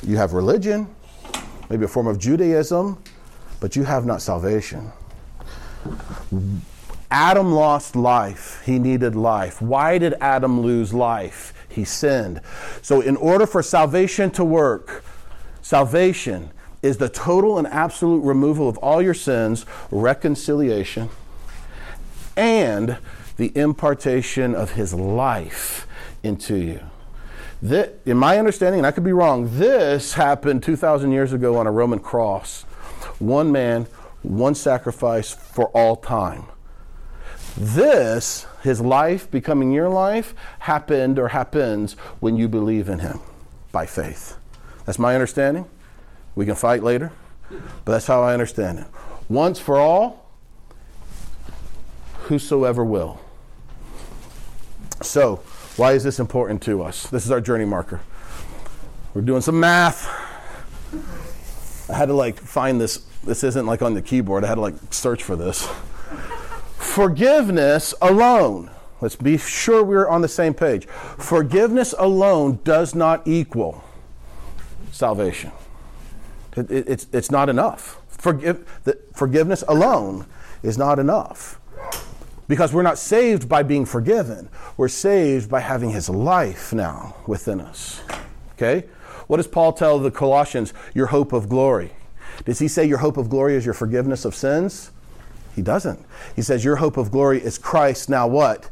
You 0.06 0.18
have 0.18 0.34
religion, 0.34 0.94
maybe 1.70 1.86
a 1.86 1.88
form 1.88 2.08
of 2.08 2.18
Judaism, 2.18 3.02
but 3.60 3.76
you 3.76 3.84
have 3.84 4.06
not 4.06 4.22
salvation. 4.22 4.92
Adam 7.12 7.52
lost 7.52 7.96
life. 7.96 8.62
He 8.66 8.80
needed 8.80 9.16
life. 9.16 9.62
Why 9.62 9.98
did 9.98 10.16
Adam 10.20 10.62
lose 10.62 10.94
life? 10.94 11.53
He 11.74 11.84
sinned. 11.84 12.40
So, 12.82 13.02
in 13.02 13.16
order 13.18 13.48
for 13.48 13.64
salvation 13.64 14.30
to 14.32 14.44
work, 14.44 15.04
salvation 15.62 16.52
is 16.84 16.98
the 16.98 17.10
total 17.10 17.58
and 17.58 17.66
absolute 17.68 18.22
removal 18.22 18.70
of 18.70 18.78
all 18.78 19.02
your 19.02 19.14
sins, 19.14 19.66
reconciliation, 19.90 21.10
and 22.36 22.98
the 23.38 23.52
impartation 23.58 24.54
of 24.54 24.74
his 24.74 24.94
life 24.94 25.88
into 26.22 26.58
you. 26.58 26.80
That, 27.62 27.96
in 28.06 28.18
my 28.18 28.38
understanding, 28.38 28.80
and 28.82 28.88
I 28.88 28.92
could 28.92 29.06
be 29.06 29.14
wrong, 29.14 29.58
this 29.58 30.14
happened 30.14 30.62
2,000 30.62 31.12
years 31.12 31.34
ago 31.34 31.56
on 31.56 31.66
a 31.66 31.72
Roman 31.72 32.00
cross. 32.00 32.64
One 33.20 33.52
man, 33.52 33.88
one 34.22 34.54
sacrifice 34.54 35.34
for 35.34 35.70
all 35.70 35.96
time. 35.96 36.44
This, 37.56 38.46
his 38.64 38.80
life 38.80 39.30
becoming 39.30 39.72
your 39.72 39.90
life, 39.90 40.34
happened 40.60 41.20
or 41.20 41.28
happens 41.28 41.94
when 42.22 42.38
you 42.38 42.48
believe 42.48 42.88
in 42.88 43.00
him 43.00 43.20
by 43.72 43.86
faith. 43.86 44.38
That's 44.86 44.98
my 44.98 45.14
understanding. 45.14 45.66
We 46.36 46.46
can 46.46 46.56
fight 46.56 46.82
later, 46.82 47.12
but 47.50 47.92
that's 47.92 48.08
how 48.08 48.24
I 48.24 48.34
understand 48.34 48.80
it. 48.80 48.88
Once 49.30 49.60
for 49.60 49.78
all, 49.78 50.30
whosoever 52.24 52.84
will. 52.86 53.20
So, 55.02 55.38
why 55.76 55.94
is 55.94 56.04
this 56.04 56.20
important 56.20 56.62
to 56.64 56.84
us? 56.84 57.08
This 57.08 57.26
is 57.26 57.32
our 57.32 57.42
journey 57.42 57.66
marker. 57.66 58.00
We're 59.14 59.22
doing 59.22 59.42
some 59.42 59.60
math. 59.60 60.08
I 61.90 61.96
had 61.96 62.08
to 62.08 62.14
like 62.14 62.40
find 62.40 62.80
this. 62.80 63.06
This 63.24 63.44
isn't 63.44 63.66
like 63.66 63.82
on 63.82 63.94
the 63.94 64.02
keyboard. 64.02 64.44
I 64.44 64.48
had 64.48 64.56
to 64.56 64.62
like 64.62 64.76
search 64.92 65.24
for 65.24 65.36
this. 65.36 65.70
Forgiveness 66.94 67.96
alone, 68.04 68.70
let's 69.02 69.16
be 69.16 69.36
sure 69.36 69.84
we're 69.84 70.08
on 70.08 70.22
the 70.22 70.28
same 70.28 70.54
page. 70.54 70.86
Forgiveness 70.86 71.96
alone 71.98 72.60
does 72.64 72.94
not 72.94 73.28
equal 73.28 73.84
salvation. 74.92 75.52
It, 76.56 76.70
it, 76.70 76.88
it's, 76.88 77.08
it's 77.12 77.32
not 77.32 77.50
enough. 77.50 78.00
Forgive, 78.10 78.70
the, 78.84 79.00
forgiveness 79.12 79.64
alone 79.68 80.28
is 80.62 80.78
not 80.78 81.00
enough. 81.00 81.60
Because 82.48 82.74
we're 82.74 82.84
not 82.84 83.00
saved 83.00 83.50
by 83.50 83.64
being 83.64 83.86
forgiven. 83.86 84.48
We're 84.78 84.88
saved 84.88 85.50
by 85.50 85.62
having 85.62 85.90
his 85.90 86.10
life 86.10 86.74
now 86.74 87.16
within 87.26 87.60
us. 87.60 88.04
Okay? 88.52 88.88
What 89.26 89.38
does 89.38 89.48
Paul 89.48 89.74
tell 89.74 89.98
the 89.98 90.12
Colossians? 90.12 90.76
Your 90.94 91.08
hope 91.08 91.34
of 91.34 91.50
glory. 91.50 91.94
Does 92.46 92.60
he 92.60 92.68
say 92.68 92.86
your 92.86 93.00
hope 93.00 93.18
of 93.18 93.32
glory 93.32 93.56
is 93.56 93.66
your 93.66 93.74
forgiveness 93.74 94.26
of 94.26 94.36
sins? 94.36 94.92
He 95.56 95.62
doesn't. 95.62 96.00
He 96.36 96.42
says, 96.42 96.66
Your 96.66 96.78
hope 96.78 96.98
of 96.98 97.12
glory 97.12 97.42
is 97.42 97.58
Christ 97.58 98.10
now 98.10 98.28
what? 98.28 98.70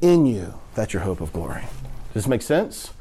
In 0.00 0.26
you. 0.26 0.54
That's 0.74 0.92
your 0.92 1.02
hope 1.02 1.20
of 1.20 1.32
glory. 1.32 1.62
Does 2.12 2.24
this 2.24 2.26
make 2.28 2.42
sense? 2.42 2.92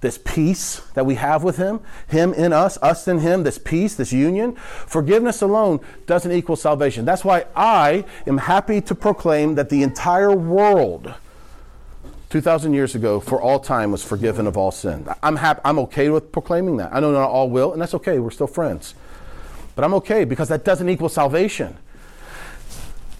This 0.00 0.18
peace 0.18 0.80
that 0.94 1.04
we 1.04 1.16
have 1.16 1.42
with 1.42 1.58
Him, 1.58 1.80
Him 2.08 2.32
in 2.32 2.52
us, 2.52 2.78
us 2.80 3.06
in 3.06 3.18
Him, 3.18 3.42
this 3.42 3.58
peace, 3.58 3.94
this 3.94 4.12
union, 4.12 4.56
forgiveness 4.56 5.42
alone 5.42 5.80
doesn't 6.06 6.32
equal 6.32 6.56
salvation. 6.56 7.04
That's 7.04 7.24
why 7.24 7.44
I 7.54 8.04
am 8.26 8.38
happy 8.38 8.80
to 8.82 8.94
proclaim 8.94 9.56
that 9.56 9.68
the 9.68 9.82
entire 9.82 10.34
world, 10.34 11.12
2,000 12.30 12.72
years 12.72 12.94
ago, 12.94 13.20
for 13.20 13.42
all 13.42 13.60
time, 13.60 13.92
was 13.92 14.02
forgiven 14.02 14.46
of 14.46 14.56
all 14.56 14.70
sin. 14.70 15.06
I'm, 15.22 15.36
happy, 15.36 15.60
I'm 15.66 15.78
okay 15.80 16.08
with 16.08 16.32
proclaiming 16.32 16.78
that. 16.78 16.94
I 16.94 17.00
know 17.00 17.12
not 17.12 17.28
all 17.28 17.50
will, 17.50 17.72
and 17.72 17.82
that's 17.82 17.94
okay. 17.94 18.18
We're 18.18 18.30
still 18.30 18.46
friends. 18.46 18.94
But 19.80 19.86
I'm 19.86 19.94
okay 19.94 20.26
because 20.26 20.50
that 20.50 20.62
doesn't 20.62 20.90
equal 20.90 21.08
salvation. 21.08 21.78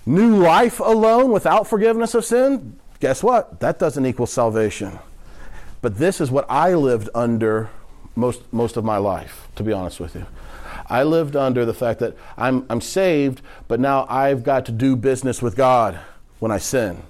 New 0.05 0.37
life 0.37 0.79
alone 0.79 1.33
without 1.33 1.67
forgiveness 1.67 2.15
of 2.15 2.23
sin, 2.23 2.79
guess 3.01 3.23
what? 3.23 3.61
That 3.61 3.79
doesn't 3.79 4.05
equal 4.05 4.27
salvation. 4.27 4.99
But 5.81 5.97
this 5.97 6.21
is 6.21 6.31
what 6.31 6.45
I 6.51 6.75
lived 6.75 7.09
under 7.15 7.71
most, 8.15 8.43
most 8.53 8.77
of 8.77 8.85
my 8.85 8.99
life, 8.99 9.49
to 9.55 9.63
be 9.63 9.73
honest 9.73 10.01
with 10.01 10.15
you. 10.15 10.27
I 10.87 11.03
lived 11.03 11.35
under 11.35 11.65
the 11.65 11.73
fact 11.73 11.99
that 12.01 12.15
I'm, 12.37 12.67
I'm 12.69 12.83
saved, 12.83 13.41
but 13.67 13.81
now 13.81 14.05
I've 14.11 14.43
got 14.43 14.67
to 14.67 14.73
do 14.73 14.97
business 14.97 15.41
with 15.41 15.57
God 15.57 15.99
when 16.41 16.53
I 16.53 16.59
sin. 16.59 17.05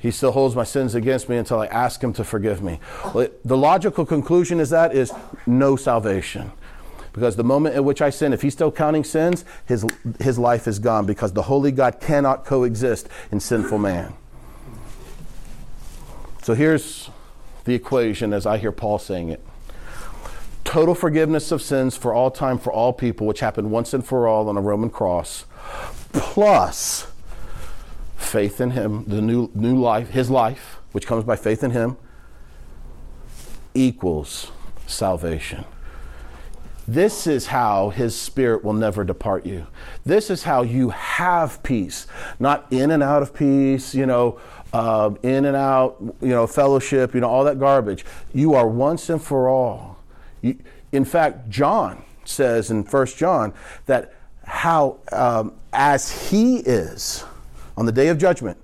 He 0.00 0.10
still 0.10 0.32
holds 0.32 0.56
my 0.56 0.64
sins 0.64 0.96
against 0.96 1.28
me 1.28 1.36
until 1.36 1.60
I 1.60 1.66
ask 1.66 2.02
Him 2.02 2.12
to 2.14 2.24
forgive 2.24 2.60
me. 2.60 2.80
The 3.12 3.56
logical 3.56 4.04
conclusion 4.04 4.58
is 4.58 4.70
that 4.70 4.96
is 4.96 5.12
no 5.46 5.76
salvation. 5.76 6.50
Because 7.14 7.36
the 7.36 7.44
moment 7.44 7.76
at 7.76 7.84
which 7.84 8.02
I 8.02 8.10
sin, 8.10 8.32
if 8.32 8.42
he's 8.42 8.52
still 8.52 8.72
counting 8.72 9.04
sins, 9.04 9.44
his, 9.64 9.86
his 10.20 10.36
life 10.36 10.66
is 10.66 10.80
gone 10.80 11.06
because 11.06 11.32
the 11.32 11.42
holy 11.42 11.70
God 11.70 12.00
cannot 12.00 12.44
coexist 12.44 13.08
in 13.30 13.38
sinful 13.38 13.78
man. 13.78 14.14
So 16.42 16.54
here's 16.54 17.10
the 17.64 17.74
equation 17.74 18.32
as 18.32 18.46
I 18.46 18.58
hear 18.58 18.72
Paul 18.72 18.98
saying 18.98 19.30
it 19.30 19.42
total 20.64 20.94
forgiveness 20.94 21.52
of 21.52 21.62
sins 21.62 21.96
for 21.96 22.12
all 22.12 22.32
time, 22.32 22.58
for 22.58 22.72
all 22.72 22.92
people, 22.92 23.28
which 23.28 23.40
happened 23.40 23.70
once 23.70 23.94
and 23.94 24.04
for 24.04 24.26
all 24.26 24.48
on 24.48 24.56
a 24.56 24.60
Roman 24.60 24.90
cross, 24.90 25.44
plus 26.12 27.06
faith 28.16 28.60
in 28.60 28.72
him, 28.72 29.04
the 29.04 29.20
new, 29.20 29.50
new 29.54 29.76
life, 29.76 30.10
his 30.10 30.30
life, 30.30 30.78
which 30.90 31.06
comes 31.06 31.22
by 31.22 31.36
faith 31.36 31.62
in 31.62 31.70
him, 31.70 31.96
equals 33.74 34.50
salvation 34.86 35.64
This 36.86 37.26
is 37.26 37.46
how 37.46 37.90
his 37.90 38.14
spirit 38.14 38.62
will 38.62 38.74
never 38.74 39.04
depart 39.04 39.46
you. 39.46 39.66
This 40.04 40.28
is 40.28 40.42
how 40.42 40.62
you 40.62 40.90
have 40.90 41.62
peace, 41.62 42.06
not 42.38 42.66
in 42.70 42.90
and 42.90 43.02
out 43.02 43.22
of 43.22 43.34
peace, 43.34 43.94
you 43.94 44.04
know, 44.04 44.38
uh, 44.72 45.14
in 45.22 45.46
and 45.46 45.56
out, 45.56 45.96
you 46.20 46.28
know, 46.28 46.46
fellowship, 46.46 47.14
you 47.14 47.20
know, 47.20 47.28
all 47.28 47.44
that 47.44 47.58
garbage. 47.58 48.04
You 48.34 48.54
are 48.54 48.68
once 48.68 49.08
and 49.08 49.22
for 49.22 49.48
all. 49.48 49.98
You, 50.42 50.58
in 50.92 51.04
fact, 51.04 51.48
John 51.48 52.04
says 52.24 52.70
in 52.70 52.84
First 52.84 53.16
John 53.16 53.54
that 53.86 54.14
how, 54.44 54.98
um, 55.10 55.54
as 55.72 56.30
he 56.30 56.56
is 56.58 57.24
on 57.76 57.86
the 57.86 57.92
day 57.92 58.08
of 58.08 58.18
judgment, 58.18 58.58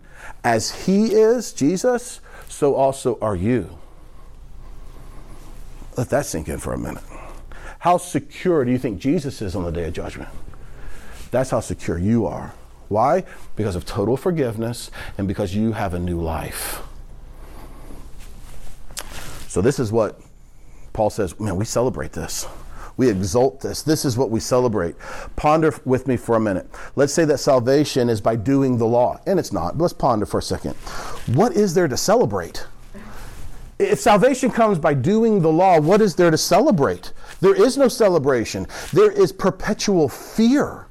as 0.45 0.85
he 0.85 1.13
is, 1.15 1.53
Jesus, 1.53 2.21
so 2.49 2.75
also 2.75 3.19
are 3.21 3.37
you. 3.37 3.79
Let 5.97 6.11
that 6.11 6.27
sink 6.27 6.49
in 6.49 6.59
for 6.59 6.73
a 6.73 6.79
minute. 6.79 7.03
How 7.81 7.97
secure 7.97 8.65
do 8.65 8.71
you 8.71 8.79
think 8.79 9.01
Jesus 9.01 9.41
is 9.41 9.57
on 9.57 9.65
the 9.65 9.73
day 9.73 9.85
of 9.85 9.95
judgment? 9.95 10.29
That's 11.31 11.51
how 11.51 11.61
secure 11.61 11.99
you 11.99 12.27
are. 12.27 12.53
Why? 12.89 13.25
Because 13.57 13.75
of 13.75 13.87
total 13.87 14.19
forgiveness 14.19 14.91
and 15.17 15.27
because 15.27 15.55
you 15.55 15.73
have 15.73 15.95
a 15.95 15.99
new 15.99 16.21
life. 16.21 16.83
So, 19.49 19.63
this 19.63 19.79
is 19.79 19.91
what 19.91 20.21
Paul 20.93 21.09
says, 21.09 21.39
man, 21.41 21.57
we 21.57 21.65
celebrate 21.65 22.13
this. 22.13 22.47
We 22.99 23.09
exalt 23.09 23.63
this. 23.63 23.83
This 23.83 24.05
is 24.05 24.19
what 24.19 24.29
we 24.29 24.41
celebrate. 24.41 24.95
Ponder 25.37 25.73
with 25.87 26.07
me 26.07 26.19
for 26.19 26.37
a 26.37 26.41
minute. 26.41 26.69
Let's 26.97 27.15
say 27.15 27.25
that 27.25 27.39
salvation 27.39 28.11
is 28.11 28.21
by 28.21 28.37
doing 28.37 28.77
the 28.77 28.85
law, 28.85 29.21
and 29.27 29.39
it's 29.39 29.53
not. 29.53 29.79
Let's 29.79 29.95
ponder 29.95 30.27
for 30.27 30.39
a 30.39 30.43
second. 30.43 30.75
What 31.35 31.55
is 31.55 31.73
there 31.73 31.89
to 31.89 31.97
celebrate? 31.97 32.67
If 33.79 34.01
salvation 34.01 34.51
comes 34.51 34.79
by 34.79 34.93
doing 34.93 35.41
the 35.41 35.51
law, 35.51 35.81
what 35.81 36.03
is 36.03 36.15
there 36.15 36.31
to 36.31 36.37
celebrate? 36.37 37.15
There 37.41 37.55
is 37.55 37.77
no 37.77 37.89
celebration. 37.89 38.67
There 38.93 39.11
is 39.11 39.33
perpetual 39.33 40.09
fear. 40.09 40.87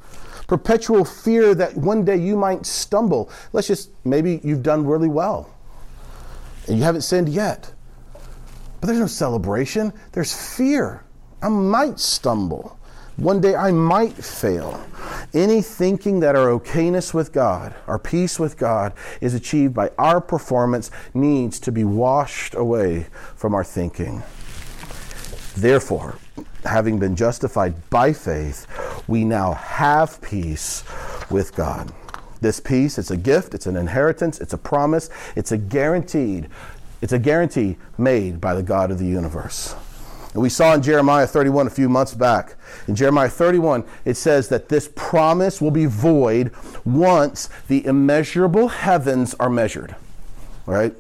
Perpetual 0.48 1.06
fear 1.06 1.54
that 1.56 1.78
one 1.78 2.04
day 2.04 2.18
you 2.18 2.36
might 2.36 2.66
stumble. 2.66 3.30
Let's 3.54 3.68
just, 3.68 3.92
maybe 4.04 4.40
you've 4.44 4.64
done 4.64 4.86
really 4.86 5.10
well 5.10 5.54
and 6.70 6.78
you 6.78 6.84
haven't 6.84 7.02
sinned 7.02 7.30
yet. 7.30 7.74
But 8.80 8.88
there's 8.88 9.00
no 9.00 9.08
celebration, 9.08 9.92
there's 10.14 10.56
fear. 10.56 11.04
I 11.42 11.50
might 11.50 12.00
stumble. 12.00 12.78
One 13.18 13.42
day 13.42 13.54
I 13.54 13.72
might 13.72 14.14
fail. 14.14 14.82
Any 15.34 15.62
thinking 15.62 16.22
that 16.22 16.38
our 16.38 16.48
okayness 16.58 17.14
with 17.14 17.34
God, 17.34 17.76
our 17.88 18.00
peace 18.00 18.40
with 18.40 18.58
God, 18.58 18.94
is 19.20 19.34
achieved 19.34 19.74
by 19.74 19.92
our 19.98 20.22
performance 20.22 20.90
needs 21.14 21.60
to 21.62 21.72
be 21.72 21.84
washed 21.84 22.56
away 22.56 23.08
from 23.36 23.54
our 23.54 23.64
thinking. 23.64 24.24
Therefore, 25.60 26.16
having 26.64 27.00
been 27.00 27.18
justified 27.18 27.90
by 27.90 28.14
faith, 28.14 28.66
we 29.10 29.26
now 29.26 29.56
have 29.56 30.22
peace 30.22 30.86
with 31.30 31.54
God. 31.54 31.92
This 32.40 32.62
peace, 32.62 32.98
it's 32.98 33.12
a 33.12 33.18
gift, 33.18 33.54
it's 33.54 33.66
an 33.66 33.76
inheritance, 33.76 34.40
it's 34.40 34.54
a 34.54 34.58
promise, 34.58 35.10
it's 35.36 35.52
a 35.52 35.58
guaranteed, 35.58 36.48
it's 37.02 37.12
a 37.12 37.20
guarantee 37.20 37.76
made 37.98 38.40
by 38.40 38.54
the 38.54 38.64
God 38.64 38.90
of 38.90 39.00
the 39.00 39.06
universe. 39.06 39.76
And 40.34 40.42
we 40.42 40.48
saw 40.48 40.76
in 40.76 40.82
Jeremiah 40.82 41.28
31 41.28 41.68
a 41.68 41.72
few 41.72 41.90
months 41.90 42.14
back. 42.14 42.56
In 42.88 42.96
Jeremiah 42.96 43.28
31, 43.28 43.84
it 44.06 44.14
says 44.14 44.48
that 44.48 44.70
this 44.70 44.90
promise 44.96 45.60
will 45.60 45.72
be 45.72 45.88
void 45.88 46.54
once 46.86 47.50
the 47.68 47.86
immeasurable 47.86 48.70
heavens 48.70 49.36
are 49.42 49.50
measured. 49.50 49.94
All 50.68 50.74
right? 50.74 50.96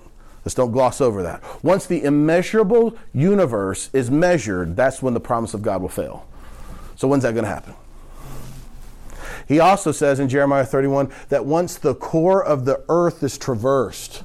Let's 0.46 0.56
don't 0.56 0.72
gloss 0.72 1.02
over 1.02 1.22
that. 1.24 1.44
Once 1.64 1.86
the 1.86 2.04
immeasurable 2.04 2.98
universe 3.14 3.90
is 3.94 4.10
measured, 4.10 4.76
that's 4.76 5.02
when 5.02 5.14
the 5.14 5.20
promise 5.20 5.54
of 5.54 5.62
God 5.62 5.82
will 5.82 5.90
fail. 5.90 6.26
So, 6.96 7.08
when's 7.08 7.24
that 7.24 7.34
going 7.34 7.46
to 7.46 7.50
happen? 7.50 7.76
He 9.48 9.60
also 9.60 9.92
says 9.92 10.20
in 10.20 10.30
Jeremiah 10.30 10.66
31 10.66 11.12
that 11.30 11.46
once 11.46 11.76
the 11.76 11.96
core 11.96 12.44
of 12.44 12.66
the 12.66 12.84
earth 12.88 13.24
is 13.24 13.38
traversed, 13.38 14.24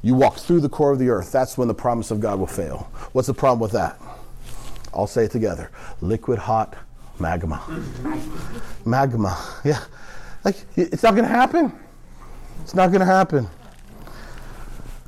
you 0.00 0.14
walk 0.14 0.38
through 0.38 0.60
the 0.60 0.68
core 0.68 0.90
of 0.90 0.98
the 0.98 1.10
earth, 1.10 1.30
that's 1.30 1.56
when 1.56 1.68
the 1.68 1.74
promise 1.74 2.10
of 2.10 2.18
God 2.18 2.38
will 2.38 2.46
fail. 2.46 2.90
What's 3.12 3.28
the 3.28 3.34
problem 3.34 3.60
with 3.60 3.72
that? 3.72 4.00
I'll 4.94 5.06
say 5.06 5.24
it 5.24 5.30
together 5.30 5.70
liquid 6.00 6.38
hot 6.38 6.74
magma. 7.18 7.62
magma, 8.84 9.60
yeah. 9.64 9.84
Like, 10.44 10.56
it's 10.76 11.02
not 11.02 11.14
going 11.14 11.24
to 11.24 11.30
happen. 11.30 11.72
It's 12.62 12.74
not 12.74 12.88
going 12.88 13.00
to 13.00 13.06
happen. 13.06 13.48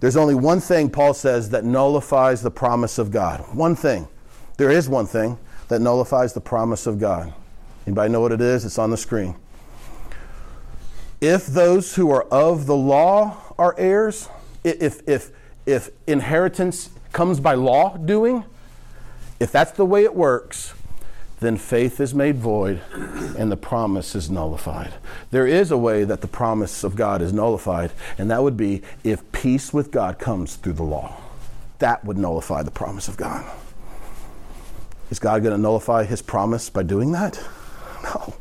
There's 0.04 0.18
only 0.18 0.34
one 0.34 0.60
thing, 0.60 0.90
Paul 0.90 1.14
says, 1.14 1.48
that 1.48 1.64
nullifies 1.64 2.42
the 2.42 2.50
promise 2.50 2.98
of 2.98 3.10
God. 3.10 3.40
One 3.54 3.74
thing. 3.74 4.06
There 4.58 4.70
is 4.70 4.86
one 4.86 5.06
thing 5.06 5.38
that 5.68 5.80
nullifies 5.80 6.34
the 6.34 6.42
promise 6.42 6.86
of 6.86 6.98
God. 7.00 7.32
Anybody 7.86 8.12
know 8.12 8.20
what 8.20 8.30
it 8.30 8.42
is? 8.42 8.66
It's 8.66 8.78
on 8.78 8.90
the 8.90 8.98
screen. 8.98 9.34
If 11.22 11.46
those 11.46 11.94
who 11.94 12.10
are 12.10 12.24
of 12.24 12.66
the 12.66 12.76
law 12.76 13.54
are 13.58 13.74
heirs, 13.78 14.28
if, 14.62 15.00
if, 15.08 15.30
if 15.64 15.88
inheritance 16.06 16.90
comes 17.12 17.40
by 17.40 17.54
law 17.54 17.96
doing, 17.96 18.44
if 19.40 19.50
that's 19.52 19.72
the 19.72 19.86
way 19.86 20.04
it 20.04 20.14
works, 20.14 20.74
then 21.44 21.56
faith 21.56 22.00
is 22.00 22.14
made 22.14 22.36
void 22.36 22.80
and 23.36 23.50
the 23.50 23.56
promise 23.56 24.14
is 24.14 24.30
nullified. 24.30 24.94
There 25.30 25.46
is 25.46 25.70
a 25.70 25.78
way 25.78 26.04
that 26.04 26.20
the 26.20 26.26
promise 26.26 26.84
of 26.84 26.96
God 26.96 27.20
is 27.20 27.32
nullified, 27.32 27.92
and 28.18 28.30
that 28.30 28.42
would 28.42 28.56
be 28.56 28.82
if 29.02 29.30
peace 29.32 29.72
with 29.72 29.90
God 29.90 30.18
comes 30.18 30.56
through 30.56 30.74
the 30.74 30.82
law. 30.82 31.16
That 31.78 32.04
would 32.04 32.18
nullify 32.18 32.62
the 32.62 32.70
promise 32.70 33.08
of 33.08 33.16
God. 33.16 33.44
Is 35.10 35.18
God 35.18 35.42
going 35.42 35.54
to 35.54 35.60
nullify 35.60 36.04
his 36.04 36.22
promise 36.22 36.70
by 36.70 36.82
doing 36.82 37.12
that? 37.12 37.40
No. 38.02 38.34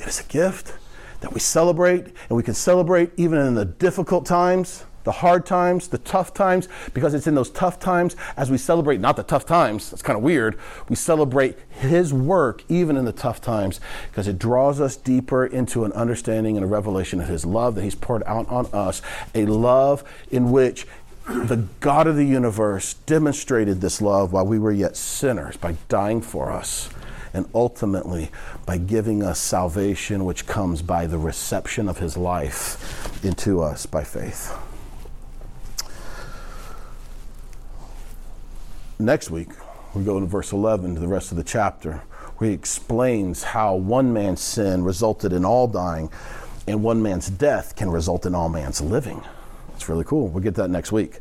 It 0.00 0.06
is 0.06 0.20
a 0.20 0.24
gift 0.24 0.74
that 1.20 1.32
we 1.32 1.40
celebrate, 1.40 2.04
and 2.04 2.36
we 2.36 2.42
can 2.42 2.54
celebrate 2.54 3.10
even 3.16 3.38
in 3.38 3.54
the 3.54 3.64
difficult 3.64 4.26
times 4.26 4.84
the 5.04 5.12
hard 5.12 5.46
times, 5.46 5.88
the 5.88 5.98
tough 5.98 6.34
times, 6.34 6.68
because 6.92 7.14
it's 7.14 7.26
in 7.26 7.34
those 7.34 7.50
tough 7.50 7.78
times 7.78 8.16
as 8.36 8.50
we 8.50 8.58
celebrate, 8.58 9.00
not 9.00 9.16
the 9.16 9.22
tough 9.22 9.46
times, 9.46 9.90
that's 9.90 10.02
kind 10.02 10.16
of 10.16 10.22
weird, 10.22 10.58
we 10.88 10.96
celebrate 10.96 11.56
His 11.70 12.12
work 12.12 12.62
even 12.68 12.96
in 12.96 13.04
the 13.04 13.12
tough 13.12 13.40
times 13.40 13.80
because 14.10 14.26
it 14.26 14.38
draws 14.38 14.80
us 14.80 14.96
deeper 14.96 15.46
into 15.46 15.84
an 15.84 15.92
understanding 15.92 16.56
and 16.56 16.64
a 16.64 16.68
revelation 16.68 17.20
of 17.20 17.28
His 17.28 17.44
love 17.46 17.74
that 17.76 17.82
He's 17.82 17.94
poured 17.94 18.22
out 18.24 18.48
on 18.48 18.66
us, 18.72 19.00
a 19.34 19.46
love 19.46 20.02
in 20.30 20.50
which 20.50 20.86
the 21.26 21.64
God 21.80 22.06
of 22.06 22.16
the 22.16 22.26
universe 22.26 22.94
demonstrated 23.06 23.80
this 23.80 24.02
love 24.02 24.32
while 24.32 24.46
we 24.46 24.58
were 24.58 24.72
yet 24.72 24.96
sinners 24.96 25.56
by 25.56 25.76
dying 25.88 26.20
for 26.20 26.50
us 26.50 26.90
and 27.32 27.48
ultimately 27.54 28.30
by 28.64 28.78
giving 28.78 29.22
us 29.22 29.40
salvation, 29.40 30.24
which 30.24 30.46
comes 30.46 30.82
by 30.82 31.06
the 31.06 31.18
reception 31.18 31.88
of 31.88 31.98
his 31.98 32.16
life 32.16 33.24
into 33.24 33.60
us 33.60 33.86
by 33.86 34.04
faith. 34.04 34.56
Next 38.98 39.28
week, 39.28 39.48
we 39.92 40.04
go 40.04 40.20
to 40.20 40.26
verse 40.26 40.52
11 40.52 40.94
to 40.94 41.00
the 41.00 41.08
rest 41.08 41.32
of 41.32 41.36
the 41.36 41.42
chapter, 41.42 42.02
where 42.36 42.50
he 42.50 42.54
explains 42.54 43.42
how 43.42 43.74
one 43.74 44.12
man's 44.12 44.40
sin 44.40 44.84
resulted 44.84 45.32
in 45.32 45.44
all 45.44 45.66
dying, 45.66 46.10
and 46.68 46.80
one 46.80 47.02
man's 47.02 47.28
death 47.28 47.74
can 47.74 47.90
result 47.90 48.24
in 48.24 48.36
all 48.36 48.48
man's 48.48 48.80
living. 48.80 49.20
It's 49.74 49.88
really 49.88 50.04
cool. 50.04 50.28
We'll 50.28 50.44
get 50.44 50.54
that 50.54 50.70
next 50.70 50.92
week. 50.92 51.18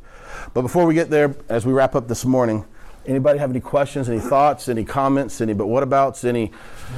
But 0.53 0.61
before 0.61 0.85
we 0.85 0.93
get 0.93 1.09
there, 1.09 1.35
as 1.49 1.65
we 1.65 1.73
wrap 1.73 1.95
up 1.95 2.07
this 2.07 2.25
morning, 2.25 2.63
anybody 3.07 3.39
have 3.39 3.49
any 3.49 3.59
questions, 3.59 4.07
any 4.07 4.19
thoughts, 4.19 4.69
any 4.69 4.85
comments, 4.85 5.41
any 5.41 5.53
but 5.53 5.65
what 5.65 5.81
abouts, 5.81 6.23
any 6.23 6.51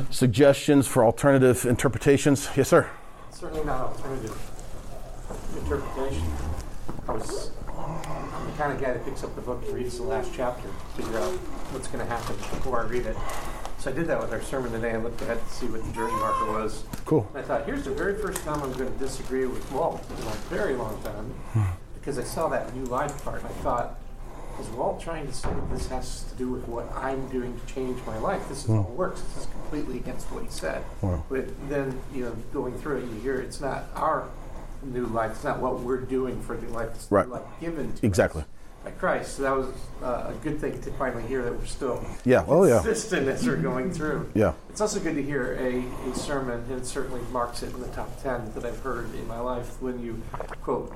suggestions 0.10 0.88
for 0.88 1.06
alternative 1.06 1.66
interpretations? 1.66 2.50
Yes, 2.58 2.68
sir. 2.68 2.90
Certainly 3.32 3.64
not 3.64 3.80
alternative 3.80 4.38
interpretation. 5.56 6.24
I 7.08 7.14
was 7.14 7.52
kind 8.58 8.72
of 8.72 8.82
guy 8.82 8.94
that 8.94 9.06
picks 9.06 9.24
up 9.24 9.36
the 9.36 9.42
book 9.42 9.64
and 9.66 9.74
reads 9.76 9.98
the 9.98 10.04
last 10.04 10.32
chapter 10.34 10.68
to 10.68 11.02
figure 11.02 11.20
out 11.20 11.32
what's 11.72 11.88
going 11.88 12.06
to 12.06 12.10
happen 12.10 12.36
before 12.36 12.82
I 12.82 12.86
read 12.86 13.06
it. 13.06 13.16
So 13.80 13.92
I 13.92 13.94
did 13.94 14.08
that 14.08 14.20
with 14.20 14.32
our 14.32 14.42
sermon 14.42 14.72
today. 14.72 14.92
I 14.92 14.98
looked 14.98 15.22
ahead 15.22 15.40
to 15.46 15.54
see 15.54 15.68
what 15.68 15.84
the 15.86 15.92
journey 15.94 16.14
marker 16.14 16.52
was. 16.52 16.84
Cool. 17.06 17.28
And 17.34 17.44
I 17.44 17.48
thought, 17.48 17.66
here's 17.66 17.86
the 17.86 17.92
very 17.92 18.16
first 18.16 18.44
time 18.44 18.62
I'm 18.64 18.74
going 18.74 18.92
to 18.92 19.00
disagree 19.00 19.46
with 19.46 19.72
Walt 19.72 20.04
in 20.10 20.28
a 20.28 20.32
very 20.50 20.76
long 20.76 21.00
time 21.04 21.74
because 21.94 22.18
I 22.18 22.24
saw 22.24 22.48
that 22.50 22.76
new 22.76 22.86
life 22.86 23.24
part. 23.24 23.42
And 23.42 23.48
I 23.48 23.54
thought, 23.62 24.00
is 24.60 24.68
Walt 24.70 25.02
trying 25.02 25.28
to 25.28 25.34
say 25.34 25.50
that 25.50 25.70
this 25.70 25.88
has 25.90 26.24
to 26.24 26.36
do 26.36 26.50
with 26.50 26.68
what 26.68 26.90
I'm 26.96 27.28
doing 27.28 27.60
to 27.60 27.74
change 27.74 28.00
my 28.08 28.18
life? 28.20 28.48
This 28.48 28.64
is 28.64 28.70
how 28.70 28.80
it 28.80 28.90
works. 28.92 29.22
This 29.22 29.44
is 29.44 29.46
completely 29.48 29.98
against 29.98 30.32
what 30.32 30.44
he 30.44 30.50
said. 30.50 30.84
But 31.30 31.46
then, 31.70 32.00
you 32.14 32.24
know, 32.24 32.36
going 32.54 32.78
through 32.80 33.00
it, 33.00 33.04
you 33.04 33.20
hear 33.20 33.40
it's 33.40 33.60
not 33.60 33.84
our 33.96 34.30
new 34.94 35.06
life. 35.08 35.32
It's 35.32 35.44
not 35.44 35.60
what 35.60 35.80
we're 35.80 36.02
doing 36.02 36.42
for 36.42 36.56
new 36.58 36.70
life. 36.70 36.90
It's 36.96 37.12
right. 37.12 37.28
the 37.28 37.34
life 37.34 37.44
given 37.60 37.94
to 37.94 38.06
exactly. 38.06 38.42
us 38.42 38.48
by 38.86 38.92
Christ. 38.92 39.36
So 39.36 39.44
that 39.44 39.58
was 39.58 39.68
uh, 40.02 40.32
a 40.32 40.34
good 40.44 40.62
thing 40.62 40.80
to 40.80 40.92
finally 40.92 41.24
hear 41.28 41.44
that 41.44 41.58
we're 41.58 41.66
still 41.66 42.06
yeah. 42.24 42.46
Oh 42.48 42.64
yeah. 42.64 42.84
as 42.86 43.46
we're 43.46 43.58
going 43.58 43.92
through. 43.92 44.32
Yeah. 44.34 44.54
It's 44.70 44.80
also 44.80 45.00
good 45.00 45.16
to 45.16 45.24
hear 45.24 45.54
a, 45.54 45.84
a 46.10 46.16
sermon, 46.16 46.64
and 46.70 46.80
it 46.80 46.86
certainly 46.86 47.22
marks 47.32 47.64
it 47.64 47.74
in 47.74 47.82
the 47.82 47.88
top 47.88 48.22
ten 48.22 48.54
that 48.54 48.64
I've 48.64 48.80
heard 48.80 49.14
in 49.16 49.28
my 49.28 49.40
life 49.40 49.82
when 49.82 50.02
you 50.02 50.22
quote 50.62 50.96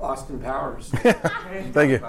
Austin 0.00 0.40
Powers. 0.40 0.88
Thank 0.90 1.90
you. 1.90 2.00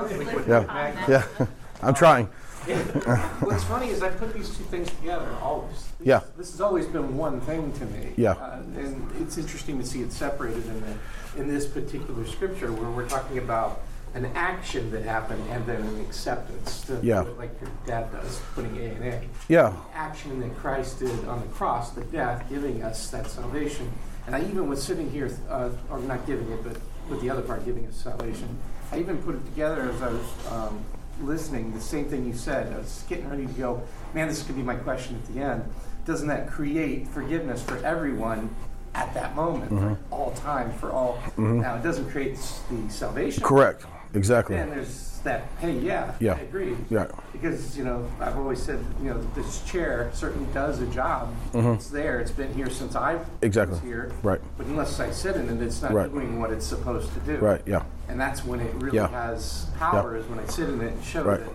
Yeah. 0.47 1.07
Yeah. 1.07 1.47
I'm 1.81 1.93
trying. 1.93 2.29
What's 3.41 3.63
funny 3.63 3.87
is 3.89 4.03
I 4.03 4.09
put 4.09 4.33
these 4.33 4.49
two 4.55 4.63
things 4.65 4.89
together 4.91 5.27
always. 5.41 5.87
Yeah. 6.01 6.21
This 6.37 6.51
has 6.51 6.61
always 6.61 6.85
been 6.85 7.17
one 7.17 7.41
thing 7.41 7.71
to 7.73 7.85
me. 7.85 8.13
Yeah. 8.15 8.31
Uh, 8.33 8.61
and 8.77 9.11
it's 9.21 9.37
interesting 9.37 9.79
to 9.79 9.85
see 9.85 10.01
it 10.01 10.11
separated 10.11 10.65
in 10.65 10.81
the 10.81 10.95
in 11.41 11.47
this 11.47 11.65
particular 11.67 12.25
scripture 12.25 12.71
where 12.71 12.89
we're 12.89 13.07
talking 13.07 13.37
about 13.37 13.81
an 14.13 14.25
action 14.35 14.89
that 14.91 15.03
happened 15.03 15.43
and 15.49 15.65
then 15.65 15.81
an 15.81 16.01
acceptance. 16.01 16.81
To 16.81 16.99
Yeah. 17.01 17.21
like 17.37 17.51
your 17.61 17.69
dad 17.85 18.11
does, 18.11 18.39
putting 18.55 18.75
A 18.77 18.81
and 18.81 19.03
A. 19.03 19.21
Yeah. 19.47 19.73
Action 19.93 20.39
that 20.41 20.55
Christ 20.57 20.99
did 20.99 21.25
on 21.27 21.41
the 21.41 21.47
cross, 21.47 21.91
the 21.91 22.01
death, 22.05 22.45
giving 22.49 22.83
us 22.83 23.09
that 23.11 23.27
salvation. 23.27 23.91
And 24.27 24.35
I 24.35 24.41
even 24.41 24.67
was 24.69 24.81
sitting 24.83 25.09
here, 25.09 25.31
uh, 25.49 25.69
or 25.89 25.99
not 25.99 26.25
giving 26.27 26.51
it, 26.51 26.63
but 26.63 26.77
with 27.09 27.21
the 27.21 27.29
other 27.29 27.41
part, 27.41 27.65
giving 27.65 27.87
us 27.87 27.95
salvation. 27.95 28.57
I 28.91 28.99
even 28.99 29.17
put 29.19 29.35
it 29.35 29.45
together 29.45 29.81
as 29.91 30.01
I 30.01 30.09
was 30.09 30.51
um, 30.51 30.83
listening, 31.21 31.73
the 31.73 31.81
same 31.81 32.05
thing 32.05 32.25
you 32.25 32.33
said. 32.33 32.71
I 32.73 32.77
was 32.77 33.03
getting 33.09 33.29
ready 33.29 33.45
to 33.45 33.53
go, 33.53 33.81
man, 34.13 34.27
this 34.27 34.43
could 34.43 34.55
be 34.55 34.61
my 34.63 34.75
question 34.75 35.15
at 35.15 35.33
the 35.33 35.41
end. 35.41 35.63
Doesn't 36.05 36.27
that 36.27 36.49
create 36.49 37.07
forgiveness 37.07 37.61
for 37.63 37.77
everyone 37.85 38.49
at 38.95 39.13
that 39.13 39.35
moment, 39.35 39.71
Mm-hmm. 39.71 39.93
for 39.95 39.99
all 40.15 40.31
time, 40.31 40.71
for 40.73 40.91
all? 40.91 41.19
Now, 41.37 41.75
it 41.75 41.83
doesn't 41.83 42.09
create 42.09 42.35
the 42.69 42.89
salvation. 42.89 43.43
Correct. 43.43 43.85
Exactly. 44.15 44.55
And 44.55 44.71
there's 44.71 45.19
that, 45.23 45.43
hey, 45.59 45.77
yeah, 45.77 46.13
Yeah. 46.19 46.33
I 46.33 46.39
agree. 46.39 46.75
Yeah. 46.89 47.07
Because, 47.31 47.77
you 47.77 47.83
know, 47.83 48.09
I've 48.19 48.37
always 48.37 48.59
said, 48.63 48.83
you 49.03 49.09
know, 49.09 49.21
this 49.35 49.61
chair 49.65 50.09
certainly 50.13 50.51
does 50.53 50.79
a 50.81 50.87
job. 50.87 51.35
It's 51.53 51.89
there. 51.89 52.19
It's 52.19 52.31
been 52.31 52.51
here 52.53 52.69
since 52.71 52.95
I 52.95 53.15
Mm-hmm. 53.15 53.45
Exactly. 53.45 53.79
here. 53.81 54.11
Right. 54.23 54.39
But 54.57 54.65
unless 54.67 54.99
I 54.99 55.11
sit 55.11 55.35
in 55.35 55.47
it, 55.49 55.61
it's 55.61 55.81
not 55.83 55.91
Right. 55.93 56.11
doing 56.11 56.39
what 56.39 56.51
it's 56.51 56.65
supposed 56.65 57.13
to 57.13 57.19
do. 57.19 57.35
Right. 57.37 57.61
Yeah. 57.67 57.83
And 58.09 58.19
that's 58.19 58.43
when 58.43 58.59
it 58.59 58.73
really 58.75 58.97
Yeah. 58.97 59.07
has 59.07 59.67
power, 59.77 60.15
is 60.17 60.25
when 60.25 60.39
I 60.39 60.45
sit 60.47 60.67
in 60.67 60.81
it 60.81 60.93
and 60.93 61.03
show 61.03 61.23
Right. 61.23 61.39
that 61.39 61.49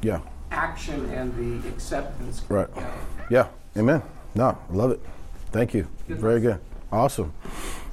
Yeah. 0.00 0.18
action 0.50 1.10
and 1.12 1.34
the 1.62 1.68
acceptance. 1.68 2.42
Right. 2.48 2.68
together. 2.72 2.90
Yeah. 3.28 3.46
Amen. 3.76 4.02
No, 4.34 4.56
I 4.70 4.72
love 4.74 4.90
it. 4.92 5.00
Thank 5.50 5.74
you. 5.74 5.86
Good 6.08 6.18
Very 6.20 6.40
good. 6.40 6.60
Awesome. 6.92 7.32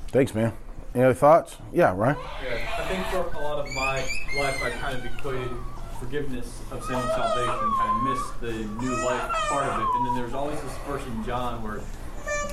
Thanks, 0.10 0.34
man. 0.36 0.54
Any 0.94 1.04
other 1.04 1.14
thoughts? 1.14 1.58
Yeah, 1.72 1.94
Ryan? 1.96 2.16
Yeah, 2.44 2.58
I 2.78 2.84
think 2.88 3.06
for 3.08 3.38
a 3.38 3.42
lot 3.42 3.60
of 3.60 3.74
my 3.74 3.98
life, 4.38 4.64
I 4.64 4.70
kind 4.72 4.98
of 4.98 5.06
equated 5.06 5.50
forgiveness 6.00 6.60
of 6.72 6.84
sin 6.84 6.96
and 6.96 7.10
salvation, 7.10 7.72
kind 7.78 7.98
of 7.98 8.04
missed 8.04 8.42
the 8.42 8.54
new 8.86 8.96
life 9.06 9.30
part 9.50 9.66
of 9.66 9.82
it. 9.82 9.88
And 9.96 10.08
then 10.08 10.16
there's 10.16 10.34
always 10.34 10.60
this 10.62 10.74
verse 10.88 11.06
in 11.06 11.24
John 11.26 11.62
where 11.64 11.82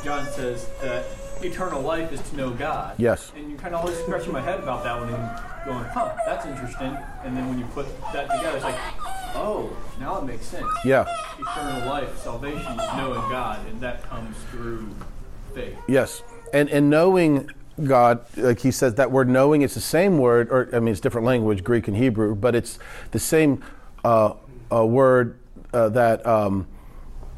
John 0.03 0.27
says 0.27 0.67
that 0.83 1.05
eternal 1.43 1.83
life 1.83 2.13
is 2.13 2.21
to 2.31 2.37
know 2.37 2.51
God. 2.51 2.95
Yes. 2.99 3.33
And 3.37 3.51
you're 3.51 3.59
kind 3.59 3.75
of 3.75 3.83
always 3.83 3.99
scratching 3.99 4.33
my 4.33 4.41
head 4.41 4.61
about 4.61 4.85
that 4.85 4.99
one 4.99 5.09
and 5.09 5.65
going, 5.65 5.85
huh, 5.85 6.15
that's 6.25 6.47
interesting. 6.47 6.97
And 7.25 7.37
then 7.37 7.49
when 7.49 7.59
you 7.59 7.65
put 7.67 7.87
that 8.13 8.31
together, 8.31 8.57
it's 8.57 8.65
like, 8.65 8.79
oh, 9.35 9.77
now 10.01 10.19
it 10.19 10.25
makes 10.25 10.47
sense. 10.47 10.67
Yeah. 10.85 11.07
Eternal 11.39 11.89
life, 11.89 12.17
salvation 12.19 12.73
is 12.73 12.97
knowing 12.97 13.21
God, 13.31 13.67
and 13.69 13.81
that 13.81 14.03
comes 14.05 14.37
through 14.51 14.89
faith. 15.55 15.77
Yes. 15.89 16.23
And 16.53 16.69
and 16.71 16.89
knowing 16.89 17.51
God, 17.83 18.25
like 18.37 18.61
he 18.61 18.71
says, 18.71 18.95
that 18.95 19.11
word 19.11 19.29
knowing, 19.29 19.63
it's 19.63 19.75
the 19.75 19.81
same 19.81 20.19
word, 20.19 20.49
or 20.51 20.69
I 20.73 20.79
mean, 20.79 20.93
it's 20.93 21.01
different 21.01 21.27
language, 21.27 21.63
Greek 21.63 21.89
and 21.89 21.97
Hebrew, 21.97 22.35
but 22.35 22.55
it's 22.55 22.79
the 23.11 23.19
same 23.19 23.63
uh, 24.05 24.35
uh, 24.73 24.87
word 24.87 25.39
uh, 25.75 25.91
that, 25.91 26.25
um, 26.27 26.67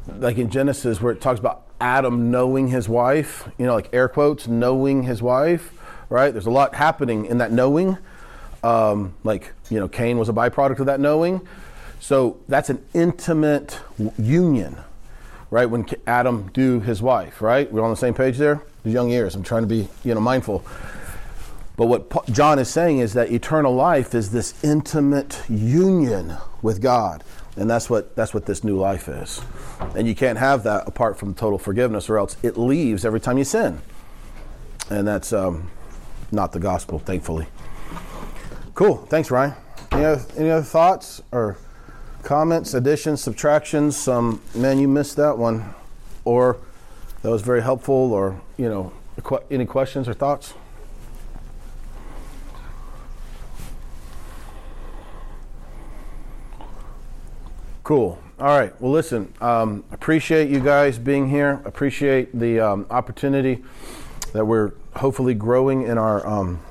like 0.07 0.37
in 0.37 0.49
Genesis, 0.49 1.01
where 1.01 1.11
it 1.11 1.19
talks 1.19 1.39
about 1.39 1.63
Adam 1.81 2.31
knowing 2.31 2.67
his 2.67 2.89
wife, 2.89 3.47
you 3.57 3.65
know, 3.65 3.75
like 3.75 3.89
air 3.93 4.07
quotes, 4.07 4.47
knowing 4.47 5.03
his 5.03 5.21
wife, 5.21 5.73
right? 6.09 6.31
There's 6.31 6.45
a 6.45 6.51
lot 6.51 6.75
happening 6.75 7.25
in 7.25 7.37
that 7.37 7.51
knowing. 7.51 7.97
Um, 8.63 9.13
like, 9.23 9.53
you 9.69 9.79
know, 9.79 9.87
Cain 9.87 10.17
was 10.17 10.29
a 10.29 10.33
byproduct 10.33 10.79
of 10.79 10.87
that 10.87 10.99
knowing. 10.99 11.41
So 11.99 12.37
that's 12.47 12.69
an 12.69 12.83
intimate 12.93 13.79
union, 14.17 14.77
right? 15.51 15.65
When 15.65 15.85
Adam 16.07 16.49
do 16.53 16.79
his 16.79 17.01
wife, 17.01 17.41
right? 17.41 17.71
We're 17.71 17.83
on 17.83 17.89
the 17.89 17.95
same 17.97 18.13
page 18.13 18.37
there. 18.37 18.61
The 18.83 18.91
young 18.91 19.09
ears. 19.11 19.35
I'm 19.35 19.43
trying 19.43 19.63
to 19.63 19.67
be, 19.67 19.87
you 20.03 20.13
know, 20.13 20.21
mindful. 20.21 20.65
But 21.79 21.85
what 21.85 22.29
John 22.33 22.59
is 22.59 22.67
saying 22.67 22.97
is 22.97 23.13
that 23.13 23.31
eternal 23.31 23.73
life 23.73 24.13
is 24.13 24.31
this 24.31 24.61
intimate 24.65 25.41
union 25.47 26.35
with 26.61 26.81
God, 26.81 27.23
and 27.55 27.69
that's 27.69 27.89
what 27.89 28.17
that's 28.17 28.33
what 28.33 28.45
this 28.45 28.65
new 28.65 28.77
life 28.77 29.07
is. 29.07 29.39
And 29.95 30.05
you 30.05 30.13
can't 30.13 30.37
have 30.37 30.63
that 30.63 30.89
apart 30.89 31.17
from 31.17 31.33
total 31.33 31.57
forgiveness, 31.57 32.09
or 32.09 32.17
else 32.17 32.35
it 32.43 32.57
leaves 32.57 33.05
every 33.05 33.21
time 33.21 33.37
you 33.37 33.45
sin. 33.45 33.79
And 34.89 35.07
that's 35.07 35.31
um, 35.31 35.71
not 36.33 36.51
the 36.51 36.59
gospel, 36.59 36.99
thankfully. 36.99 37.47
Cool. 38.73 38.97
Thanks, 39.05 39.31
Ryan. 39.31 39.53
Any 39.93 40.03
other, 40.03 40.25
any 40.35 40.49
other 40.49 40.65
thoughts 40.65 41.21
or 41.31 41.57
comments, 42.23 42.73
additions, 42.73 43.21
subtractions? 43.21 44.05
Um, 44.05 44.41
man, 44.53 44.79
you 44.79 44.89
missed 44.89 45.15
that 45.15 45.37
one, 45.37 45.73
or 46.25 46.57
that 47.21 47.29
was 47.29 47.41
very 47.41 47.61
helpful, 47.61 48.11
or 48.11 48.41
you 48.57 48.67
know, 48.67 48.91
any 49.49 49.65
questions 49.65 50.09
or 50.09 50.13
thoughts? 50.13 50.55
Cool. 57.89 58.19
All 58.39 58.55
right. 58.55 58.79
Well, 58.79 58.91
listen. 58.91 59.33
Um, 59.41 59.83
appreciate 59.89 60.51
you 60.51 60.59
guys 60.59 60.99
being 60.99 61.27
here. 61.27 61.59
Appreciate 61.65 62.37
the 62.37 62.59
um, 62.59 62.85
opportunity 62.91 63.63
that 64.31 64.45
we're 64.45 64.73
hopefully 64.95 65.33
growing 65.33 65.87
in 65.87 65.97
our, 65.97 66.23
um, 66.27 66.61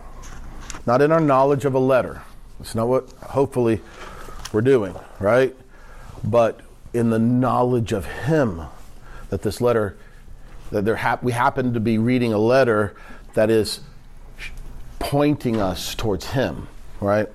not 0.86 1.02
in 1.02 1.10
our 1.10 1.18
knowledge 1.18 1.64
of 1.64 1.74
a 1.74 1.78
letter. 1.80 2.22
It's 2.60 2.76
not 2.76 2.86
what 2.86 3.10
hopefully 3.14 3.80
we're 4.52 4.60
doing, 4.60 4.94
right? 5.18 5.56
But 6.22 6.60
in 6.94 7.10
the 7.10 7.18
knowledge 7.18 7.90
of 7.90 8.06
Him, 8.06 8.62
that 9.30 9.42
this 9.42 9.60
letter, 9.60 9.96
that 10.70 10.84
there 10.84 11.18
we 11.20 11.32
happen 11.32 11.74
to 11.74 11.80
be 11.80 11.98
reading 11.98 12.32
a 12.32 12.38
letter 12.38 12.94
that 13.34 13.50
is 13.50 13.80
pointing 15.00 15.60
us 15.60 15.96
towards 15.96 16.26
Him, 16.26 16.68
right? 17.00 17.26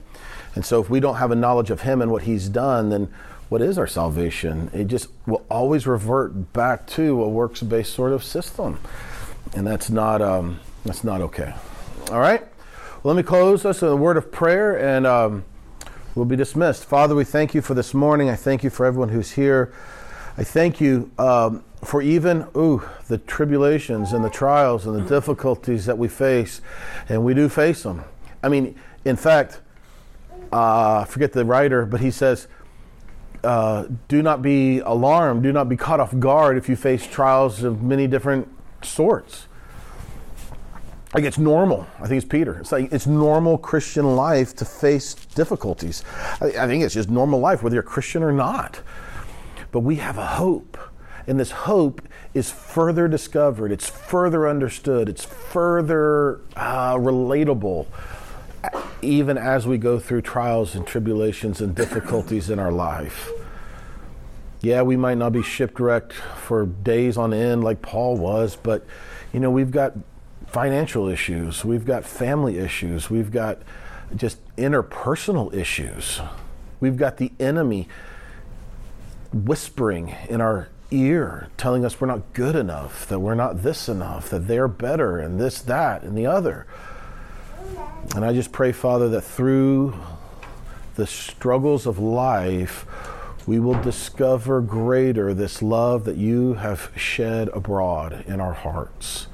And 0.55 0.65
so 0.65 0.81
if 0.81 0.89
we 0.89 1.01
don't 1.01 1.15
have 1.15 1.31
a 1.31 1.35
knowledge 1.35 1.69
of 1.69 1.81
Him 1.81 2.01
and 2.01 2.13
what 2.13 2.23
He's 2.23 2.47
done, 2.47 2.89
then 2.89 3.13
what 3.53 3.61
is 3.61 3.77
our 3.77 3.85
salvation? 3.85 4.71
It 4.73 4.87
just 4.87 5.09
will 5.27 5.45
always 5.47 5.85
revert 5.85 6.53
back 6.53 6.87
to 6.87 7.21
a 7.21 7.29
works 7.29 7.61
based 7.61 7.93
sort 7.93 8.11
of 8.11 8.23
system. 8.23 8.79
And 9.55 9.67
that's 9.67 9.91
not, 9.91 10.23
um, 10.23 10.59
that's 10.83 11.03
not 11.03 11.21
okay. 11.21 11.53
All 12.09 12.19
right? 12.19 12.41
Well, 13.03 13.13
let 13.13 13.15
me 13.15 13.21
close 13.21 13.63
us 13.63 13.83
with 13.83 13.91
a 13.91 13.95
word 13.95 14.17
of 14.17 14.31
prayer 14.31 14.75
and 14.75 15.05
um, 15.05 15.45
we'll 16.15 16.25
be 16.25 16.35
dismissed. 16.35 16.85
Father, 16.85 17.13
we 17.13 17.25
thank 17.25 17.53
you 17.53 17.61
for 17.61 17.75
this 17.75 17.93
morning. 17.93 18.27
I 18.27 18.35
thank 18.35 18.63
you 18.63 18.71
for 18.71 18.87
everyone 18.87 19.09
who's 19.09 19.33
here. 19.33 19.71
I 20.35 20.43
thank 20.43 20.81
you 20.81 21.11
um, 21.19 21.63
for 21.83 22.01
even 22.01 22.47
ooh, 22.57 22.81
the 23.07 23.19
tribulations 23.19 24.13
and 24.13 24.25
the 24.25 24.31
trials 24.31 24.87
and 24.87 24.95
the 24.95 25.07
difficulties 25.07 25.85
that 25.85 25.99
we 25.99 26.07
face, 26.07 26.59
and 27.07 27.23
we 27.23 27.35
do 27.35 27.47
face 27.49 27.83
them. 27.83 28.03
I 28.41 28.49
mean, 28.49 28.73
in 29.05 29.15
fact, 29.15 29.61
uh, 30.51 31.05
forget 31.05 31.33
the 31.33 31.45
writer, 31.45 31.85
but 31.85 32.01
he 32.01 32.09
says, 32.09 32.47
uh, 33.43 33.85
"Do 34.07 34.21
not 34.21 34.41
be 34.41 34.79
alarmed. 34.79 35.43
Do 35.43 35.51
not 35.51 35.69
be 35.69 35.77
caught 35.77 35.99
off 35.99 36.17
guard 36.19 36.57
if 36.57 36.69
you 36.69 36.75
face 36.75 37.05
trials 37.05 37.63
of 37.63 37.81
many 37.83 38.07
different 38.07 38.47
sorts." 38.83 39.47
Like 41.13 41.25
it's 41.25 41.37
normal. 41.37 41.85
I 41.99 42.07
think 42.07 42.23
it's 42.23 42.29
Peter. 42.29 42.57
It's 42.59 42.71
like 42.71 42.91
it's 42.91 43.05
normal 43.05 43.57
Christian 43.57 44.15
life 44.15 44.55
to 44.55 44.65
face 44.65 45.13
difficulties. 45.13 46.03
I, 46.41 46.47
I 46.47 46.67
think 46.67 46.83
it's 46.83 46.95
just 46.95 47.09
normal 47.09 47.39
life, 47.39 47.61
whether 47.61 47.75
you're 47.75 47.83
Christian 47.83 48.23
or 48.23 48.31
not. 48.31 48.81
But 49.71 49.81
we 49.81 49.97
have 49.97 50.17
a 50.17 50.25
hope. 50.25 50.77
And 51.27 51.39
this 51.39 51.51
hope 51.51 52.01
is 52.33 52.51
further 52.51 53.07
discovered, 53.07 53.71
it's 53.71 53.89
further 53.89 54.47
understood, 54.47 55.07
it's 55.07 55.23
further 55.23 56.41
uh, 56.55 56.95
relatable, 56.95 57.85
even 59.03 59.37
as 59.37 59.67
we 59.67 59.77
go 59.77 59.99
through 59.99 60.21
trials 60.21 60.75
and 60.75 60.85
tribulations 60.87 61.61
and 61.61 61.75
difficulties 61.75 62.49
in 62.49 62.59
our 62.59 62.71
life. 62.71 63.29
Yeah, 64.61 64.81
we 64.81 64.95
might 64.95 65.17
not 65.17 65.33
be 65.33 65.43
shipwrecked 65.43 66.13
for 66.13 66.65
days 66.65 67.17
on 67.17 67.33
end 67.33 67.63
like 67.63 67.81
Paul 67.81 68.17
was, 68.17 68.55
but 68.55 68.85
you 69.33 69.39
know, 69.39 69.51
we've 69.51 69.71
got 69.71 69.93
financial 70.47 71.07
issues, 71.07 71.65
we've 71.65 71.85
got 71.85 72.05
family 72.05 72.57
issues, 72.59 73.09
we've 73.09 73.31
got 73.31 73.59
just 74.15 74.39
interpersonal 74.55 75.53
issues. 75.53 76.21
We've 76.79 76.97
got 76.97 77.17
the 77.17 77.31
enemy 77.39 77.87
whispering 79.31 80.15
in 80.29 80.41
our 80.41 80.69
ear, 80.91 81.47
telling 81.57 81.83
us 81.85 81.99
we're 81.99 82.07
not 82.07 82.33
good 82.33 82.55
enough, 82.55 83.07
that 83.07 83.19
we're 83.19 83.35
not 83.35 83.63
this 83.63 83.89
enough, 83.89 84.29
that 84.29 84.47
they're 84.47 84.67
better, 84.67 85.17
and 85.17 85.39
this, 85.39 85.61
that, 85.61 86.03
and 86.03 86.17
the 86.17 86.25
other. 86.25 86.67
And 88.15 88.23
I 88.23 88.33
just 88.33 88.51
pray, 88.51 88.71
Father, 88.71 89.09
that 89.09 89.21
through 89.21 89.95
the 90.95 91.07
struggles 91.07 91.87
of 91.87 91.97
life, 91.97 92.85
we 93.47 93.59
will 93.59 93.81
discover 93.81 94.61
greater 94.61 95.33
this 95.33 95.61
love 95.61 96.05
that 96.05 96.17
you 96.17 96.53
have 96.53 96.91
shed 96.95 97.49
abroad 97.49 98.23
in 98.27 98.39
our 98.39 98.53
hearts. 98.53 99.27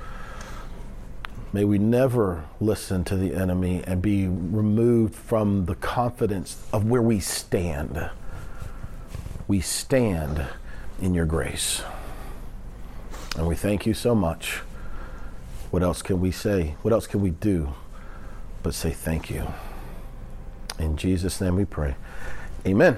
May 1.51 1.65
we 1.65 1.77
never 1.77 2.45
listen 2.61 3.03
to 3.05 3.17
the 3.17 3.33
enemy 3.33 3.83
and 3.85 4.01
be 4.01 4.27
removed 4.27 5.15
from 5.15 5.65
the 5.65 5.75
confidence 5.75 6.63
of 6.71 6.85
where 6.85 7.01
we 7.01 7.19
stand. 7.19 8.09
We 9.47 9.59
stand 9.59 10.45
in 11.01 11.13
your 11.13 11.25
grace. 11.25 11.83
And 13.35 13.47
we 13.47 13.55
thank 13.55 13.85
you 13.85 13.93
so 13.93 14.15
much. 14.15 14.61
What 15.71 15.83
else 15.83 16.01
can 16.01 16.21
we 16.21 16.31
say? 16.31 16.75
What 16.81 16.93
else 16.93 17.07
can 17.07 17.21
we 17.21 17.31
do 17.31 17.73
but 18.63 18.73
say 18.73 18.91
thank 18.91 19.29
you? 19.29 19.47
In 20.77 20.97
Jesus' 20.97 21.41
name 21.41 21.55
we 21.55 21.65
pray. 21.65 21.95
Amen. 22.65 22.97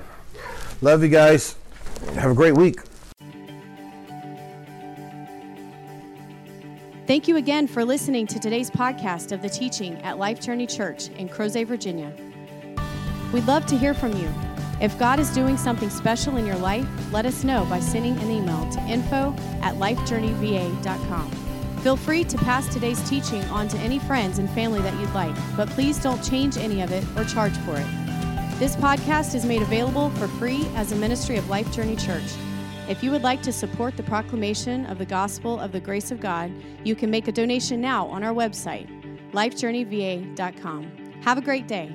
Love 0.81 1.03
you 1.03 1.09
guys. 1.09 1.55
Have 2.15 2.31
a 2.31 2.35
great 2.35 2.55
week. 2.55 2.79
Thank 7.07 7.27
you 7.27 7.35
again 7.35 7.67
for 7.67 7.83
listening 7.83 8.25
to 8.27 8.39
today's 8.39 8.71
podcast 8.71 9.31
of 9.31 9.41
the 9.41 9.49
teaching 9.49 10.01
at 10.01 10.17
Life 10.17 10.39
Journey 10.39 10.65
Church 10.65 11.09
in 11.09 11.27
Crozet, 11.27 11.67
Virginia. 11.67 12.13
We'd 13.33 13.45
love 13.45 13.65
to 13.65 13.77
hear 13.77 13.93
from 13.93 14.13
you. 14.13 14.31
If 14.79 14.97
God 14.97 15.19
is 15.19 15.29
doing 15.31 15.57
something 15.57 15.89
special 15.89 16.37
in 16.37 16.45
your 16.45 16.55
life, 16.55 16.87
let 17.11 17.25
us 17.25 17.43
know 17.43 17.65
by 17.65 17.79
sending 17.79 18.17
an 18.17 18.31
email 18.31 18.69
to 18.71 18.79
info 18.81 19.35
at 19.61 19.75
lifejourneyva.com. 19.75 21.50
Feel 21.81 21.95
free 21.95 22.23
to 22.25 22.37
pass 22.37 22.71
today's 22.71 23.01
teaching 23.09 23.43
on 23.45 23.67
to 23.69 23.77
any 23.79 23.97
friends 23.97 24.37
and 24.37 24.47
family 24.51 24.81
that 24.81 24.93
you'd 24.99 25.13
like, 25.15 25.35
but 25.57 25.67
please 25.69 25.97
don't 25.97 26.23
change 26.23 26.57
any 26.57 26.81
of 26.81 26.91
it 26.91 27.03
or 27.17 27.23
charge 27.23 27.57
for 27.59 27.75
it. 27.75 27.87
This 28.59 28.75
podcast 28.75 29.33
is 29.33 29.45
made 29.45 29.63
available 29.63 30.11
for 30.11 30.27
free 30.27 30.67
as 30.75 30.91
a 30.91 30.95
ministry 30.95 31.37
of 31.37 31.49
Life 31.49 31.71
Journey 31.73 31.95
Church. 31.95 32.35
If 32.87 33.01
you 33.01 33.09
would 33.09 33.23
like 33.23 33.41
to 33.41 33.51
support 33.51 33.97
the 33.97 34.03
proclamation 34.03 34.85
of 34.85 34.99
the 34.99 35.05
gospel 35.05 35.59
of 35.59 35.71
the 35.71 35.79
grace 35.79 36.11
of 36.11 36.19
God, 36.19 36.51
you 36.83 36.93
can 36.93 37.09
make 37.09 37.27
a 37.27 37.31
donation 37.31 37.81
now 37.81 38.05
on 38.07 38.23
our 38.23 38.33
website, 38.33 38.87
lifejourneyva.com. 39.31 40.91
Have 41.23 41.39
a 41.39 41.41
great 41.41 41.67
day. 41.67 41.91